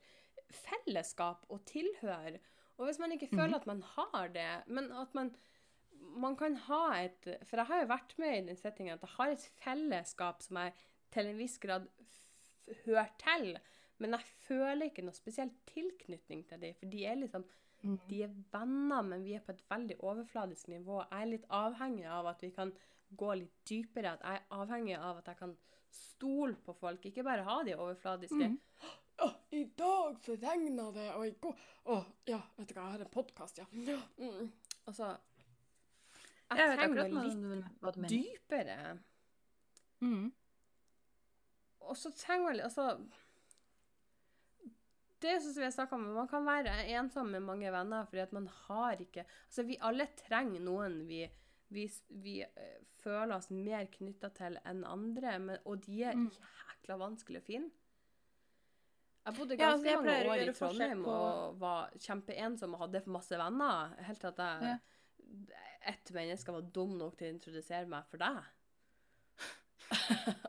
fellesskap 0.52 1.44
og 1.52 1.66
tilhør. 1.68 2.38
Og 2.80 2.88
hvis 2.88 3.00
man 3.02 3.12
ikke 3.12 3.30
føler 3.34 3.60
at 3.60 3.68
man 3.68 3.84
har 3.96 4.32
det, 4.32 4.52
men 4.68 4.92
at 4.96 5.16
man 5.18 5.34
man 6.02 6.36
kan 6.36 6.56
ha 6.68 6.86
et 6.98 7.28
For 7.48 7.60
jeg 7.62 7.70
har 7.70 7.82
jo 7.82 7.90
vært 7.92 8.16
med 8.20 8.34
i 8.36 8.46
den 8.48 8.58
settingen 8.60 8.98
at 8.98 9.04
jeg 9.06 9.16
har 9.18 9.34
et 9.34 9.44
fellesskap 9.62 10.42
som 10.44 10.58
jeg 10.58 10.74
til 11.14 11.28
en 11.30 11.38
viss 11.40 11.58
grad 11.62 11.88
hører 12.86 13.10
til, 13.22 13.58
men 14.02 14.18
jeg 14.18 14.30
føler 14.48 14.88
ikke 14.90 15.06
noe 15.06 15.16
spesiell 15.16 15.52
tilknytning 15.70 16.46
til 16.50 16.62
dem. 16.64 16.78
For 16.80 16.90
de 16.92 17.04
er 17.06 17.20
liksom 17.22 17.46
De 17.82 18.20
er 18.22 18.34
venner, 18.54 19.02
men 19.02 19.24
vi 19.26 19.34
er 19.34 19.42
på 19.42 19.56
et 19.56 19.64
veldig 19.70 19.96
overfladisk 20.06 20.68
nivå. 20.70 21.00
Jeg 21.02 21.22
er 21.22 21.30
litt 21.32 21.46
avhengig 21.50 22.06
av 22.06 22.28
at 22.30 22.44
vi 22.44 22.52
kan 22.54 22.70
gå 23.18 23.34
litt 23.40 23.56
dypere. 23.66 24.12
At 24.14 24.26
jeg 24.26 24.38
er 24.38 24.60
avhengig 24.62 24.98
av 24.98 25.22
at 25.22 25.32
jeg 25.32 25.40
kan 25.40 25.56
stole 25.92 26.56
på 26.66 26.76
folk, 26.78 27.06
ikke 27.06 27.26
bare 27.26 27.46
ha 27.48 27.58
de 27.66 27.74
overfladiske. 27.76 28.52
Å, 29.22 29.30
I 29.58 29.64
dag 29.78 30.20
så 30.24 30.36
regna 30.42 30.88
det, 30.96 31.08
og 31.14 31.26
i 31.28 31.34
går 31.42 31.66
Å, 31.94 31.98
ja, 32.30 32.40
vet 32.58 32.70
du 32.70 32.76
hva, 32.78 32.86
jeg 32.86 32.94
har 32.96 33.04
en 33.06 33.12
podkast, 33.14 33.60
ja. 33.62 33.68
Mm. 33.74 34.48
Altså 34.90 35.10
Jeg, 36.50 36.58
Jeg 36.58 36.70
vet 36.70 36.80
trenger 36.80 37.26
litt 37.26 38.00
dypere. 38.14 38.78
Mm. 40.02 40.32
Og 41.90 41.98
så 41.98 42.14
trenger 42.18 42.52
jeg 42.54 42.62
litt 42.62 42.70
Altså 42.70 42.88
det 45.22 45.36
syns 45.42 45.58
vi 45.58 45.64
har 45.64 45.72
snakka 45.76 45.96
om. 45.96 46.08
Man 46.16 46.28
kan 46.28 46.46
være 46.46 46.74
ensom 46.98 47.30
med 47.32 47.44
mange 47.46 47.72
venner 47.72 48.06
fordi 48.10 48.22
at 48.24 48.34
man 48.34 48.48
har 48.68 48.98
ikke 49.04 49.26
Altså, 49.48 49.64
vi 49.68 49.78
alle 49.82 50.08
trenger 50.28 50.62
noen 50.66 51.08
vi, 51.08 51.22
vi, 51.70 51.86
vi 52.10 52.40
eh, 52.44 52.80
føler 53.04 53.36
oss 53.38 53.50
mer 53.52 53.86
knytta 53.94 54.30
til 54.36 54.58
enn 54.66 54.84
andre, 54.86 55.38
men, 55.40 55.58
og 55.66 55.82
de 55.86 56.04
er 56.04 56.14
Mm. 56.16 56.30
jækla 56.32 56.98
vanskelig 56.98 57.42
å 57.42 57.46
finne. 57.46 57.72
Jeg 59.26 59.36
bodde 59.38 59.56
Ja, 59.60 59.72
altså, 59.72 59.84
ganske 59.86 59.90
jeg 59.90 59.98
mange 60.02 60.30
år 60.32 60.50
i 60.50 60.54
Trondheim 60.58 61.04
på- 61.06 61.12
og 61.12 61.60
var 61.60 61.92
kjempeensom 62.00 62.74
og 62.74 62.80
hadde 62.88 63.04
masse 63.08 63.38
venner. 63.38 63.96
Helt 64.02 64.20
til 64.20 64.28
at 64.28 64.38
jeg 64.38 64.62
Ja. 64.64 64.78
ett 65.86 66.12
menneske 66.12 66.52
var 66.52 66.62
dum 66.62 66.98
nok 66.98 67.18
til 67.18 67.28
å 67.32 67.36
introdusere 67.36 67.88
meg 67.88 68.04
for 68.10 68.18
deg. 68.18 68.42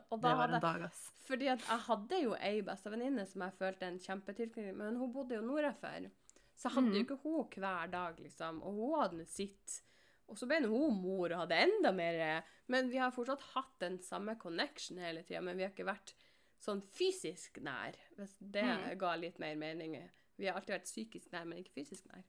og 0.09 0.19
Det 0.21 0.23
var 0.23 0.35
var 0.35 0.47
hadde 0.47 0.55
en 0.55 0.61
dag, 0.61 0.81
ass. 0.89 1.12
Fordi 1.23 1.47
at 1.51 1.63
jeg 1.63 1.85
hadde 1.87 2.19
jo 2.23 2.35
ei 2.35 2.61
bestevenninne 2.65 3.25
som 3.29 3.45
jeg 3.45 3.57
følte 3.59 3.87
en 3.87 3.99
kjempetilknytning 4.03 4.77
Men 4.77 4.99
hun 4.99 5.13
bodde 5.13 5.37
jo 5.37 5.45
nordafor. 5.45 6.09
Så 6.55 6.69
jeg 6.69 6.75
hadde 6.75 6.91
jo 6.91 6.93
Mhm. 6.93 7.05
ikke 7.05 7.21
hun 7.23 7.47
hver 7.55 7.91
dag, 7.91 8.19
liksom. 8.19 8.61
Og 8.63 8.73
hun 8.73 8.99
hadde 9.01 9.17
nå 9.17 9.25
sitt. 9.25 9.81
Og 10.27 10.37
så 10.37 10.47
ble 10.47 10.59
nå 10.61 10.69
hun 10.69 11.01
mor 11.01 11.31
og 11.31 11.39
hadde 11.43 11.61
enda 11.63 11.91
mer 11.91 12.43
Men 12.67 12.89
vi 12.89 12.97
har 12.97 13.11
fortsatt 13.11 13.41
hatt 13.53 13.79
den 13.79 13.99
samme 13.99 14.37
connection 14.39 14.97
hele 14.97 15.23
tida. 15.23 15.41
Men 15.41 15.57
vi 15.57 15.63
har 15.63 15.71
ikke 15.71 15.85
vært 15.85 16.13
sånn 16.63 16.81
fysisk 16.81 17.59
nær, 17.59 17.95
hvis 18.15 18.37
det 18.39 18.63
mm. 18.63 18.97
ga 18.97 19.15
litt 19.19 19.39
mer 19.39 19.55
mening. 19.55 19.97
Vi 20.37 20.47
har 20.47 20.55
alltid 20.55 20.77
vært 20.77 20.87
psykisk 20.87 21.31
nær, 21.33 21.45
men 21.45 21.59
ikke 21.59 21.75
fysisk 21.81 22.05
nær. 22.07 22.23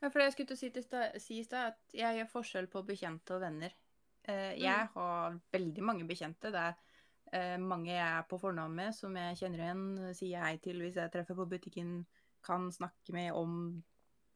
Ja, 0.00 0.08
for 0.10 0.18
det 0.18 0.30
jeg 0.30 0.32
skulle 0.32 0.56
til 0.56 0.56
å 0.56 1.20
si, 1.20 1.38
i 1.38 1.44
stad, 1.44 1.74
at 1.74 1.94
jeg 1.96 2.18
gjør 2.18 2.30
forskjell 2.32 2.66
på 2.72 2.82
bekjente 2.88 3.36
og 3.36 3.44
venner. 3.44 3.72
Eh, 4.24 4.54
jeg 4.60 4.88
har 4.94 5.38
veldig 5.52 5.84
mange 5.84 6.06
bekjente. 6.08 6.50
Det 6.52 6.60
er 6.60 6.74
eh, 6.74 6.93
mange 7.58 7.90
jeg 7.92 8.04
er 8.04 8.26
på 8.30 8.38
fornavn 8.38 8.76
med, 8.76 8.94
som 8.94 9.16
jeg 9.18 9.38
kjenner 9.40 9.64
igjen, 9.64 9.86
sier 10.14 10.44
hei 10.44 10.54
til 10.62 10.82
hvis 10.84 10.98
jeg 11.00 11.12
treffer 11.12 11.38
på 11.38 11.48
butikken, 11.50 11.96
kan 12.44 12.68
snakke 12.72 13.14
med 13.16 13.32
om 13.34 13.58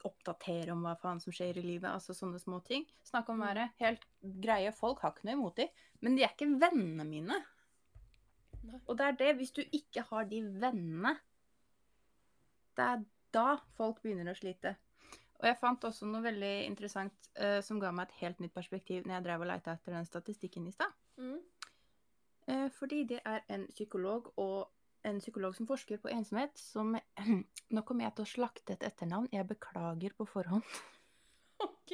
Oppdatere 0.06 0.70
om 0.70 0.84
hva 0.86 0.92
faen 0.98 1.18
som 1.18 1.34
skjer 1.34 1.58
i 1.58 1.64
livet. 1.64 1.88
Altså 1.90 2.14
sånne 2.14 2.38
små 2.38 2.60
ting. 2.64 2.84
Snakke 3.02 3.32
om 3.32 3.40
Mm. 3.40 3.46
været. 3.46 3.70
Helt 3.78 4.04
greie 4.22 4.72
folk. 4.72 5.00
Har 5.00 5.12
ikke 5.12 5.24
noe 5.24 5.32
imot 5.32 5.56
dem. 5.56 5.68
Men 6.00 6.16
de 6.16 6.22
er 6.22 6.30
ikke 6.30 6.60
vennene 6.60 7.04
mine. 7.04 7.44
Nei. 8.62 8.80
Og 8.86 8.96
det 8.96 9.06
er 9.06 9.12
det, 9.12 9.36
hvis 9.36 9.50
du 9.50 9.62
ikke 9.72 10.02
har 10.02 10.24
de 10.24 10.42
vennene, 10.42 11.18
det 12.76 12.84
er 12.84 13.04
da 13.32 13.56
folk 13.76 14.02
begynner 14.02 14.30
å 14.30 14.38
slite. 14.38 14.76
Og 15.40 15.46
jeg 15.46 15.58
fant 15.58 15.84
også 15.84 16.06
noe 16.06 16.22
veldig 16.22 16.66
interessant 16.66 17.30
uh, 17.38 17.60
som 17.60 17.80
ga 17.80 17.90
meg 17.90 18.08
et 18.08 18.20
helt 18.22 18.40
nytt 18.40 18.54
perspektiv 18.54 19.04
når 19.06 19.14
jeg 19.14 19.24
drev 19.24 19.40
og 19.40 19.46
leita 19.46 19.72
etter 19.72 19.92
den 19.92 20.06
statistikken 20.06 20.66
i 20.66 20.72
stad. 20.74 20.94
Mm. 21.16 21.38
Eh, 22.48 22.68
fordi 22.72 23.04
det 23.04 23.20
er 23.28 23.44
en 23.52 23.66
psykolog 23.68 24.32
og 24.40 24.70
en 25.06 25.20
psykolog 25.20 25.54
som 25.56 25.68
forsker 25.68 26.00
på 26.02 26.10
ensomhet, 26.12 26.56
som 26.58 26.96
Nå 27.74 27.82
kommer 27.84 28.06
jeg 28.06 28.16
til 28.16 28.24
å 28.24 28.30
slakte 28.30 28.74
et 28.74 28.84
etternavn. 28.88 29.28
Jeg 29.32 29.44
beklager 29.50 30.14
på 30.16 30.24
forhånd. 30.28 30.64
OK. 31.66 31.92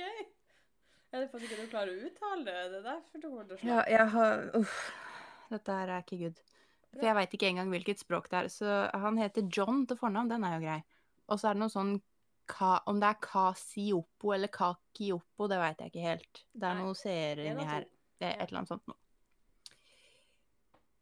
Er 1.14 1.22
det 1.22 1.30
fordi 1.32 1.48
ikke 1.48 1.64
du 1.64 1.70
klarer 1.72 1.90
å 1.90 2.08
uttale 2.08 2.44
det? 2.46 2.54
Det 2.70 2.78
er 2.78 2.86
derfor 2.86 3.22
du 3.22 3.26
kommer 3.28 3.48
til 3.50 3.56
å? 3.56 3.66
Ja, 3.66 3.82
jeg 3.90 4.06
har 4.14 4.48
Uff. 4.60 4.78
Dette 5.50 5.78
her 5.78 5.92
er 5.92 6.06
ikke 6.06 6.20
good. 6.22 6.40
For 6.94 7.06
jeg 7.08 7.18
veit 7.18 7.34
ikke 7.36 7.50
engang 7.50 7.70
hvilket 7.74 8.02
språk 8.02 8.30
det 8.30 8.38
er. 8.38 8.50
Så 8.54 8.74
han 9.02 9.18
heter 9.18 9.46
John 9.50 9.82
til 9.90 9.98
fornavn, 9.98 10.30
den 10.30 10.46
er 10.46 10.56
jo 10.56 10.64
grei. 10.64 10.80
Og 11.30 11.40
så 11.40 11.50
er 11.50 11.56
det 11.56 11.64
noe 11.64 11.74
sånn 11.74 11.94
ka, 12.50 12.76
Om 12.90 13.00
det 13.02 13.10
er 13.10 13.20
Kasiopo 13.24 14.34
eller 14.34 14.52
Kakiopo, 14.52 15.48
det 15.50 15.58
veit 15.62 15.82
jeg 15.82 15.92
ikke 15.92 16.06
helt. 16.06 16.44
Det 16.52 16.68
er 16.68 16.78
noen 16.78 16.92
noe 16.92 16.98
seere 16.98 17.46
inni 17.50 17.66
her. 17.68 17.86
Er 18.22 18.36
et 18.36 18.46
eller 18.46 18.62
annet 18.62 18.74
sånt 18.74 18.86
noe. 18.90 18.98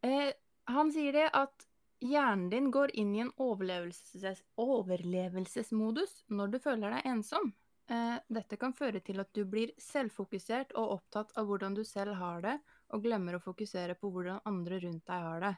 Eh, 0.02 0.32
han 0.64 0.92
sier 0.92 1.14
det 1.14 1.28
at 1.38 1.66
hjernen 2.02 2.48
din 2.50 2.70
går 2.74 2.94
inn 2.98 3.14
i 3.14 3.22
en 3.22 3.32
overlevelses, 3.40 4.42
overlevelsesmodus 4.58 6.22
når 6.34 6.54
du 6.54 6.58
føler 6.62 6.96
deg 6.96 7.10
ensom. 7.12 7.52
Eh, 7.90 8.16
dette 8.26 8.58
kan 8.58 8.74
føre 8.74 9.02
til 9.04 9.22
at 9.22 9.30
du 9.34 9.44
blir 9.48 9.74
selvfokusert 9.80 10.74
og 10.78 10.96
opptatt 10.98 11.34
av 11.38 11.46
hvordan 11.46 11.76
du 11.78 11.84
selv 11.86 12.16
har 12.18 12.42
det, 12.42 12.56
og 12.92 13.06
glemmer 13.06 13.38
å 13.38 13.42
fokusere 13.42 13.96
på 13.98 14.10
hvordan 14.12 14.42
andre 14.48 14.80
rundt 14.82 15.06
deg 15.08 15.28
har 15.28 15.46
det. 15.46 15.54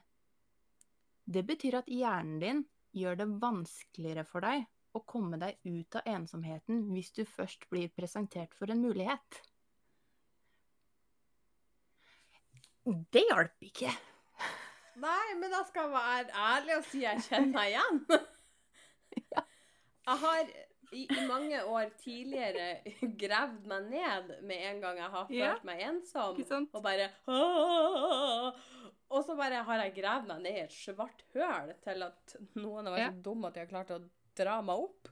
Det 1.25 1.43
betyr 1.49 1.81
at 1.81 1.89
hjernen 1.89 2.39
din 2.41 2.63
gjør 2.95 3.19
det 3.23 3.31
vanskeligere 3.43 4.27
for 4.29 4.45
deg 4.45 4.69
å 4.95 5.03
komme 5.09 5.41
deg 5.41 5.57
ut 5.65 5.97
av 5.99 6.07
ensomheten 6.07 6.85
hvis 6.95 7.11
du 7.17 7.25
først 7.27 7.67
blir 7.73 7.91
presentert 7.97 8.55
for 8.55 8.71
en 8.71 8.85
mulighet. 8.85 9.41
Det 12.85 13.25
hjalp 13.31 13.65
ikke. 13.65 13.95
Nei, 15.03 15.35
men 15.41 15.51
da 15.51 15.63
skal 15.69 15.89
jeg 15.89 15.95
være 15.95 16.45
ærlig 16.51 16.77
og 16.79 16.85
si 16.91 17.03
jeg 17.03 17.23
kjenner 17.27 17.53
meg 17.57 17.73
igjen. 17.75 18.05
Jeg 20.05 20.21
har 20.21 20.49
i, 20.93 21.03
i 21.09 21.23
mange 21.27 21.61
år 21.65 21.89
tidligere 22.03 22.67
gravd 23.21 23.63
meg 23.71 23.87
ned 23.89 24.33
med 24.45 24.65
en 24.69 24.83
gang 24.83 24.99
jeg 25.01 25.09
har 25.15 25.25
følt 25.31 25.39
Ja, 25.39 25.55
meg 25.65 25.81
ensom. 25.87 26.43
Og 26.77 26.83
bare 26.85 27.07
«Åh!» 27.25 28.59
Og 29.15 29.25
så 29.25 29.37
bare 29.39 29.63
har 29.65 29.81
jeg 29.85 29.95
gravd 29.97 30.29
meg 30.29 30.43
ned 30.45 30.59
i 30.59 30.63
et 30.67 30.75
svart 30.77 31.25
høl 31.33 31.73
til 31.85 32.05
at 32.05 32.37
noen 32.59 32.85
har 32.91 32.97
vært 32.99 33.05
Ja. 33.07 33.11
så 33.17 33.25
dumme 33.31 33.49
at 33.49 33.57
de 33.57 33.63
har 33.65 33.71
klart 33.73 33.95
å 33.97 34.01
dra 34.37 34.59
meg 34.67 34.85
opp. 34.89 35.09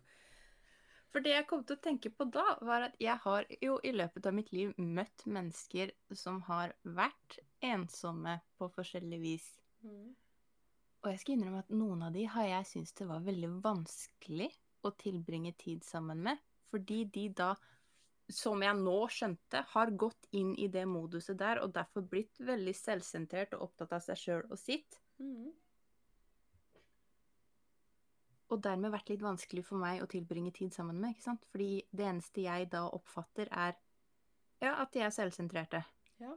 For 1.13 1.25
det 1.25 1.35
jeg 1.39 1.47
kom 1.49 1.65
til 1.65 1.77
å 1.77 1.85
tenke 1.89 2.11
på 2.13 2.25
da, 2.33 2.45
var 2.65 2.87
at 2.91 2.95
jeg 3.01 3.17
har 3.25 3.49
jo 3.61 3.79
i 3.85 3.93
løpet 3.97 4.27
av 4.29 4.37
mitt 4.37 4.53
liv 4.53 4.73
møtt 4.77 5.25
mennesker 5.29 5.93
som 6.17 6.41
har 6.49 6.73
vært 6.85 7.39
ensomme 7.65 8.39
på 8.61 8.69
forskjellig 8.77 9.21
vis. 9.25 9.49
Og 9.83 11.11
jeg 11.11 11.21
skal 11.23 11.35
innrømme 11.35 11.63
at 11.65 11.73
noen 11.75 12.05
av 12.07 12.15
de 12.15 12.25
har 12.31 12.47
jeg 12.47 12.69
syntes 12.71 12.95
det 12.99 13.09
var 13.09 13.25
veldig 13.27 13.51
vanskelig 13.65 14.51
å 14.87 14.93
tilbringe 14.99 15.53
tid 15.59 15.83
sammen 15.87 16.23
med, 16.23 16.39
fordi 16.71 17.03
de 17.15 17.27
da, 17.43 17.51
som 18.33 18.63
jeg 18.63 18.79
nå 18.79 18.99
skjønte, 19.11 19.65
har 19.75 19.95
gått 19.99 20.29
inn 20.39 20.55
i 20.59 20.69
det 20.73 20.85
moduset 20.91 21.39
der, 21.39 21.61
og 21.63 21.75
derfor 21.75 22.07
blitt 22.07 22.39
veldig 22.43 22.75
selvsentrert 22.79 23.57
og 23.59 23.69
opptatt 23.69 23.97
av 23.99 24.05
seg 24.07 24.21
sjøl 24.23 24.47
og 24.49 24.59
sitt. 24.61 24.99
Mm. 25.23 25.51
Og 28.53 28.61
dermed 28.63 28.93
vært 28.93 29.11
litt 29.11 29.25
vanskelig 29.25 29.65
for 29.65 29.81
meg 29.81 30.03
å 30.05 30.11
tilbringe 30.11 30.53
tid 30.55 30.75
sammen 30.75 30.99
med, 31.01 31.15
ikke 31.15 31.31
sant? 31.31 31.47
Fordi 31.51 31.83
det 31.91 32.09
eneste 32.09 32.45
jeg 32.45 32.69
da 32.73 32.85
oppfatter 32.93 33.51
er 33.51 33.79
ja, 34.63 34.77
at 34.77 34.93
de 34.95 35.03
er 35.03 35.15
selvsentrerte. 35.15 35.83
Ja. 36.23 36.37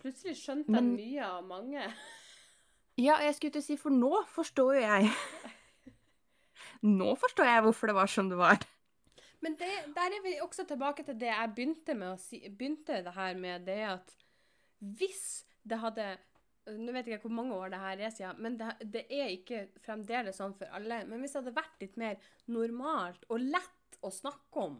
Plutselig 0.00 0.36
skjønte 0.40 0.72
jeg 0.72 0.82
Men- 0.82 0.94
mye 0.96 1.26
av 1.26 1.44
mange. 1.44 1.84
Ja, 3.00 3.14
jeg 3.24 3.32
skulle 3.36 3.54
til 3.54 3.62
å 3.62 3.64
si, 3.64 3.76
for 3.80 3.94
nå 3.94 4.10
forstår 4.28 4.74
jo 4.76 4.80
jeg 4.82 5.06
Nå 7.00 7.14
forstår 7.16 7.48
jeg 7.48 7.62
hvorfor 7.64 7.88
det 7.88 7.94
var 7.96 8.10
som 8.12 8.28
det 8.28 8.36
var. 8.36 8.60
Men 9.40 9.54
det, 9.56 9.68
der 9.96 10.16
er 10.16 10.22
vi 10.24 10.34
også 10.44 10.66
tilbake 10.68 11.04
til 11.06 11.16
det 11.20 11.30
jeg 11.30 11.52
begynte 11.56 11.94
med 11.96 12.10
å 12.12 12.18
si, 12.20 12.42
begynte 12.48 12.98
det 13.06 13.14
her 13.16 13.38
med 13.40 13.64
det 13.68 13.78
at 13.88 14.12
hvis 14.98 15.22
det 15.64 15.80
hadde 15.80 16.10
Nå 16.70 16.92
vet 16.92 17.08
jeg 17.08 17.16
ikke 17.16 17.26
hvor 17.30 17.38
mange 17.38 17.56
år 17.56 17.72
det 17.72 17.78
her 17.80 18.02
er 18.04 18.12
siden, 18.12 18.36
men 18.44 18.56
det, 18.60 18.66
det 18.92 19.06
er 19.08 19.30
ikke 19.32 19.62
fremdeles 19.82 20.36
sånn 20.38 20.52
for 20.58 20.68
alle. 20.76 21.00
Men 21.08 21.22
hvis 21.24 21.32
det 21.32 21.40
hadde 21.40 21.54
vært 21.56 21.80
litt 21.82 21.96
mer 21.98 22.18
normalt 22.52 23.24
og 23.32 23.40
lett 23.42 23.96
å 24.04 24.10
snakke 24.12 24.60
om, 24.68 24.76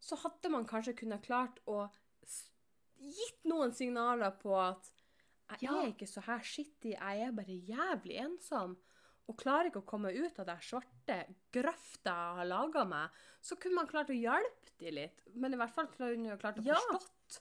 så 0.00 0.16
hadde 0.22 0.52
man 0.54 0.64
kanskje 0.64 0.94
kunnet 1.02 1.26
klart 1.26 1.58
å 1.66 1.88
gitt 3.00 3.44
noen 3.44 3.72
signaler 3.72 4.30
på 4.40 4.54
at 4.58 4.90
jeg 5.60 5.62
Ja. 5.62 5.82
er 5.82 5.92
ikke 5.92 6.08
så 6.10 6.20
her 6.26 6.40
skittig, 6.42 6.96
jeg 6.98 7.20
er 7.22 7.32
bare 7.32 7.60
jævlig 7.66 8.16
ensom. 8.24 8.76
Og 9.28 9.36
klarer 9.38 9.66
ikke 9.70 9.82
å 9.82 9.86
komme 9.86 10.12
ut 10.14 10.38
av 10.38 10.46
den 10.46 10.58
svarte 10.62 11.34
grøfta 11.52 12.12
jeg 12.14 12.36
har 12.38 12.44
laga 12.46 12.84
meg, 12.86 13.10
så 13.42 13.56
kunne 13.58 13.74
man 13.74 13.86
klart 13.88 14.10
å 14.10 14.14
hjelpe 14.20 14.70
de 14.78 14.90
litt. 14.90 15.20
Men 15.34 15.52
i 15.54 15.56
hvert 15.56 15.70
fall 15.74 15.86
kunne 15.88 16.28
man 16.28 16.38
klart 16.38 16.58
å 16.58 16.64
Ja. 16.64 16.74
forstått. 16.74 17.40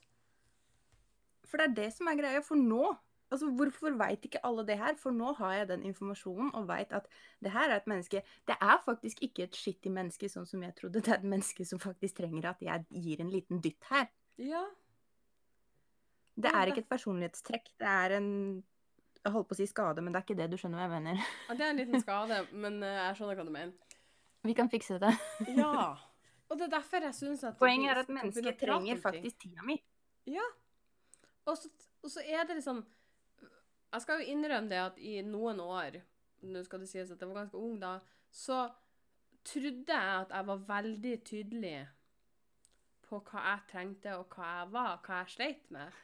For 1.45 1.57
det 1.57 1.69
er 1.69 1.73
det 1.83 1.93
som 1.93 2.07
er 2.07 2.15
greia. 2.15 2.41
For 2.43 2.55
nå 2.55 2.97
Altså, 3.31 3.47
Hvorfor 3.57 3.97
veit 3.97 4.21
ikke 4.21 4.39
alle 4.43 4.63
det 4.63 4.77
her? 4.77 4.93
For 5.01 5.11
nå 5.11 5.35
har 5.35 5.53
jeg 5.53 5.67
den 5.67 5.81
informasjonen 5.83 6.51
og 6.53 6.67
veit 6.67 6.91
at 6.93 7.07
det 7.41 7.51
her 7.51 7.71
er 7.71 7.77
et 7.77 7.87
menneske 7.89 8.21
Det 8.45 8.55
er 8.61 8.77
faktisk 8.85 9.19
ikke 9.25 9.43
et 9.47 9.51
skittig 9.57 9.91
menneske, 9.91 10.29
sånn 10.29 10.45
som 10.47 10.61
jeg 10.61 10.75
trodde. 10.75 11.01
Det 11.01 11.07
er 11.09 11.17
et 11.17 11.23
menneske 11.23 11.65
som 11.65 11.79
faktisk 11.79 12.17
trenger 12.21 12.45
at 12.45 12.59
jeg 12.61 12.85
gir 12.91 13.19
en 13.21 13.31
liten 13.31 13.61
dytt 13.61 13.83
her. 13.89 14.07
Ja. 14.37 14.63
Det 16.35 16.51
er 16.51 16.71
ikke 16.71 16.83
et 16.83 16.89
personlighetstrekk. 16.91 17.69
Det 17.79 17.87
er 17.87 18.17
en 18.17 18.29
Jeg 19.25 19.31
holdt 19.33 19.47
på 19.49 19.55
å 19.55 19.57
si 19.57 19.65
skade, 19.65 20.01
men 20.05 20.13
det 20.13 20.19
er 20.19 20.25
ikke 20.27 20.37
det 20.37 20.45
du 20.51 20.57
skjønner 20.61 20.77
hva 20.77 20.85
jeg 20.85 20.93
mener. 21.01 21.21
ja, 21.47 21.55
det 21.57 21.63
er 21.65 21.71
en 21.71 21.79
liten 21.79 22.01
skade, 22.03 22.35
men 22.53 22.75
eh, 22.85 22.97
jeg 22.99 23.15
skjønner 23.17 23.39
hva 23.39 23.45
du 23.47 23.53
mener. 23.55 23.95
Vi 24.45 24.53
kan 24.53 24.69
fikse 24.69 24.99
det. 25.01 25.13
Ja. 25.57 25.95
Og 26.45 26.59
det 26.59 26.67
er 26.67 26.75
derfor 26.75 27.01
jeg 27.01 27.15
syns 27.17 27.41
at 27.47 27.55
Poenget 27.57 27.89
er 27.95 27.99
at 28.03 28.09
mennesket 28.13 28.59
trenger 28.61 28.99
faktisk 29.01 29.39
tida 29.41 29.63
mi. 29.65 29.79
Ja. 30.29 30.45
Og 31.49 31.57
så, 31.57 31.71
og 32.05 32.11
så 32.13 32.21
er 32.21 32.45
det 32.45 32.59
liksom 32.59 32.83
Jeg 33.93 34.01
skal 34.03 34.21
jo 34.21 34.27
innrømme 34.35 34.69
det 34.69 34.77
at 34.77 34.99
i 35.01 35.15
noen 35.25 35.59
år 35.63 35.97
Nå 36.45 36.61
skal 36.67 36.83
det 36.83 36.89
sies 36.91 37.09
at 37.09 37.17
jeg 37.21 37.29
var 37.31 37.39
ganske 37.39 37.57
ung 37.57 37.79
da, 37.81 37.95
så 38.29 38.67
trodde 39.45 39.89
jeg 39.89 40.21
at 40.21 40.33
jeg 40.35 40.47
var 40.51 40.61
veldig 40.67 41.15
tydelig 41.25 41.77
på 43.05 43.19
hva 43.25 43.41
jeg 43.47 43.65
trengte, 43.71 44.15
og 44.17 44.29
hva 44.33 44.51
jeg 44.59 44.71
var, 44.73 44.99
hva 45.05 45.19
jeg 45.23 45.33
sleit 45.33 45.71
med. 45.73 45.97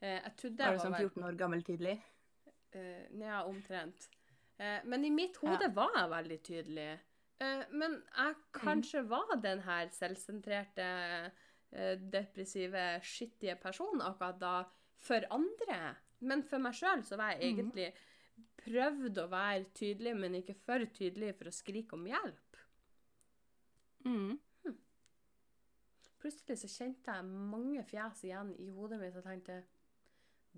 Eh, 0.00 0.20
jeg 0.22 0.32
trodde 0.38 0.66
Var 0.68 0.76
du 0.76 0.82
sånn 0.84 0.94
14 0.96 1.24
år 1.26 1.36
gammel 1.40 1.62
tydelig? 1.66 1.96
Eh, 2.76 3.06
Nja, 3.18 3.42
omtrent. 3.48 4.08
Eh, 4.58 4.80
men 4.84 5.04
i 5.04 5.10
mitt 5.10 5.36
hode 5.42 5.70
var 5.74 5.94
jeg 5.96 6.10
veldig 6.14 6.40
tydelig. 6.46 6.90
Men 7.70 7.92
jeg 8.16 8.34
kanskje 8.52 9.04
var 9.06 9.36
den 9.38 9.60
her 9.62 9.86
selvsentrerte, 9.94 10.86
depressive, 12.10 12.82
skittige 13.06 13.54
personen 13.62 14.00
akkurat 14.02 14.40
da 14.40 14.54
for 14.98 15.22
andre. 15.30 15.92
Men 16.26 16.42
for 16.42 16.58
meg 16.58 16.74
sjøl 16.74 17.04
så 17.06 17.16
var 17.16 17.36
jeg 17.36 17.54
Mhm. 17.54 17.70
egentlig 17.70 17.92
prøvd 18.58 19.18
å 19.22 19.28
være 19.30 19.64
tydelig, 19.72 20.16
men 20.18 20.34
ikke 20.34 20.56
for 20.56 20.78
tydelig 20.90 21.36
for 21.36 21.44
å 21.44 21.54
skrike 21.54 21.92
om 21.92 22.04
hjelp. 22.06 22.56
Mm. 24.04 24.38
Plutselig 26.18 26.58
så 26.58 26.66
kjente 26.68 27.14
jeg 27.14 27.24
mange 27.24 27.84
fjes 27.86 28.24
igjen 28.24 28.50
i 28.58 28.68
hodet 28.74 28.98
mitt 28.98 29.14
og 29.16 29.22
tenkte 29.22 29.62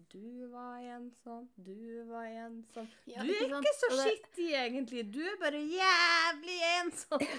Du 0.08 0.48
var 0.52 0.78
en 0.96 1.10
sånn, 1.22 1.46
du 1.56 2.04
var 2.08 2.26
en 2.26 2.60
sånn. 2.74 2.88
Ja, 3.10 3.24
du 3.24 3.32
er 3.34 3.44
ikke 3.46 3.60
ikke 3.60 3.76
så 3.78 3.90
skittig, 3.98 4.48
egentlig. 4.56 5.04
Du 5.12 5.20
er 5.24 5.36
bare 5.42 5.60
jævlig 5.60 6.58
ensom. 6.78 7.26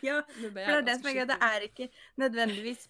Ja, 0.00 0.22
for 0.24 0.54
det 0.56 0.62
er 0.64 0.84
det 0.86 0.94
som 0.96 1.08
er 1.10 1.16
gøy. 1.18 1.26
Det 1.28 1.36
er 1.44 1.64
ikke 1.66 1.86
nødvendigvis 2.22 2.86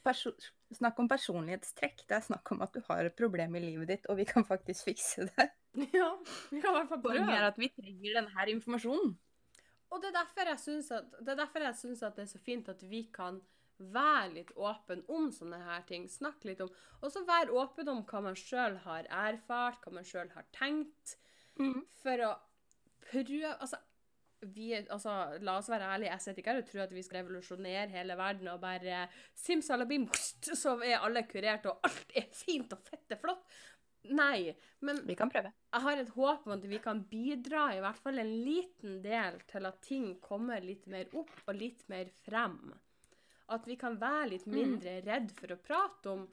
snakk 0.76 1.00
om 1.02 1.08
personlighetstrekk. 1.10 2.04
Det 2.06 2.16
er 2.16 2.22
snakk 2.22 2.52
om 2.54 2.62
at 2.62 2.74
du 2.74 2.78
har 2.86 3.08
et 3.08 3.16
problem 3.18 3.56
i 3.58 3.62
livet 3.64 3.90
ditt, 3.90 4.06
og 4.06 4.20
vi 4.20 4.26
kan 4.28 4.46
faktisk 4.46 4.92
fikse 4.92 5.26
det. 5.32 5.48
Ja, 5.94 6.08
vi 6.50 6.58
kan 6.58 6.72
i 6.72 6.78
hvert 6.80 6.88
fall 6.90 7.02
prøve. 7.02 7.34
at 7.46 7.58
vi 7.58 7.68
trenger 7.74 8.16
denne 8.20 8.46
informasjonen. 8.54 9.12
Og 9.90 10.02
det 10.02 10.08
er 10.10 10.16
derfor 10.16 10.48
jeg 10.50 10.58
syns 10.62 10.90
at, 10.94 11.12
at 11.18 12.16
det 12.16 12.24
er 12.24 12.30
så 12.30 12.40
fint 12.42 12.68
at 12.70 12.82
vi 12.90 13.04
kan 13.14 13.40
være 13.80 14.32
litt 14.34 14.52
åpen 14.56 15.02
om 15.08 15.30
sånne 15.34 15.60
her 15.64 15.84
ting. 15.88 16.08
Snakk 16.08 16.44
litt 16.44 16.60
om 16.64 16.70
Og 17.00 17.12
så 17.12 17.24
vær 17.24 17.52
åpen 17.56 17.88
om 17.88 18.02
hva 18.04 18.22
man 18.28 18.38
sjøl 18.38 18.76
har 18.84 19.08
erfart, 19.08 19.80
hva 19.84 19.94
man 19.98 20.06
sjøl 20.06 20.30
har 20.36 20.46
tenkt. 20.56 21.16
Mm. 21.60 21.82
For 22.02 22.26
å 22.26 22.34
prøve 23.10 23.54
Altså, 23.56 23.80
vi, 24.40 24.70
altså 24.72 25.14
la 25.44 25.58
oss 25.60 25.68
være 25.68 25.88
ærlige, 25.94 26.12
jeg 26.14 26.24
sitter 26.24 26.40
ikke 26.40 26.52
her 26.54 26.62
og 26.62 26.68
tror 26.70 26.82
at 26.86 26.94
vi 26.96 27.02
skal 27.04 27.18
revolusjonere 27.20 27.90
hele 27.92 28.16
verden 28.16 28.48
og 28.48 28.62
bare 28.62 29.02
simsalabim, 29.36 30.06
så 30.62 30.78
er 30.80 31.02
alle 31.04 31.26
kurert, 31.28 31.66
og 31.68 31.84
alt 31.84 32.14
er 32.16 32.30
fint 32.32 32.72
og 32.72 32.80
fett 32.88 33.12
er 33.12 33.20
flott. 33.20 33.44
Nei. 34.16 34.54
Men 34.80 35.02
Vi 35.06 35.14
kan 35.14 35.28
prøve. 35.28 35.52
jeg 35.72 35.82
har 35.84 35.98
et 36.00 36.12
håp 36.14 36.46
om 36.46 36.54
at 36.56 36.64
vi 36.64 36.78
kan 36.80 37.02
bidra 37.04 37.66
i 37.76 37.80
hvert 37.84 37.98
fall 38.00 38.18
en 38.18 38.32
liten 38.44 39.02
del 39.02 39.40
til 39.50 39.66
at 39.68 39.82
ting 39.84 40.14
kommer 40.24 40.60
litt 40.64 40.86
mer 40.86 41.10
opp 41.12 41.34
og 41.46 41.54
litt 41.54 41.84
mer 41.92 42.08
frem. 42.24 42.72
At 43.50 43.66
vi 43.66 43.76
kan 43.78 43.98
være 44.00 44.30
litt 44.34 44.46
mindre 44.50 45.00
redd 45.06 45.32
for 45.34 45.54
å 45.54 45.58
prate 45.58 46.12
om 46.12 46.28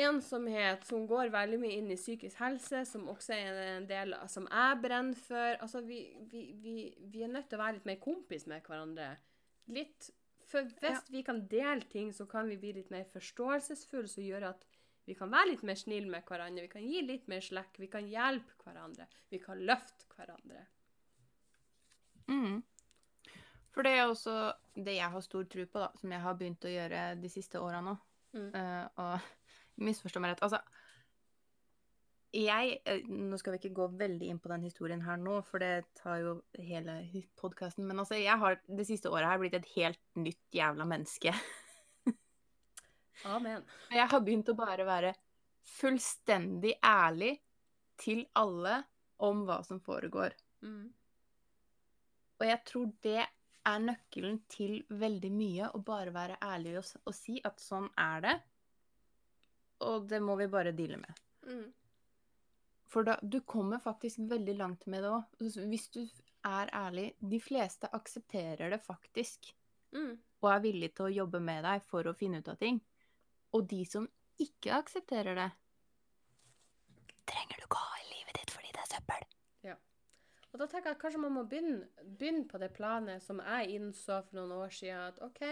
ensomhet, 0.00 0.84
som 0.86 1.06
går 1.08 1.32
veldig 1.32 1.58
mye 1.60 1.78
inn 1.78 1.90
i 1.92 1.98
psykisk 1.98 2.40
helse, 2.40 2.84
som 2.88 3.08
også 3.10 3.34
er 3.36 3.60
en 3.76 3.88
del 3.88 4.14
som 4.30 4.48
jeg 4.50 4.80
brenner 4.82 5.20
for. 5.26 5.56
Altså, 5.64 5.82
vi, 5.86 6.02
vi, 6.30 6.50
vi, 6.60 6.76
vi 7.12 7.24
er 7.24 7.32
nødt 7.32 7.50
til 7.50 7.58
å 7.58 7.62
være 7.64 7.78
litt 7.78 7.88
mer 7.88 8.00
kompis 8.02 8.46
med 8.50 8.64
hverandre. 8.66 9.14
Litt 9.72 10.10
For 10.50 10.66
hvis 10.82 11.04
vi 11.14 11.22
kan 11.22 11.44
dele 11.46 11.86
ting, 11.92 12.10
så 12.12 12.26
kan 12.26 12.48
vi 12.50 12.58
bli 12.58 12.72
litt 12.80 12.90
mer 12.90 13.04
forståelsesfulle, 13.12 14.10
som 14.10 14.24
gjør 14.26 14.48
at 14.50 14.64
vi 15.06 15.14
kan 15.18 15.30
være 15.32 15.52
litt 15.52 15.62
mer 15.66 15.78
snille 15.78 16.10
med 16.10 16.26
hverandre, 16.26 16.66
vi 16.66 16.72
kan 16.72 16.84
gi 16.86 17.00
litt 17.06 17.30
mer 17.30 17.42
slekk, 17.42 17.78
vi 17.82 17.88
kan 17.90 18.06
hjelpe 18.06 18.58
hverandre, 18.64 19.06
vi 19.30 19.40
kan 19.42 19.62
løfte 19.66 20.10
hverandre. 20.14 20.66
Mm. 22.30 22.60
For 23.70 23.86
det 23.86 23.94
er 23.96 24.08
også 24.08 24.34
det 24.74 24.96
jeg 24.96 25.12
har 25.12 25.22
stor 25.24 25.46
tro 25.50 25.64
på, 25.66 25.82
da, 25.82 25.90
som 26.00 26.12
jeg 26.14 26.24
har 26.24 26.38
begynt 26.38 26.66
å 26.66 26.72
gjøre 26.72 27.04
de 27.20 27.30
siste 27.30 27.60
åra 27.62 27.82
nå. 27.84 27.94
Mm. 28.34 28.50
Uh, 28.54 28.86
og 29.02 29.30
misforstå 29.86 30.22
meg 30.22 30.34
rett. 30.34 30.44
Altså, 30.46 30.60
jeg 32.30 32.76
eh, 32.86 33.06
Nå 33.10 33.38
skal 33.40 33.56
vi 33.56 33.58
ikke 33.58 33.74
gå 33.74 33.86
veldig 33.98 34.28
inn 34.30 34.38
på 34.42 34.50
den 34.52 34.62
historien 34.68 35.00
her 35.02 35.18
nå, 35.18 35.40
for 35.46 35.62
det 35.62 35.88
tar 35.98 36.20
jo 36.22 36.34
hele 36.58 37.00
podkasten. 37.40 37.86
Men 37.88 38.02
altså, 38.02 38.18
jeg 38.20 38.38
har 38.38 38.60
det 38.66 38.86
siste 38.86 39.10
året 39.10 39.30
her 39.30 39.40
blitt 39.42 39.56
et 39.58 39.72
helt 39.74 40.00
nytt 40.18 40.42
jævla 40.54 40.86
menneske. 40.86 41.34
Amen. 43.30 43.66
Jeg 43.92 44.08
har 44.08 44.22
begynt 44.24 44.48
å 44.48 44.56
bare 44.56 44.86
være 44.88 45.10
fullstendig 45.76 46.78
ærlig 46.80 47.34
til 48.00 48.22
alle 48.40 48.78
om 49.20 49.42
hva 49.44 49.58
som 49.66 49.82
foregår. 49.84 50.32
Mm. 50.64 50.86
Og 52.40 52.46
jeg 52.48 52.60
tror 52.64 52.86
det 53.04 53.26
er 53.70 53.82
nøkkelen 53.84 54.40
til 54.50 54.80
veldig 55.00 55.30
mye, 55.34 55.68
å 55.74 55.82
bare 55.84 56.14
være 56.14 56.38
ærlig 56.44 56.76
og, 56.80 56.88
og 57.06 57.16
si 57.16 57.40
at 57.44 57.60
sånn 57.62 57.88
er 57.98 58.24
det. 58.26 58.38
Og 59.86 60.08
det 60.10 60.20
må 60.22 60.36
vi 60.36 60.50
bare 60.52 60.74
deale 60.76 60.98
med. 61.00 61.22
Mm. 61.48 61.68
For 62.90 63.06
da, 63.06 63.16
du 63.22 63.40
kommer 63.46 63.80
faktisk 63.80 64.18
veldig 64.28 64.56
langt 64.58 64.86
med 64.90 65.04
det 65.06 65.12
òg. 65.14 65.46
Hvis 65.70 65.88
du 65.94 66.02
er 66.46 66.70
ærlig. 66.74 67.14
De 67.20 67.40
fleste 67.40 67.90
aksepterer 67.92 68.70
det 68.70 68.80
faktisk, 68.82 69.54
Mm. 69.92 70.18
og 70.42 70.52
er 70.52 70.60
villige 70.60 70.94
til 70.94 71.04
å 71.04 71.14
jobbe 71.14 71.40
med 71.40 71.64
deg 71.64 71.82
for 71.82 72.06
å 72.06 72.14
finne 72.14 72.38
ut 72.38 72.48
av 72.48 72.56
ting. 72.56 72.80
Og 73.52 73.66
de 73.68 73.84
som 73.84 74.08
ikke 74.38 74.70
aksepterer 74.72 75.34
det, 75.34 75.50
trenger 77.26 77.58
du 77.58 77.64
ikke 77.66 77.80
ha 77.82 77.98
i 77.98 78.06
livet 78.14 78.38
ditt 78.38 78.50
fordi 78.54 78.70
det 78.72 78.84
er 78.84 78.94
søppel. 78.94 79.26
Og 80.52 80.58
da 80.58 80.66
tenker 80.66 80.90
jeg 80.90 80.96
at 80.96 81.02
kanskje 81.02 81.20
man 81.22 81.32
må 81.36 81.44
begynne, 81.46 81.88
begynne 82.18 82.48
på 82.50 82.58
det 82.58 82.72
planet 82.74 83.22
som 83.22 83.38
jeg 83.38 83.76
innså 83.76 84.16
for 84.26 84.34
noen 84.40 84.52
år 84.56 84.72
siden. 84.74 84.98
At 85.12 85.20
OK, 85.22 85.42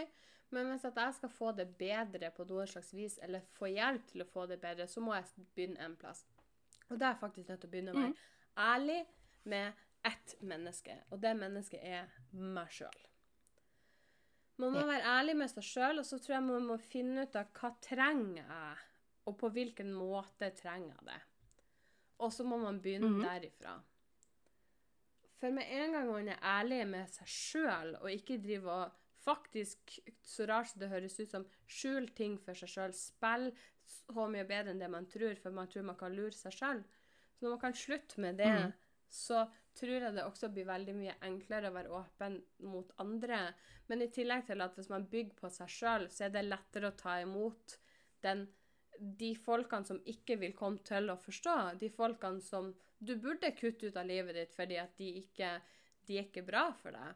men 0.50 0.70
hvis 0.72 0.82
jeg 0.88 1.14
skal 1.14 1.30
få 1.30 1.52
det 1.54 1.68
bedre 1.78 2.30
på 2.34 2.46
noe 2.48 2.66
slags 2.66 2.90
vis, 2.96 3.18
eller 3.22 3.40
få 3.58 3.66
hjelp 3.70 4.06
til 4.10 4.24
å 4.24 4.28
få 4.32 4.46
det 4.50 4.58
bedre, 4.60 4.88
så 4.90 5.00
må 5.00 5.14
jeg 5.14 5.46
begynne 5.54 5.78
en 5.84 5.94
plass. 5.96 6.24
Og 6.90 6.98
da 6.98 7.06
er 7.06 7.12
jeg 7.14 7.20
faktisk 7.20 7.48
nødt 7.52 7.60
til 7.60 7.68
å 7.68 7.70
begynne 7.70 7.92
å 7.94 8.00
være 8.00 8.14
ærlig 8.58 9.06
med 9.44 9.72
ett 10.08 10.34
menneske, 10.40 10.96
og 11.10 11.20
det 11.20 11.36
mennesket 11.36 11.80
er 11.84 12.08
meg 12.32 12.68
sjøl. 12.72 12.98
Man 14.58 14.72
må 14.74 14.82
være 14.88 15.06
ærlig 15.06 15.36
med 15.38 15.50
seg 15.52 15.62
sjøl, 15.62 15.98
og 16.00 16.06
så 16.06 16.18
tror 16.18 16.34
jeg 16.34 16.42
man 16.48 16.66
må 16.66 16.76
finne 16.82 17.22
ut 17.28 17.36
av 17.38 17.52
hva 17.54 17.70
trenger 17.84 18.42
jeg, 18.42 18.78
og 19.28 19.36
på 19.38 19.50
hvilken 19.54 19.92
måte 19.94 20.48
trenger 20.58 20.96
jeg 20.96 21.06
det. 21.06 21.20
Og 22.18 22.32
så 22.34 22.42
må 22.44 22.56
man 22.58 22.80
begynne 22.82 23.10
Mhm. 23.12 23.22
derifra. 23.22 23.76
For 25.38 25.54
med 25.54 25.70
en 25.70 25.94
gang 25.94 26.08
man 26.10 26.30
er 26.32 26.40
ærlig 26.42 26.80
med 26.90 27.10
seg 27.14 27.30
sjøl, 27.30 27.94
og 28.00 28.10
ikke 28.10 28.40
driver 28.42 28.72
og 28.88 28.96
faktisk, 29.22 29.98
så 30.24 30.46
rart 30.48 30.70
som 30.70 30.82
det 30.82 30.90
høres 30.90 31.18
ut 31.20 31.30
som, 31.30 31.46
skjul 31.68 32.08
ting 32.18 32.38
for 32.42 32.58
seg 32.58 32.72
sjøl, 32.72 32.94
spill 32.96 33.50
så 33.88 34.26
mye 34.30 34.46
bedre 34.48 34.74
enn 34.74 34.82
det 34.82 34.90
man 34.92 35.06
tror, 35.10 35.36
for 35.40 35.54
man 35.54 35.70
tror 35.70 35.86
man 35.88 35.98
kan 36.00 36.14
lure 36.16 36.34
seg 36.34 36.54
sjøl. 36.56 36.82
Så 37.36 37.44
når 37.44 37.54
man 37.54 37.62
kan 37.62 37.76
slutte 37.76 38.20
med 38.24 38.38
det, 38.40 38.50
mm. 38.50 38.72
så 39.14 39.44
tror 39.78 40.06
jeg 40.08 40.14
det 40.16 40.24
også 40.26 40.50
blir 40.52 40.66
veldig 40.68 40.94
mye 40.96 41.16
enklere 41.28 41.70
å 41.70 41.76
være 41.76 41.92
åpen 42.00 42.38
mot 42.66 42.90
andre. 43.02 43.44
Men 43.86 44.02
i 44.02 44.10
tillegg 44.12 44.48
til 44.48 44.64
at 44.64 44.74
hvis 44.74 44.90
man 44.90 45.06
bygger 45.10 45.38
på 45.38 45.50
seg 45.54 45.70
sjøl, 45.70 46.08
så 46.10 46.26
er 46.26 46.34
det 46.34 46.48
lettere 46.48 46.90
å 46.90 46.98
ta 46.98 47.18
imot 47.22 47.78
den, 48.26 48.48
de 48.98 49.30
folkene 49.38 49.86
som 49.86 50.02
ikke 50.10 50.40
vil 50.42 50.56
komme 50.58 50.82
til 50.86 51.12
å 51.12 51.18
forstå. 51.22 51.56
De 51.78 51.92
folkene 51.94 52.42
som 52.42 52.72
du 53.00 53.16
burde 53.16 53.52
kutte 53.54 53.86
ut 53.86 53.96
av 53.96 54.06
livet 54.06 54.34
ditt 54.34 54.52
fordi 54.56 54.76
at 54.80 54.96
de 54.98 55.12
ikke 55.22 55.60
de 56.08 56.16
er 56.18 56.24
ikke 56.24 56.42
bra 56.46 56.72
for 56.72 56.90
deg. 56.96 57.14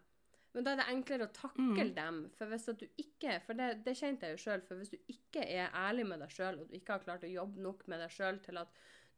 Men 0.53 0.65
da 0.67 0.73
er 0.75 0.77
det 0.83 0.89
enklere 0.93 1.25
å 1.27 1.33
takle 1.33 1.65
Mm. 1.89 1.95
dem. 1.97 2.17
For 2.37 2.47
hvis 2.47 2.67
du 2.77 2.87
ikke, 3.01 3.39
for 3.47 3.55
det, 3.57 3.85
det 3.87 3.95
kjente 3.97 4.27
jeg 4.29 4.37
jo 4.37 4.43
sjøl, 4.43 4.61
for 4.67 4.77
hvis 4.77 4.91
du 4.93 4.99
ikke 5.09 5.41
er 5.49 5.71
ærlig 5.73 6.05
med 6.07 6.21
deg 6.21 6.29
sjøl, 6.29 6.59
og 6.61 6.69
du 6.69 6.75
ikke 6.77 6.93
har 6.93 7.01
klart 7.07 7.25
å 7.25 7.31
jobbe 7.33 7.59
nok 7.65 7.87
med 7.89 8.01
deg 8.05 8.11
sjøl 8.13 8.39
til 8.45 8.59
at 8.61 8.69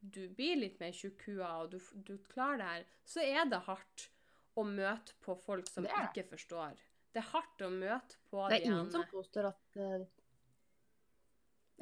du 0.01 0.29
blir 0.29 0.57
litt 0.61 0.79
mer 0.79 0.93
tjukkua, 0.95 1.49
og 1.65 1.71
du, 1.73 1.81
du 2.07 2.19
klarer 2.31 2.59
det 2.59 2.69
her, 2.71 2.85
så 3.05 3.21
er 3.25 3.45
det 3.51 3.61
hardt 3.67 4.09
å 4.57 4.63
møte 4.65 5.13
på 5.27 5.35
folk 5.43 5.67
som 5.69 5.83
Det 5.89 5.91
ikke 6.07 6.29
forstår. 6.31 6.79
Det 7.13 7.19
er 7.25 7.29
hardt 7.33 7.63
å 7.67 7.71
møte 7.71 8.17
på 8.31 8.49
Det 8.49 8.61
er 8.61 8.61
de 8.61 8.71
ingen 8.71 8.91
som 8.93 9.03
ene- 9.03 9.11
påstår 9.11 9.49
at 9.51 9.77
eh, 9.77 10.07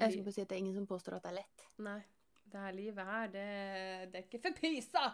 Jeg 0.01 0.13
skulle 0.13 0.25
bare 0.25 0.33
si 0.33 0.41
at 0.41 0.49
det 0.49 0.57
er 0.57 0.63
ingen 0.65 0.75
som 0.81 0.87
påstår 0.87 1.15
at 1.19 1.23
det 1.27 1.31
er 1.35 1.39
lett. 1.43 1.67
Nei, 1.85 1.99
det 2.53 2.65
her 2.65 2.75
livet 2.77 3.13
her, 3.13 3.29
det, 3.33 3.47
det 4.13 4.21
er 4.21 4.27
ikke 4.27 4.43
for 4.47 4.59
pysa! 4.61 5.13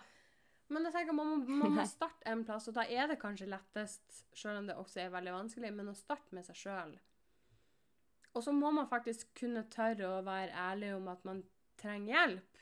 Men 0.69 0.85
jeg 0.85 0.93
tenker 0.99 1.17
man 1.17 1.31
må, 1.31 1.37
man 1.63 1.77
må 1.79 1.85
starte 1.89 2.29
en 2.29 2.43
plass, 2.45 2.67
og 2.69 2.75
da 2.77 2.85
er 2.85 3.09
det 3.09 3.21
kanskje 3.23 3.49
lettest, 3.49 4.19
selv 4.37 4.61
om 4.61 4.67
det 4.69 4.77
også 4.77 5.01
er 5.07 5.15
veldig 5.15 5.33
vanskelig, 5.33 5.71
men 5.73 5.89
å 5.89 5.97
starte 5.97 6.37
med 6.37 6.45
seg 6.45 6.59
selv. 6.61 6.99
Og 8.37 8.45
så 8.45 8.53
må 8.53 8.71
man 8.77 8.91
faktisk 8.91 9.31
kunne 9.41 9.65
tørre 9.73 10.11
å 10.19 10.25
være 10.27 10.53
ærlig 10.53 10.93
om 10.99 11.09
at 11.09 11.25
man 11.25 11.41
trenger 11.81 12.13
hjelp. 12.15 12.61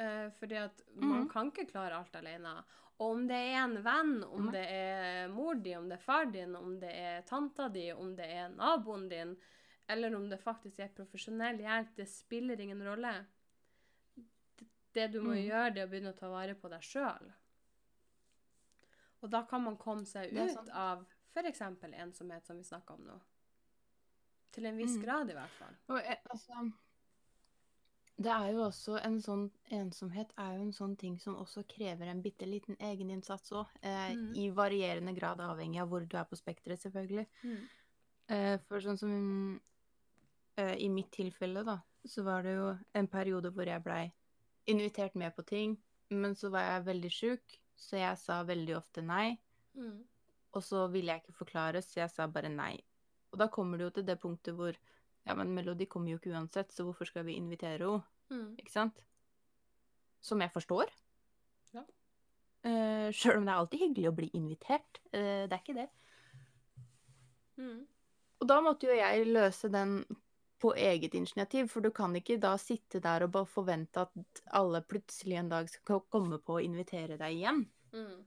Uh, 0.00 0.28
fordi 0.38 0.56
at 0.60 0.84
man 0.94 1.24
Mhm. 1.24 1.30
kan 1.32 1.48
ikke 1.50 1.70
klare 1.72 1.96
alt 1.96 2.14
alene. 2.16 2.52
Og 3.00 3.16
om 3.16 3.26
det 3.26 3.36
er 3.36 3.56
en 3.64 3.82
venn, 3.82 4.24
om 4.24 4.46
mm. 4.46 4.52
det 4.52 4.66
er 4.68 5.28
mor 5.32 5.54
di, 5.54 5.72
om 5.76 5.88
det 5.88 5.96
er 5.96 6.04
far 6.04 6.26
din, 6.26 6.54
om 6.56 6.78
det 6.80 6.92
er 6.92 7.22
tanta 7.22 7.68
di, 7.68 7.92
om 7.92 8.14
det 8.16 8.26
er 8.28 8.48
naboen 8.52 9.08
din, 9.08 9.36
eller 9.88 10.14
om 10.14 10.28
det 10.28 10.38
faktisk 10.38 10.78
er 10.78 10.92
profesjonell 10.94 11.58
hjelp, 11.64 11.94
det 11.96 12.06
spiller 12.08 12.60
ingen 12.60 12.82
rolle. 12.84 13.14
Det- 14.92 15.12
du 15.12 15.20
må 15.20 15.34
mm. 15.34 15.44
gjøre, 15.46 15.70
det 15.74 15.82
er 15.82 15.86
å 15.86 15.90
begynne 15.90 16.12
å 16.14 16.18
ta 16.18 16.28
vare 16.28 16.54
på 16.54 16.68
deg 16.68 16.82
sjøl. 16.82 17.32
Og 19.20 19.30
da 19.30 19.42
kan 19.46 19.62
man 19.62 19.76
komme 19.76 20.06
seg 20.08 20.32
ut 20.32 20.70
av 20.72 21.04
f.eks. 21.30 21.60
ensomhet, 21.60 22.46
som 22.46 22.56
vi 22.56 22.64
snakker 22.64 22.94
om 22.94 23.04
nå. 23.06 23.18
Til 24.50 24.66
en 24.66 24.78
viss 24.80 24.96
mm. 24.96 25.02
grad, 25.04 25.30
i 25.30 25.36
hvert 25.36 25.58
fall. 25.58 25.74
Og, 25.88 25.98
eh, 26.00 26.16
altså, 26.30 26.70
Det 28.20 28.32
er 28.32 28.50
jo 28.52 28.64
også 28.66 28.98
en 29.00 29.20
sånn 29.22 29.50
Ensomhet 29.70 30.32
er 30.36 30.56
jo 30.56 30.64
en 30.66 30.72
sånn 30.72 30.96
ting 30.98 31.18
som 31.22 31.36
også 31.36 31.62
krever 31.68 32.10
en 32.10 32.22
bitte 32.22 32.48
liten 32.48 32.76
egeninnsats 32.80 33.52
òg. 33.52 33.66
Eh, 33.82 34.10
Mm. 34.10 34.34
I 34.36 34.50
varierende 34.50 35.14
grad, 35.14 35.40
avhengig 35.40 35.80
av 35.80 35.88
hvor 35.88 36.00
du 36.00 36.16
er 36.16 36.24
på 36.24 36.36
spekteret, 36.36 36.80
selvfølgelig. 36.80 37.26
Eh, 38.28 38.58
for 38.66 38.80
sånn 38.80 38.98
som 38.98 39.60
eh, 40.56 40.74
i 40.76 40.88
mitt 40.88 41.12
tilfelle, 41.12 41.64
da, 41.64 41.80
så 42.04 42.22
var 42.22 42.42
det 42.42 42.56
jo 42.56 42.78
en 42.94 43.06
periode 43.06 43.50
hvor 43.52 43.66
jeg 43.66 43.82
blei 43.82 44.12
invitert 44.66 45.14
med 45.14 45.34
på 45.36 45.44
ting, 45.46 45.76
men 46.10 46.34
så 46.36 46.50
var 46.52 46.66
jeg 46.66 46.86
veldig 46.86 47.10
sjuk, 47.14 47.58
så 47.78 48.00
jeg 48.00 48.18
sa 48.20 48.40
veldig 48.46 48.76
ofte 48.76 49.02
nei. 49.04 49.38
Mm. 49.78 50.00
Og 50.56 50.64
så 50.66 50.86
ville 50.90 51.12
jeg 51.12 51.22
ikke 51.22 51.40
forklare, 51.44 51.82
så 51.82 52.02
jeg 52.02 52.12
sa 52.12 52.26
bare 52.30 52.50
nei. 52.52 52.74
Og 53.30 53.38
da 53.38 53.46
kommer 53.52 53.78
det 53.78 53.86
jo 53.86 53.92
til 53.98 54.08
det 54.08 54.18
punktet 54.22 54.56
hvor 54.58 54.74
ja, 55.26 55.36
men 55.36 55.52
Melodi 55.54 55.86
kommer 55.86 56.10
jo 56.10 56.18
ikke 56.18 56.32
uansett, 56.32 56.72
så 56.72 56.84
hvorfor 56.86 57.08
skal 57.08 57.26
vi 57.28 57.36
invitere 57.38 57.84
henne? 57.84 58.02
Mm. 58.30 58.50
Ikke 58.62 58.72
sant? 58.72 59.00
Som 60.22 60.42
jeg 60.42 60.52
forstår. 60.54 60.90
Ja. 61.74 61.84
Uh, 62.66 63.08
Sjøl 63.14 63.40
om 63.40 63.46
det 63.46 63.52
er 63.52 63.58
alltid 63.58 63.82
hyggelig 63.84 64.10
å 64.10 64.16
bli 64.16 64.28
invitert. 64.38 65.00
Uh, 65.12 65.46
det 65.50 65.56
er 65.56 65.62
ikke 65.62 65.78
det. 65.80 65.88
Mm. 67.60 67.80
Og 68.40 68.48
da 68.48 68.58
måtte 68.64 68.88
jo 68.88 68.96
jeg 68.96 69.28
løse 69.28 69.70
den 69.72 70.00
på 70.60 70.74
eget 70.76 71.14
initiativ, 71.16 71.68
for 71.72 71.84
du 71.84 71.90
kan 71.94 72.14
ikke 72.16 72.38
da 72.40 72.54
sitte 72.60 73.00
der 73.02 73.24
og 73.24 73.32
bare 73.36 73.48
forvente 73.48 74.04
at 74.04 74.42
alle 74.56 74.82
plutselig 74.84 75.38
en 75.40 75.48
dag 75.52 75.70
skal 75.72 76.02
komme 76.12 76.38
på 76.44 76.58
å 76.58 76.64
invitere 76.64 77.16
deg 77.20 77.38
igjen. 77.38 77.64
Mm. 77.94 78.20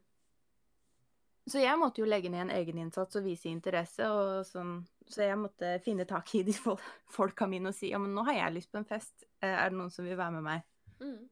Så 1.45 1.59
jeg 1.59 1.75
måtte 1.79 1.99
jo 1.99 2.07
legge 2.07 2.31
ned 2.31 2.45
en 2.45 2.55
egeninnsats 2.55 3.19
og 3.19 3.25
vise 3.27 3.49
interesse, 3.51 4.07
og 4.07 4.45
sånn. 4.47 4.77
Så 5.11 5.25
jeg 5.25 5.39
måtte 5.39 5.75
finne 5.83 6.05
tak 6.07 6.29
i 6.39 6.43
de 6.47 6.55
fol 6.55 6.79
folka 7.11 7.47
mine 7.51 7.73
og 7.73 7.75
si 7.75 7.91
ja, 7.91 7.99
men 7.99 8.13
nå 8.15 8.23
har 8.29 8.37
jeg 8.37 8.57
lyst 8.57 8.71
på 8.71 8.79
en 8.79 8.87
fest. 8.87 9.25
Eh, 9.43 9.51
Er 9.51 9.69
det 9.69 9.79
noen 9.79 9.91
som 9.91 10.07
vil 10.07 10.17
være 10.17 10.37
med 10.39 10.45
meg? 10.47 10.69
Mm. 11.03 11.25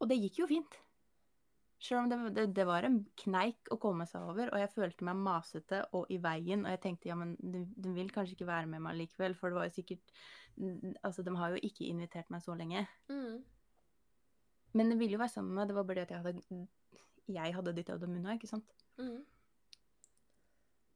Og 0.00 0.08
det 0.08 0.16
gikk 0.22 0.40
jo 0.40 0.48
fint. 0.48 0.78
Selv 1.80 2.02
om 2.02 2.08
det, 2.10 2.16
det, 2.36 2.42
det 2.58 2.64
var 2.68 2.84
en 2.84 2.98
kneik 3.16 3.70
å 3.72 3.78
komme 3.80 4.04
seg 4.06 4.20
over, 4.28 4.50
og 4.52 4.58
jeg 4.60 4.68
følte 4.74 5.06
meg 5.08 5.16
masete 5.16 5.78
og 5.96 6.10
i 6.12 6.18
veien, 6.20 6.66
og 6.66 6.74
jeg 6.74 6.80
tenkte 6.84 7.08
ja, 7.08 7.14
men 7.16 7.30
de, 7.40 7.62
de 7.72 7.92
vil 7.96 8.10
kanskje 8.12 8.34
ikke 8.36 8.48
være 8.50 8.68
med 8.68 8.82
meg 8.84 8.98
likevel, 8.98 9.32
for 9.38 9.48
det 9.48 9.56
var 9.60 9.70
jo 9.70 9.76
sikkert 9.78 10.12
Altså, 11.06 11.22
de 11.24 11.32
har 11.38 11.54
jo 11.54 11.60
ikke 11.64 11.86
invitert 11.88 12.28
meg 12.28 12.42
så 12.44 12.52
lenge. 12.58 12.82
Mm. 13.08 13.38
Men 14.76 14.90
de 14.92 14.96
ville 15.00 15.14
jo 15.16 15.20
være 15.22 15.32
sammen 15.32 15.54
med 15.54 15.62
meg, 15.62 15.68
det 15.70 15.76
var 15.78 15.86
bare 15.88 16.02
det 16.02 16.02
at 16.04 16.10
jeg 16.10 16.24
hadde 16.26 16.66
Jeg 17.32 17.54
hadde 17.54 17.72
dytta 17.78 17.96
dem 18.02 18.16
unna, 18.18 18.34
ikke 18.36 18.50
sant? 18.50 18.74
Mm. 18.98 19.22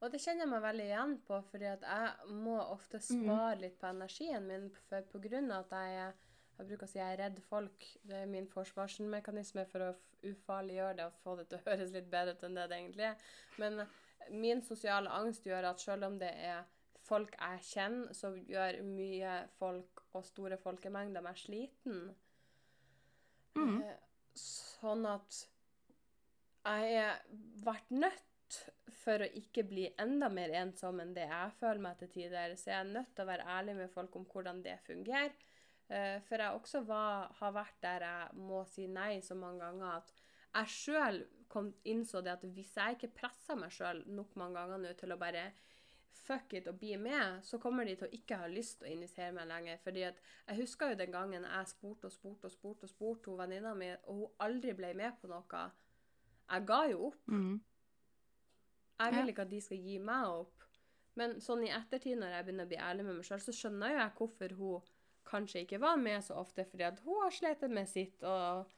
Og 0.05 0.13
det 0.13 0.21
kjenner 0.21 0.45
jeg 0.45 0.51
meg 0.53 0.65
veldig 0.67 0.85
igjen 0.91 1.15
på, 1.25 1.39
fordi 1.49 1.69
at 1.71 1.85
jeg 1.87 2.35
må 2.45 2.59
ofte 2.61 2.99
Mm. 3.01 3.07
spare 3.25 3.61
litt 3.63 3.79
på 3.81 3.89
energien 3.89 4.45
min 4.47 4.69
for 4.91 4.99
av 4.99 5.65
at 5.65 5.71
jeg, 5.71 5.97
er- 6.03 6.15
jeg 6.59 6.67
bruker 6.69 6.87
å 6.87 6.89
si 6.91 6.99
jeg 6.99 7.13
er 7.15 7.23
redd 7.23 7.41
folk. 7.49 7.87
Det 8.05 8.15
er 8.21 8.27
min 8.27 8.47
forsvarsmekanisme 8.47 9.65
for 9.71 9.79
å 9.81 9.95
ufarliggjøre 10.31 10.97
det 10.99 11.09
og 11.09 11.19
få 11.25 11.37
det 11.39 11.49
til 11.51 11.61
å 11.61 11.65
høres 11.71 11.95
litt 11.95 12.11
bedre 12.13 12.37
ut 12.37 12.47
enn 12.49 12.59
det 12.59 12.69
det 12.71 12.79
egentlig 12.79 13.09
er. 13.11 13.27
Men 13.63 13.85
min 14.31 14.63
sosiale 14.65 15.13
angst 15.13 15.47
gjør 15.47 15.71
at 15.73 15.83
selv 15.83 16.09
om 16.09 16.19
det 16.21 16.33
er 16.33 16.65
folk 17.05 17.35
jeg 17.37 17.65
kjenner, 17.69 18.15
så 18.17 18.33
gjør 18.49 18.81
mye 18.89 19.35
folk 19.59 20.05
og 20.15 20.25
store 20.25 20.59
folkemengder 20.61 21.25
meg 21.25 21.39
sliten. 21.41 22.09
Mhm. 23.59 23.81
Eh, 23.83 24.01
Sånn 24.35 25.05
at 25.07 25.37
jeg 26.65 26.95
har 26.99 27.21
vært 27.63 27.93
nødt 27.95 28.57
for 29.05 29.23
å 29.23 29.29
ikke 29.39 29.63
bli 29.69 29.85
enda 30.01 30.27
mer 30.33 30.51
ensom 30.59 30.99
enn 31.03 31.13
det 31.15 31.29
jeg 31.29 31.53
føler 31.61 31.83
meg 31.87 32.01
til 32.01 32.11
tider. 32.17 32.57
Så 32.59 32.73
jeg 32.73 32.81
er 32.81 32.91
nødt 32.97 33.13
til 33.15 33.25
å 33.25 33.31
være 33.31 33.47
ærlig 33.59 33.77
med 33.79 33.93
folk 33.95 34.17
om 34.19 34.27
hvordan 34.33 34.63
det 34.65 34.75
fungerer. 34.89 35.31
Eh, 35.89 36.21
For 36.25 36.41
jeg 36.41 36.57
også 36.57 36.81
var, 36.89 37.33
har 37.39 37.53
vært 37.53 37.81
der 37.85 38.07
jeg 38.07 38.37
må 38.41 38.65
si 38.69 38.87
nei 38.89 39.19
så 39.21 39.37
mange 39.37 39.65
ganger 39.67 39.99
at 39.99 40.15
jeg 40.55 40.71
sjøl 40.71 41.25
innså 41.85 42.23
det 42.25 42.33
at 42.33 42.45
hvis 42.57 42.73
jeg 42.79 42.97
ikke 42.97 43.13
presser 43.21 43.59
meg 43.59 43.73
sjøl 43.75 44.01
nok 44.11 44.33
mange 44.41 44.59
ganger 44.59 44.81
nå 44.81 44.93
til 44.99 45.13
å 45.15 45.19
bare 45.21 45.51
fuck 46.25 46.55
it 46.57 46.69
og 46.71 46.79
bli 46.81 46.97
med, 46.97 47.43
så 47.45 47.59
kommer 47.61 47.85
de 47.85 47.97
til 47.99 48.09
å 48.09 48.17
ikke 48.17 48.39
ha 48.41 48.49
lyst 48.49 48.79
til 48.81 48.89
å 48.89 48.93
invitere 48.95 49.35
meg 49.37 49.49
lenger. 49.51 49.81
Fordi 49.85 50.07
at 50.09 50.21
jeg 50.49 50.61
husker 50.63 50.93
jo 50.93 50.99
den 51.01 51.13
gangen 51.13 51.45
jeg 51.45 51.71
spurte 51.71 52.09
og 52.09 52.15
spurte 52.15 52.49
og 52.49 52.55
spurte 52.55 52.89
og 52.89 52.93
spurte 52.93 53.31
hun 53.31 53.41
venninna 53.43 53.75
mi, 53.77 53.91
og 54.09 54.21
hun 54.21 54.45
aldri 54.47 54.73
ble 54.79 54.95
med 54.97 55.19
på 55.21 55.29
noe. 55.29 55.65
Jeg 56.49 56.67
ga 56.71 56.81
jo 56.91 57.11
opp. 57.11 57.21
Mm. 57.29 57.59
Jeg 59.03 59.17
vil 59.19 59.33
ikke 59.35 59.45
at 59.45 59.53
de 59.53 59.61
skal 59.61 59.85
gi 59.85 59.99
meg 60.01 60.33
opp. 60.39 60.67
Men 61.19 61.37
sånn 61.43 61.67
i 61.67 61.71
ettertid, 61.75 62.17
når 62.19 62.39
jeg 62.39 62.47
begynner 62.47 62.67
å 62.67 62.73
bli 62.73 62.81
ærlig 62.89 63.07
med 63.07 63.19
meg 63.19 63.29
sjøl, 63.29 63.43
så 63.43 63.55
skjønner 63.55 63.93
jo 63.93 64.01
jeg 64.01 64.15
hvorfor 64.19 64.57
hun 64.59 64.93
kanskje 65.35 65.65
ikke 65.67 65.81
var 65.83 65.97
med 66.01 66.23
så 66.25 66.39
ofte, 66.41 66.65
fordi 66.71 66.87
at 66.87 67.01
hun 67.05 67.21
har 67.25 67.35
slitt 67.35 67.67
med 67.71 67.89
sitt. 67.91 68.23
Og... 68.23 68.71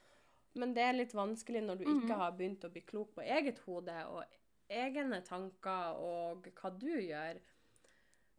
Men 0.56 0.72
det 0.72 0.82
er 0.88 0.96
litt 0.96 1.12
vanskelig 1.12 1.60
når 1.66 1.76
du 1.78 1.84
ikke 1.84 2.06
Mhm. 2.08 2.16
har 2.22 2.32
begynt 2.32 2.64
å 2.64 2.70
bli 2.72 2.80
klok 2.88 3.10
på 3.14 3.22
eget 3.22 3.58
hode 3.66 3.96
og 4.08 4.24
egne 4.72 5.18
tanker 5.22 5.98
og 6.00 6.48
hva 6.56 6.70
du 6.78 6.88
gjør. 6.96 7.38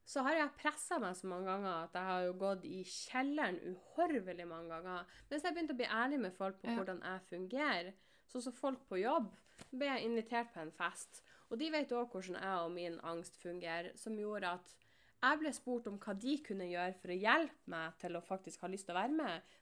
Så 0.08 0.24
har 0.24 0.36
jeg 0.40 0.54
pressa 0.58 0.98
meg 1.04 1.16
så 1.20 1.28
mange 1.28 1.46
ganger 1.52 1.84
at 1.84 1.94
jeg 1.94 2.08
har 2.08 2.22
jo 2.26 2.34
gått 2.40 2.66
i 2.66 2.80
kjelleren 2.88 3.58
uhorvelig 3.74 4.46
mange 4.48 4.70
ganger. 4.72 5.06
Mens 5.30 5.44
jeg 5.44 5.54
begynte 5.54 5.76
å 5.76 5.80
bli 5.82 5.86
ærlig 5.92 6.20
med 6.24 6.34
folk 6.34 6.62
på 6.62 6.70
Ja. 6.72 6.76
hvordan 6.80 7.02
jeg 7.04 7.22
fungerer. 7.30 7.94
Sånn 8.32 8.42
som 8.42 8.54
folk 8.54 8.88
på 8.90 9.02
jobb. 9.02 9.34
ble 9.74 9.86
jeg 9.88 10.06
invitert 10.06 10.54
på 10.54 10.60
en 10.62 10.72
fest. 10.72 11.22
Og 11.50 11.58
de 11.60 11.70
vet 11.72 11.90
òg 11.92 12.12
hvordan 12.12 12.36
jeg 12.42 12.60
og 12.66 12.72
min 12.72 13.00
angst 13.00 13.36
fungerer, 13.42 13.92
som 13.98 14.16
gjorde 14.16 14.44
at 14.54 14.74
jeg 15.18 15.40
ble 15.42 15.54
spurt 15.56 15.88
om 15.90 15.98
hva 16.02 16.14
de 16.18 16.36
kunne 16.46 16.68
gjøre 16.70 16.98
for 17.02 17.14
å 17.14 17.18
hjelpe 17.18 17.74
meg 17.74 17.98
til 18.02 18.18
å 18.18 18.24
faktisk 18.26 18.64
ha 18.64 18.70
lyst 18.72 18.88
til 18.88 18.96
å 18.96 19.00
være 19.00 19.18
med. 19.18 19.58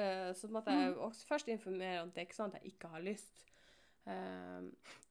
Eh, 0.00 0.30
så 0.36 0.48
måtte 0.52 0.74
jeg 0.74 0.96
også 0.96 1.28
først 1.28 1.50
informere 1.52 2.02
om 2.02 2.10
at 2.10 2.16
det 2.16 2.22
er 2.22 2.28
ikke 2.28 2.38
sånn 2.38 2.54
at 2.54 2.60
jeg 2.60 2.74
ikke 2.74 2.92
har 2.94 3.04
lyst. 3.04 3.44
Eh, 4.08 4.68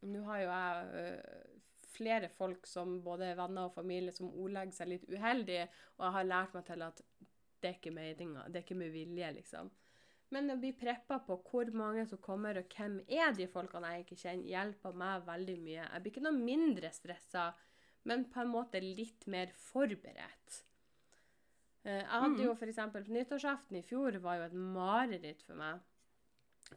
Nå 0.09 0.23
har 0.29 0.41
jo 0.41 0.49
jeg 0.49 1.03
eh, 1.03 1.59
flere 1.99 2.29
folk 2.31 2.67
som 2.69 2.99
både 3.05 3.33
venner 3.37 3.67
og 3.67 3.75
familie 3.75 4.13
som 4.15 4.31
ordlegger 4.31 4.77
seg 4.77 4.93
litt 4.93 5.05
uheldig, 5.09 5.61
og 5.97 6.07
jeg 6.07 6.15
har 6.17 6.31
lært 6.31 6.55
meg 6.57 6.65
til 6.69 6.85
at 6.87 7.03
det 7.59 7.69
er 7.69 7.77
ikke 7.77 7.93
meninga, 7.93 8.47
det 8.47 8.61
er 8.61 8.65
ikke 8.65 8.79
med 8.79 8.93
vilje, 8.95 9.31
liksom. 9.35 9.69
Men 10.29 10.53
å 10.53 10.59
bli 10.61 10.69
preppa 10.77 11.17
på 11.25 11.39
hvor 11.49 11.71
mange 11.73 12.05
som 12.07 12.21
kommer, 12.21 12.59
og 12.61 12.75
hvem 12.75 12.99
er 13.09 13.33
de 13.35 13.47
folkene 13.49 13.95
jeg 13.95 14.05
ikke 14.05 14.19
kjenner, 14.21 14.51
hjelper 14.51 14.99
meg 15.01 15.25
veldig 15.25 15.55
mye. 15.63 15.81
Jeg 15.81 16.03
blir 16.03 16.13
ikke 16.13 16.25
noe 16.27 16.37
mindre 16.37 16.91
stressa, 16.93 17.47
men 18.03 18.25
på 18.31 18.41
en 18.41 18.51
måte 18.53 18.79
litt 18.81 19.25
mer 19.27 19.51
forberedt. 19.53 20.63
Eh, 21.85 21.99
Jeg 22.01 22.07
hadde 22.23 22.43
jo 22.43 22.55
for 22.55 22.67
eksempel 22.67 23.03
på 23.05 23.11
nyttårsaften 23.15 23.77
i 23.79 23.81
fjor 23.83 24.17
var 24.23 24.35
jo 24.39 24.43
et 24.49 24.53
mareritt 24.53 25.41
for 25.43 25.55
meg. 25.55 25.79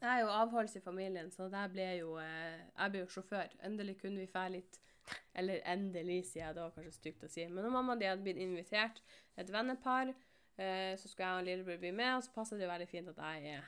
Jeg 0.00 0.08
er 0.08 0.20
jo 0.22 0.28
avholds 0.32 0.76
i 0.76 0.80
familien, 0.80 1.30
så 1.30 1.50
der 1.52 1.68
ble 1.68 1.88
jo, 1.98 2.16
eh, 2.18 2.60
jeg 2.78 2.90
ble 2.90 3.00
jo 3.02 3.06
sjåfør. 3.12 3.50
Endelig 3.62 3.98
kunne 4.00 4.20
vi 4.20 4.26
fære 4.26 4.50
litt 4.58 4.78
Eller 5.34 5.58
endelig, 5.66 6.20
sier 6.30 6.44
jeg, 6.46 6.54
det 6.54 6.62
var 6.62 6.70
kanskje 6.70 6.92
stygt 6.94 7.24
å 7.24 7.28
si. 7.28 7.42
Men 7.48 7.64
når 7.64 7.72
mamma 7.74 7.92
og 7.96 7.98
de 7.98 8.06
hadde 8.06 8.22
blitt 8.22 8.36
invitert, 8.38 9.00
et 9.36 9.50
vennepar, 9.50 10.12
eh, 10.56 10.94
så 10.96 11.08
skulle 11.08 11.26
jeg 11.26 11.40
og 11.40 11.44
lillebror 11.48 11.78
bli 11.82 11.90
med, 11.90 12.16
og 12.16 12.22
så 12.22 12.30
passet 12.32 12.58
det 12.60 12.64
jo 12.68 12.70
veldig 12.70 12.86
fint 12.88 13.08
at 13.08 13.18
jeg 13.18 13.56
er 13.56 13.64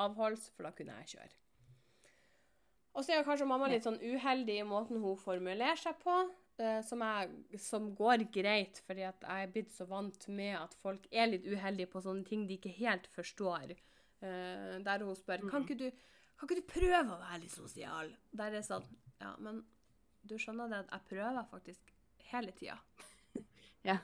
avholds, 0.00 0.48
for 0.56 0.62
da 0.64 0.70
kunne 0.72 0.96
jeg 1.02 1.18
kjøre. 1.18 1.36
Og 2.94 3.04
så 3.04 3.12
er 3.12 3.22
kanskje 3.26 3.46
mamma 3.46 3.68
litt 3.68 3.84
sånn 3.84 4.00
uheldig 4.00 4.56
i 4.62 4.64
måten 4.64 4.98
hun 5.04 5.16
formulerer 5.20 5.76
seg 5.76 6.00
på, 6.00 6.16
som, 6.84 7.00
jeg, 7.00 7.58
som 7.58 7.88
går 7.96 8.26
greit, 8.34 8.80
fordi 8.86 9.02
at 9.08 9.24
jeg 9.24 9.46
er 9.46 9.52
blitt 9.54 9.72
så 9.72 9.86
vant 9.88 10.28
med 10.28 10.56
at 10.58 10.74
folk 10.82 11.06
er 11.10 11.30
litt 11.32 11.46
uheldige 11.48 11.88
på 11.90 12.02
sånne 12.04 12.24
ting 12.28 12.46
de 12.48 12.58
ikke 12.58 12.74
helt 12.76 13.06
forstår. 13.14 13.72
Uh, 14.22 14.78
der 14.84 15.02
hun 15.02 15.16
spør 15.18 15.42
kan 15.50 15.64
ikke, 15.64 15.78
du, 15.80 15.88
kan 16.38 16.46
ikke 16.46 16.60
du 16.60 16.68
prøve 16.70 17.16
å 17.16 17.20
være 17.24 17.40
litt 17.42 17.54
sosial. 17.56 18.12
Der 18.30 18.50
er 18.52 18.60
det 18.60 18.66
sånn 18.68 18.84
Ja, 19.22 19.32
men 19.42 19.64
du 20.22 20.36
skjønner 20.38 20.68
det 20.70 20.84
at 20.84 20.92
jeg 20.94 21.08
prøver 21.10 21.48
faktisk 21.50 21.92
hele 22.30 22.54
tida. 22.58 22.78
Ja. 23.82 23.96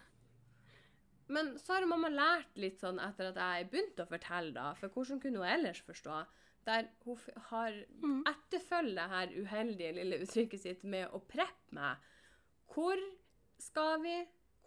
Men 1.30 1.52
så 1.60 1.76
har 1.76 1.84
mamma 1.86 2.08
lært 2.10 2.56
litt 2.58 2.80
sånn 2.80 2.96
etter 2.98 3.28
at 3.28 3.36
jeg 3.38 3.68
begynte 3.70 4.02
å 4.02 4.10
fortelle, 4.10 4.50
da. 4.56 4.72
For 4.74 4.90
hvordan 4.90 5.20
kunne 5.22 5.38
hun 5.42 5.46
ellers 5.46 5.82
forstå? 5.86 6.16
Der 6.66 6.88
hun 7.04 7.18
har 7.50 7.76
Mm. 8.02 8.24
etterfølger 8.26 8.94
det 8.96 9.08
her 9.12 9.34
uheldige 9.44 9.92
lille 10.00 10.18
uttrykket 10.24 10.60
sitt 10.64 10.82
med 10.84 11.06
å 11.14 11.20
preppe 11.20 11.76
meg. 11.78 11.96
Hvor 12.74 13.00
skal 13.58 14.02
vi? 14.02 14.16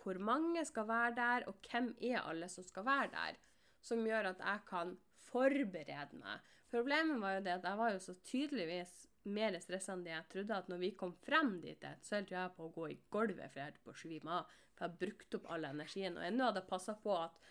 Hvor 0.02 0.18
mange 0.20 0.66
skal 0.66 0.88
være 0.89 1.16
der? 1.16 1.47
Og 1.47 1.60
hvem 1.70 1.91
er 2.02 2.24
alle 2.26 2.49
som 2.49 2.66
skal 2.66 2.86
være 2.86 3.12
der? 3.14 3.38
Som 3.82 4.06
gjør 4.06 4.32
at 4.34 4.41
jeg 4.41 4.64
kan 4.70 4.95
forberede 5.30 6.18
meg. 6.18 6.39
Problemet 6.72 7.20
var 7.22 7.36
jo 7.36 7.43
det 7.45 7.54
at 7.58 7.66
jeg 7.68 7.78
var 7.78 7.91
jo 7.93 7.99
så 7.99 8.14
tydeligvis 8.26 8.91
mer 9.32 9.58
stressa 9.62 9.93
enn 9.93 10.04
det 10.06 10.14
jeg 10.16 10.28
trodde. 10.34 10.58
At 10.58 10.70
når 10.72 10.82
vi 10.82 10.91
kom 10.97 11.14
frem 11.26 11.56
dit, 11.62 11.86
så 12.02 12.18
holdt 12.18 12.32
jeg 12.34 12.54
på 12.58 12.68
å 12.68 12.74
gå 12.74 12.88
i 12.89 12.99
gulvet 13.14 13.52
for 13.52 13.60
jeg 13.62 13.70
holdt 13.72 13.84
på 13.86 13.93
å 13.93 13.99
svime 14.02 14.38
av. 14.39 14.54
For 14.76 14.86
jeg 14.86 14.89
har 14.89 15.02
brukt 15.04 15.38
opp 15.38 15.49
all 15.54 15.68
energien. 15.70 16.18
Og 16.18 16.26
ennå 16.26 16.47
hadde 16.47 16.64
jeg 16.64 16.72
passa 16.72 16.95
på 17.04 17.16
at 17.20 17.41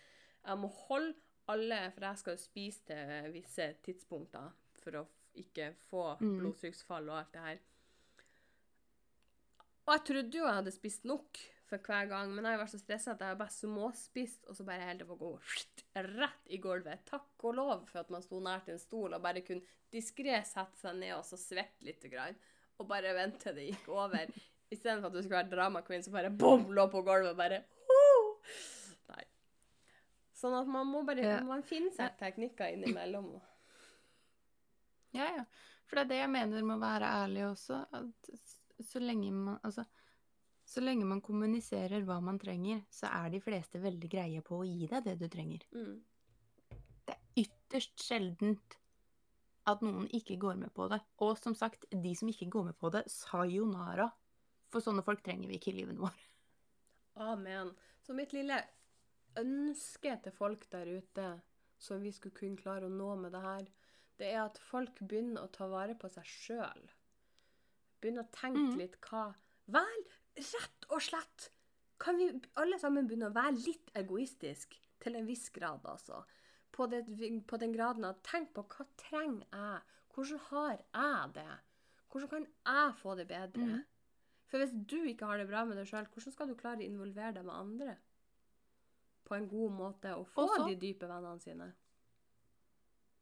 jeg 0.41 0.57
må 0.57 0.71
holde 0.87 1.15
alle 1.51 1.77
For 1.91 2.05
jeg 2.05 2.19
skal 2.21 2.35
jo 2.35 2.39
spise 2.39 2.83
til 2.87 3.31
visse 3.33 3.65
tidspunkter 3.83 4.51
for 4.83 4.99
å 5.01 5.07
ikke 5.41 5.71
få 5.89 6.03
Mm. 6.21 6.37
blodtrykksfall 6.39 7.09
og 7.09 7.17
alt 7.17 7.31
det 7.33 7.41
her. 7.41 7.59
Og 9.87 9.95
jeg 9.95 10.05
trodde 10.07 10.37
jo 10.37 10.45
jeg 10.45 10.59
hadde 10.59 10.73
spist 10.75 11.07
nok, 11.09 11.39
for 11.71 11.81
hver 11.87 12.09
gang. 12.11 12.31
Men 12.35 12.45
jeg 12.45 12.57
har 12.57 12.61
vært 12.61 12.73
så 12.73 12.81
stressa 12.81 13.13
at 13.13 13.23
jeg 13.23 13.33
har 13.33 13.39
bare 13.39 13.55
småspist, 13.55 14.45
og 14.49 14.57
så 14.57 14.65
bare 14.67 14.87
holdt 14.89 15.03
det 15.03 15.09
på 15.09 15.17
å 15.17 15.21
gå 15.21 15.31
rett 16.21 16.51
i 16.51 16.59
gulvet. 16.61 17.03
Takk 17.07 17.45
og 17.47 17.57
lov 17.57 17.85
for 17.89 18.03
at 18.03 18.11
man 18.13 18.23
sto 18.25 18.41
nært 18.43 18.71
en 18.71 18.81
stol 18.81 19.15
og 19.15 19.23
bare 19.23 19.43
kunne 19.45 19.63
diskré 19.91 20.37
sette 20.47 20.79
seg 20.79 20.97
ned 20.99 21.15
og 21.17 21.25
så 21.27 21.39
svette 21.39 21.87
litt. 21.87 22.03
Grann, 22.11 22.37
og 22.79 22.89
bare 22.89 23.13
vente 23.15 23.43
til 23.45 23.57
det 23.57 23.69
gikk 23.69 23.91
over. 23.93 24.31
Istedenfor 24.71 25.11
at 25.11 25.15
du 25.15 25.21
skulle 25.21 25.39
være 25.41 25.51
drama 25.51 25.83
queen, 25.85 26.03
så 26.03 26.13
bare 26.13 26.31
bom, 26.31 26.69
lå 26.75 26.87
på 26.91 27.03
gulvet 27.05 27.33
og 27.33 27.39
bare 27.39 27.63
oh! 27.91 28.53
Nei. 29.11 29.25
Sånn 30.35 30.55
at 30.59 30.69
man 30.71 30.87
må 30.89 31.03
bare 31.07 31.25
Ja. 31.25 31.39
Man 31.45 31.63
finner 31.67 31.93
seg 31.95 32.15
teknikker 32.19 32.71
innimellom. 32.75 33.33
Ja, 35.15 35.27
ja. 35.27 35.43
For 35.87 35.99
det 35.99 36.05
er 36.05 36.11
det 36.11 36.19
jeg 36.21 36.31
mener 36.31 36.63
med 36.63 36.77
å 36.77 36.83
være 36.83 37.07
ærlig 37.25 37.43
også. 37.49 37.81
At 37.91 38.31
så 38.87 39.01
lenge 39.01 39.31
man 39.31 39.59
Altså, 39.63 39.85
så 40.65 40.83
lenge 40.83 41.07
man 41.07 41.21
kommuniserer 41.25 42.05
hva 42.07 42.19
man 42.23 42.39
trenger, 42.39 42.83
så 42.93 43.09
er 43.11 43.33
de 43.33 43.41
fleste 43.43 43.81
veldig 43.81 44.09
greie 44.11 44.43
på 44.45 44.61
å 44.61 44.67
gi 44.67 44.87
deg 44.91 45.03
det 45.07 45.17
du 45.19 45.27
trenger. 45.31 45.65
Mm. 45.75 45.97
Det 47.07 47.15
er 47.15 47.43
ytterst 47.43 48.05
sjeldent 48.05 48.77
at 49.69 49.83
noen 49.85 50.07
ikke 50.15 50.39
går 50.41 50.57
med 50.61 50.73
på 50.73 50.87
det. 50.91 51.01
Og 51.21 51.35
som 51.41 51.55
sagt, 51.57 51.85
de 51.91 52.13
som 52.17 52.29
ikke 52.31 52.49
går 52.53 52.69
med 52.71 52.77
på 52.79 52.91
det, 52.93 53.03
sayonara. 53.11 54.07
For 54.71 54.83
sånne 54.83 55.03
folk 55.05 55.23
trenger 55.25 55.51
vi 55.51 55.59
ikke 55.59 55.73
i 55.73 55.79
livet 55.81 55.99
vårt. 55.99 56.27
Amen. 57.19 57.73
Så 58.01 58.15
mitt 58.15 58.33
lille 58.33 58.61
ønske 59.39 60.15
til 60.23 60.35
folk 60.35 60.65
der 60.71 60.87
ute, 60.97 61.27
som 61.81 62.01
vi 62.03 62.13
skulle 62.15 62.37
kunne 62.37 62.59
klare 62.59 62.87
å 62.87 62.93
nå 62.93 63.13
med 63.19 63.35
det 63.35 63.43
her, 63.43 63.67
det 64.21 64.31
er 64.31 64.43
at 64.45 64.59
folk 64.61 64.99
begynner 65.01 65.43
å 65.43 65.51
ta 65.53 65.67
vare 65.69 65.97
på 65.99 66.09
seg 66.13 66.27
sjøl. 66.27 66.89
Begynner 68.01 68.25
å 68.25 68.33
tenke 68.35 68.67
mm. 68.71 68.77
litt 68.79 68.99
hva 69.07 69.29
Vel, 69.71 70.05
rett 70.35 70.87
og 70.89 71.03
slett 71.05 71.51
kan 72.01 72.17
vi 72.17 72.27
alle 72.59 72.79
sammen 72.81 73.05
begynne 73.07 73.29
å 73.29 73.35
være 73.35 73.59
litt 73.61 73.91
egoistisk 73.95 74.73
til 75.01 75.17
en 75.17 75.27
viss 75.27 75.49
grad, 75.53 75.85
altså. 75.85 76.23
På, 76.73 76.87
det, 76.89 77.03
på 77.47 77.59
den 77.61 77.75
graden 77.75 78.07
at 78.07 78.23
tenk 78.25 78.53
på 78.55 78.63
hva 78.65 78.85
trenger 78.99 79.45
jeg? 79.45 79.97
Hvordan 80.11 80.41
har 80.47 80.71
jeg 80.73 81.33
det? 81.35 81.51
Hvordan 82.11 82.31
kan 82.31 82.47
jeg 82.47 82.95
få 82.99 83.15
det 83.19 83.27
bedre? 83.29 83.67
Mm. 83.67 83.83
For 84.51 84.59
hvis 84.59 84.73
du 84.73 84.97
ikke 85.07 85.29
har 85.29 85.39
det 85.39 85.47
bra 85.47 85.61
med 85.67 85.77
deg 85.79 85.87
sjøl, 85.87 86.09
hvordan 86.11 86.35
skal 86.35 86.49
du 86.49 86.57
klare 86.59 86.81
å 86.81 86.87
involvere 86.87 87.35
deg 87.37 87.45
med 87.47 87.55
andre? 87.55 87.95
På 89.27 89.37
en 89.37 89.47
god 89.51 89.77
måte, 89.77 90.15
og 90.17 90.25
få 90.27 90.47
Også, 90.47 90.65
de 90.67 90.79
dype 90.81 91.07
vennene 91.07 91.43
sine. 91.43 91.69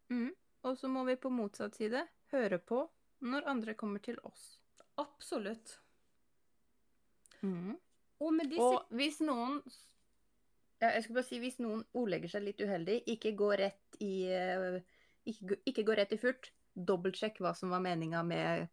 Mm. 0.10 0.32
Og 0.66 0.80
så 0.80 0.90
må 0.90 1.04
vi 1.06 1.20
på 1.22 1.30
motsatt 1.34 1.78
side 1.78 2.02
høre 2.32 2.58
på 2.58 2.82
når 3.28 3.52
andre 3.52 3.76
kommer 3.78 4.02
til 4.02 4.18
oss. 4.26 4.59
Absolutt. 5.00 5.78
Mm. 7.42 7.78
Og 8.20 8.34
med 8.36 8.50
disse 8.52 8.66
Og 8.66 8.90
hvis 9.00 9.22
noen 9.24 9.62
ja, 10.82 10.90
Jeg 10.90 11.06
skulle 11.06 11.22
bare 11.22 11.28
si 11.30 11.38
hvis 11.40 11.60
noen 11.64 11.86
ordlegger 11.96 12.34
seg 12.34 12.44
litt 12.44 12.60
uheldig, 12.60 12.98
ikke 13.14 13.32
gå 13.40 13.50
rett 13.62 14.00
i 14.04 14.14
eh, 14.32 14.82
ikke, 15.28 15.60
ikke 15.68 15.86
gå 15.88 15.96
rett 16.00 16.14
i 16.16 16.20
furt. 16.20 16.52
Dobbeltsjekk 16.76 17.42
hva 17.44 17.54
som 17.56 17.72
var 17.74 17.84
meninga 17.84 18.22
med 18.28 18.44
ordet. 18.44 18.70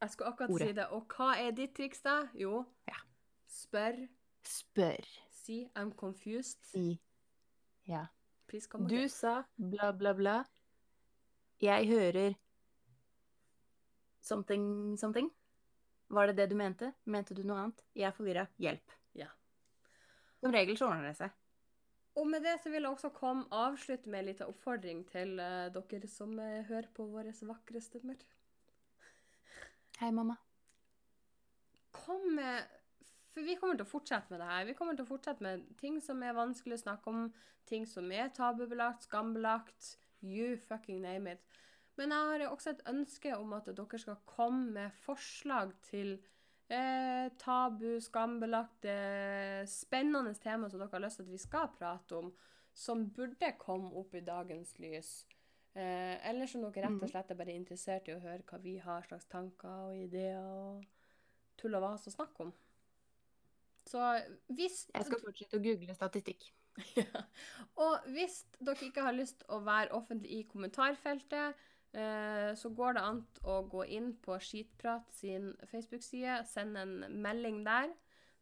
Jeg 0.00 0.10
skulle 0.14 0.30
akkurat 0.32 0.50
ordet. 0.50 0.68
si 0.68 0.76
det. 0.78 0.86
Og 0.96 1.12
hva 1.12 1.34
er 1.36 1.50
ditt 1.52 1.74
triks, 1.76 2.00
da? 2.00 2.14
Jo, 2.34 2.64
Ja. 2.88 2.96
spør. 3.46 4.08
Spør. 4.44 5.04
Si 5.30 5.68
'I'm 5.74 5.92
confused'. 5.94 6.64
Si 6.72 7.00
Ja. 7.86 8.06
Du 8.88 9.08
sa 9.08 9.44
bla, 9.56 9.92
bla, 9.92 10.12
bla. 10.12 10.44
Jeg 11.60 11.86
hører 11.86 12.34
something, 14.20 14.98
something. 14.98 15.30
Var 16.10 16.26
det 16.26 16.40
det 16.40 16.46
du 16.50 16.56
mente? 16.58 16.90
Mente 17.06 17.34
du 17.38 17.44
noe 17.46 17.60
annet? 17.64 17.84
Jeg 17.94 18.08
er 18.08 18.14
forvirra. 18.16 18.46
Hjelp. 18.58 18.96
Ja. 19.14 19.28
Som 20.42 20.50
regel 20.54 20.78
så 20.78 20.88
ordner 20.88 21.06
det 21.06 21.18
seg. 21.20 21.36
Og 22.18 22.26
med 22.26 22.42
det 22.42 22.56
så 22.58 22.72
vil 22.72 22.82
jeg 22.82 22.90
også 22.90 23.12
komme 23.14 23.46
avslutte 23.54 24.10
med 24.10 24.24
en 24.24 24.28
liten 24.32 24.50
oppfordring 24.50 25.04
til 25.12 25.38
uh, 25.38 25.70
dere 25.70 26.10
som 26.10 26.32
uh, 26.34 26.66
hører 26.66 26.90
på 26.96 27.06
våre 27.12 27.32
vakre 27.46 27.82
stemmer. 27.84 28.18
Hei, 30.00 30.10
mamma. 30.10 30.34
Kom 31.94 32.26
med 32.34 32.66
For 33.30 33.46
vi 33.46 33.54
kommer 33.60 33.78
til 33.78 33.86
å 33.86 33.92
fortsette 33.92 34.34
med 34.34 34.42
det 34.42 34.50
her. 34.50 34.66
Vi 34.66 34.74
kommer 34.74 34.98
til 34.98 35.06
å 35.06 35.12
fortsette 35.12 35.46
med 35.46 35.62
ting 35.78 36.00
som 36.02 36.22
er 36.26 36.34
vanskelig 36.34 36.80
å 36.80 36.82
snakke 36.82 37.12
om, 37.12 37.28
ting 37.70 37.86
som 37.86 38.10
er 38.10 38.32
tabubelagt, 38.34 39.06
skambelagt. 39.06 39.94
You 40.20 40.56
fucking 40.58 40.98
name 41.04 41.30
it. 41.30 41.60
Men 42.00 42.14
jeg 42.14 42.28
har 42.30 42.46
også 42.54 42.72
et 42.72 42.84
ønske 42.88 43.32
om 43.36 43.50
at 43.58 43.66
dere 43.76 43.98
skal 44.00 44.20
komme 44.28 44.70
med 44.72 44.94
forslag 45.04 45.74
til 45.84 46.14
eh, 46.72 47.26
tabu, 47.42 47.98
skambelagte, 48.00 48.94
spennende 49.68 50.32
tema 50.40 50.70
som 50.70 50.80
dere 50.80 50.94
har 50.94 51.04
lyst 51.04 51.20
til 51.20 51.26
at 51.28 51.34
vi 51.34 51.40
skal 51.42 51.68
prate 51.76 52.16
om, 52.16 52.30
som 52.72 53.04
burde 53.12 53.50
komme 53.60 53.90
opp 54.00 54.14
i 54.16 54.22
dagens 54.24 54.76
lys. 54.80 55.10
Eh, 55.74 56.16
eller 56.30 56.48
som 56.50 56.62
dere 56.64 56.86
rett 56.86 56.96
og 56.96 57.02
Mhm. 57.04 57.10
slett 57.12 57.30
er 57.30 57.38
bare 57.38 57.52
interessert 57.54 58.08
i 58.08 58.14
å 58.16 58.22
høre 58.22 58.42
hva 58.48 58.58
vi 58.62 58.78
har 58.78 59.02
slags 59.06 59.26
tanker 59.30 59.68
og 59.90 59.96
ideer 59.96 60.40
og 60.40 60.86
tull 61.60 61.74
og 61.76 61.82
vas 61.82 62.06
å 62.08 62.14
snakke 62.14 62.40
om. 62.46 62.52
Så 63.86 63.98
hvis 64.48 64.86
Jeg 64.94 65.04
skal 65.04 65.20
fortsette 65.20 65.58
å 65.58 65.62
google 65.62 65.94
statistikk. 65.94 66.48
ja. 66.96 67.22
Og 67.76 68.06
hvis 68.14 68.44
dere 68.60 68.88
ikke 68.88 69.02
har 69.02 69.12
lyst 69.16 69.44
å 69.48 69.58
være 69.66 69.92
offentlig 69.92 70.30
i 70.30 70.42
kommentarfeltet, 70.48 71.54
eh, 71.54 71.66
så 71.90 72.70
går 72.70 72.94
det 72.94 73.00
an 73.02 73.16
å 73.50 73.56
gå 73.66 73.80
inn 73.96 74.12
på 74.22 74.36
Skitprat 74.38 75.08
sin 75.10 75.48
Facebook-side, 75.72 76.36
sende 76.46 76.84
en 76.84 77.22
melding 77.22 77.64
der, 77.66 77.90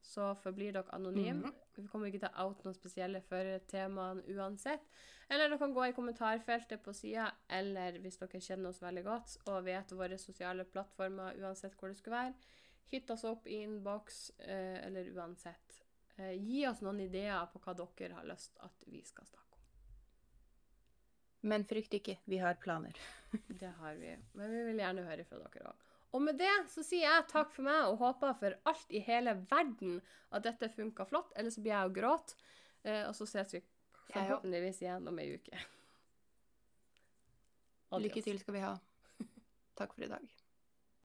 så 0.04 0.34
forblir 0.36 0.72
dere 0.76 0.94
anonyme. 0.94 1.48
Mm. 1.48 1.54
Vi 1.76 1.86
kommer 1.88 2.10
ikke 2.10 2.20
til 2.24 2.34
å 2.34 2.48
oute 2.48 2.66
noen 2.66 2.76
spesielle 2.76 3.22
for 3.24 3.50
temaene 3.70 4.36
uansett. 4.36 4.84
Eller 5.28 5.48
dere 5.48 5.58
kan 5.60 5.74
gå 5.76 5.84
i 5.88 5.96
kommentarfeltet 5.96 6.82
på 6.84 6.94
sida, 6.96 7.28
eller 7.52 7.98
hvis 8.02 8.16
dere 8.20 8.40
kjenner 8.40 8.72
oss 8.72 8.80
veldig 8.82 9.04
godt 9.06 9.34
og 9.50 9.66
vet 9.66 9.92
våre 9.96 10.18
sosiale 10.20 10.64
plattformer 10.68 11.36
uansett 11.42 11.76
hvor 11.78 11.92
det 11.92 11.98
skulle 12.00 12.16
være, 12.16 12.54
hit 12.88 13.10
oss 13.12 13.26
opp 13.28 13.46
i 13.46 13.60
innboks, 13.66 14.30
eh, 14.38 14.78
eller 14.86 15.10
uansett. 15.16 15.82
Eh, 16.16 16.32
gi 16.40 16.64
oss 16.66 16.80
noen 16.82 17.04
ideer 17.04 17.44
på 17.52 17.60
hva 17.62 17.76
dere 17.76 18.16
har 18.16 18.30
lyst 18.30 18.56
at 18.64 18.88
vi 18.88 19.02
skal 19.04 19.28
snakke. 19.28 19.47
Men 21.46 21.64
frykt 21.68 21.94
ikke, 21.94 22.16
vi 22.24 22.40
har 22.42 22.58
planer. 22.62 22.96
Det 23.60 23.70
har 23.78 23.94
vi. 24.00 24.16
Men 24.32 24.50
vi 24.50 24.64
vil 24.70 24.82
gjerne 24.82 25.06
høre 25.06 25.26
fra 25.28 25.38
dere 25.44 25.70
òg. 25.70 25.84
Og 26.16 26.22
med 26.24 26.38
det 26.40 26.54
så 26.72 26.80
sier 26.80 27.04
jeg 27.04 27.26
takk 27.28 27.50
for 27.52 27.66
meg 27.66 27.90
og 27.90 27.98
håper 28.00 28.32
for 28.38 28.54
alt 28.70 28.94
i 28.96 29.02
hele 29.04 29.34
verden 29.50 29.98
at 30.32 30.46
dette 30.46 30.70
funka 30.72 31.04
flott. 31.10 31.34
Ellers 31.36 31.58
så 31.58 31.64
blir 31.64 31.74
jeg 31.74 31.90
jo 31.90 31.96
gråt. 31.98 32.32
Eh, 32.82 33.02
og 33.04 33.12
så 33.18 33.28
ses 33.28 33.52
vi 33.58 33.60
forhåpentligvis 34.08 34.80
igjen 34.86 35.12
om 35.12 35.20
ei 35.20 35.34
uke. 35.36 35.60
Adios. 37.92 38.08
Lykke 38.08 38.24
til 38.24 38.40
skal 38.40 38.56
vi 38.56 38.64
ha. 38.64 38.74
Takk 39.76 39.92
for 39.94 40.08
i 40.08 40.12
dag. 40.16 40.37